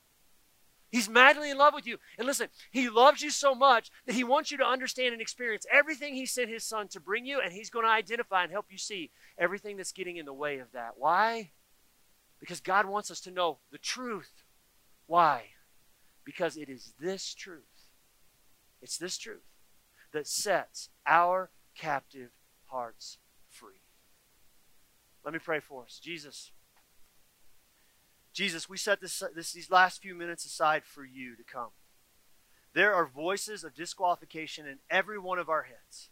He's 0.89 1.09
madly 1.09 1.51
in 1.51 1.57
love 1.57 1.73
with 1.73 1.85
you. 1.85 1.97
And 2.17 2.25
listen, 2.25 2.47
He 2.71 2.89
loves 2.89 3.21
you 3.21 3.29
so 3.29 3.53
much 3.53 3.91
that 4.05 4.15
He 4.15 4.23
wants 4.23 4.51
you 4.51 4.57
to 4.57 4.65
understand 4.65 5.13
and 5.13 5.21
experience 5.21 5.65
everything 5.71 6.13
He 6.13 6.25
sent 6.25 6.49
His 6.49 6.63
Son 6.63 6.87
to 6.89 6.99
bring 6.99 7.25
you, 7.25 7.41
and 7.41 7.51
He's 7.51 7.69
going 7.69 7.85
to 7.85 7.91
identify 7.91 8.43
and 8.43 8.51
help 8.51 8.67
you 8.69 8.77
see 8.77 9.11
everything 9.37 9.77
that's 9.77 9.91
getting 9.91 10.17
in 10.17 10.25
the 10.25 10.33
way 10.33 10.59
of 10.59 10.71
that. 10.71 10.93
Why? 10.97 11.51
Because 12.39 12.61
God 12.61 12.85
wants 12.85 13.11
us 13.11 13.19
to 13.21 13.31
know 13.31 13.57
the 13.71 13.77
truth. 13.77 14.31
Why? 15.07 15.47
Because 16.23 16.55
it 16.55 16.69
is 16.69 16.93
this 16.99 17.33
truth. 17.33 17.63
It's 18.81 18.97
this 18.97 19.17
truth 19.17 19.43
that 20.13 20.27
sets 20.27 20.89
our 21.05 21.51
captive 21.75 22.31
hearts 22.65 23.17
free. 23.49 23.81
Let 25.23 25.33
me 25.33 25.39
pray 25.39 25.59
for 25.59 25.83
us. 25.83 25.99
Jesus, 26.01 26.51
Jesus, 28.33 28.69
we 28.69 28.77
set 28.77 29.01
this, 29.01 29.21
this, 29.35 29.51
these 29.51 29.71
last 29.71 30.01
few 30.01 30.15
minutes 30.15 30.45
aside 30.45 30.83
for 30.85 31.03
you 31.03 31.35
to 31.35 31.43
come. 31.43 31.69
There 32.73 32.93
are 32.93 33.07
voices 33.07 33.63
of 33.63 33.73
disqualification 33.73 34.67
in 34.67 34.77
every 34.89 35.17
one 35.17 35.39
of 35.39 35.49
our 35.49 35.63
heads. 35.63 36.09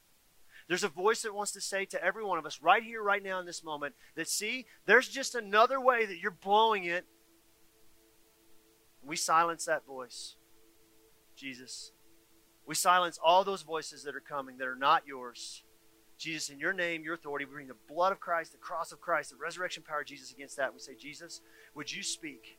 There's 0.67 0.83
a 0.83 0.89
voice 0.89 1.21
that 1.21 1.35
wants 1.35 1.51
to 1.51 1.61
say 1.61 1.85
to 1.85 2.03
every 2.03 2.23
one 2.23 2.39
of 2.39 2.45
us 2.45 2.59
right 2.61 2.81
here, 2.81 3.01
right 3.03 3.21
now, 3.21 3.39
in 3.39 3.45
this 3.45 3.63
moment, 3.63 3.93
that 4.15 4.27
see, 4.27 4.65
there's 4.87 5.07
just 5.07 5.35
another 5.35 5.79
way 5.79 6.05
that 6.05 6.17
you're 6.17 6.31
blowing 6.31 6.85
it 6.85 7.05
we 9.05 9.15
silence 9.15 9.65
that 9.65 9.85
voice, 9.85 10.35
Jesus. 11.35 11.91
We 12.65 12.75
silence 12.75 13.19
all 13.23 13.43
those 13.43 13.61
voices 13.61 14.03
that 14.03 14.15
are 14.15 14.21
coming 14.21 14.57
that 14.57 14.67
are 14.67 14.75
not 14.75 15.03
yours. 15.05 15.63
Jesus, 16.17 16.49
in 16.49 16.59
your 16.59 16.73
name, 16.73 17.03
your 17.03 17.13
authority, 17.13 17.45
we 17.45 17.51
bring 17.51 17.67
the 17.67 17.75
blood 17.87 18.11
of 18.11 18.19
Christ, 18.19 18.53
the 18.53 18.57
cross 18.57 18.91
of 18.91 19.01
Christ, 19.01 19.31
the 19.31 19.35
resurrection 19.35 19.83
power 19.83 20.01
of 20.01 20.07
Jesus 20.07 20.31
against 20.31 20.57
that. 20.57 20.73
We 20.73 20.79
say, 20.79 20.95
Jesus, 20.95 21.41
would 21.75 21.91
you 21.91 22.01
speak? 22.03 22.57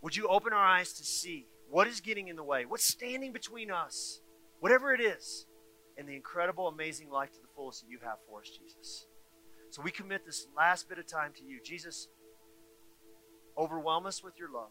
Would 0.00 0.16
you 0.16 0.28
open 0.28 0.52
our 0.52 0.64
eyes 0.64 0.92
to 0.94 1.04
see 1.04 1.46
what 1.68 1.88
is 1.88 2.00
getting 2.00 2.28
in 2.28 2.36
the 2.36 2.44
way? 2.44 2.66
What's 2.66 2.84
standing 2.84 3.32
between 3.32 3.70
us? 3.70 4.20
Whatever 4.60 4.94
it 4.94 5.00
is, 5.00 5.46
and 5.96 6.08
the 6.08 6.14
incredible, 6.14 6.68
amazing 6.68 7.10
life 7.10 7.32
to 7.32 7.40
the 7.40 7.48
fullest 7.54 7.82
that 7.82 7.90
you 7.90 7.98
have 8.02 8.18
for 8.28 8.40
us, 8.40 8.48
Jesus. 8.48 9.06
So 9.70 9.82
we 9.82 9.90
commit 9.90 10.24
this 10.24 10.46
last 10.56 10.88
bit 10.88 10.98
of 10.98 11.06
time 11.06 11.32
to 11.36 11.44
you. 11.44 11.60
Jesus, 11.64 12.08
overwhelm 13.58 14.06
us 14.06 14.22
with 14.22 14.38
your 14.38 14.50
love. 14.50 14.70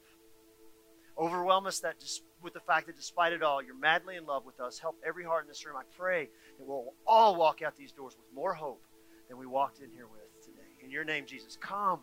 Overwhelm 1.17 1.67
us 1.67 1.79
that 1.82 1.99
with 2.43 2.53
the 2.53 2.60
fact 2.60 2.88
that 2.88 2.95
despite 2.95 3.34
it 3.34 3.41
all, 3.41 3.62
you're 3.62 3.75
madly 3.75 4.17
in 4.17 4.25
love 4.25 4.45
with 4.45 4.60
us. 4.60 4.77
Help 4.77 4.97
every 5.06 5.23
heart 5.23 5.45
in 5.45 5.47
this 5.47 5.65
room. 5.65 5.75
I 5.77 5.84
pray 5.97 6.29
that 6.58 6.67
we'll 6.67 6.93
all 7.08 7.36
walk 7.36 7.62
out 7.62 7.75
these 7.75 7.91
doors 7.91 8.15
with 8.17 8.25
more 8.36 8.53
hope 8.53 8.84
than 9.29 9.38
we 9.38 9.45
walked 9.45 9.79
in 9.79 9.89
here 9.91 10.08
with 10.08 10.21
today. 10.43 10.67
In 10.84 10.91
your 10.91 11.06
name, 11.06 11.25
Jesus, 11.25 11.58
come. 11.60 11.99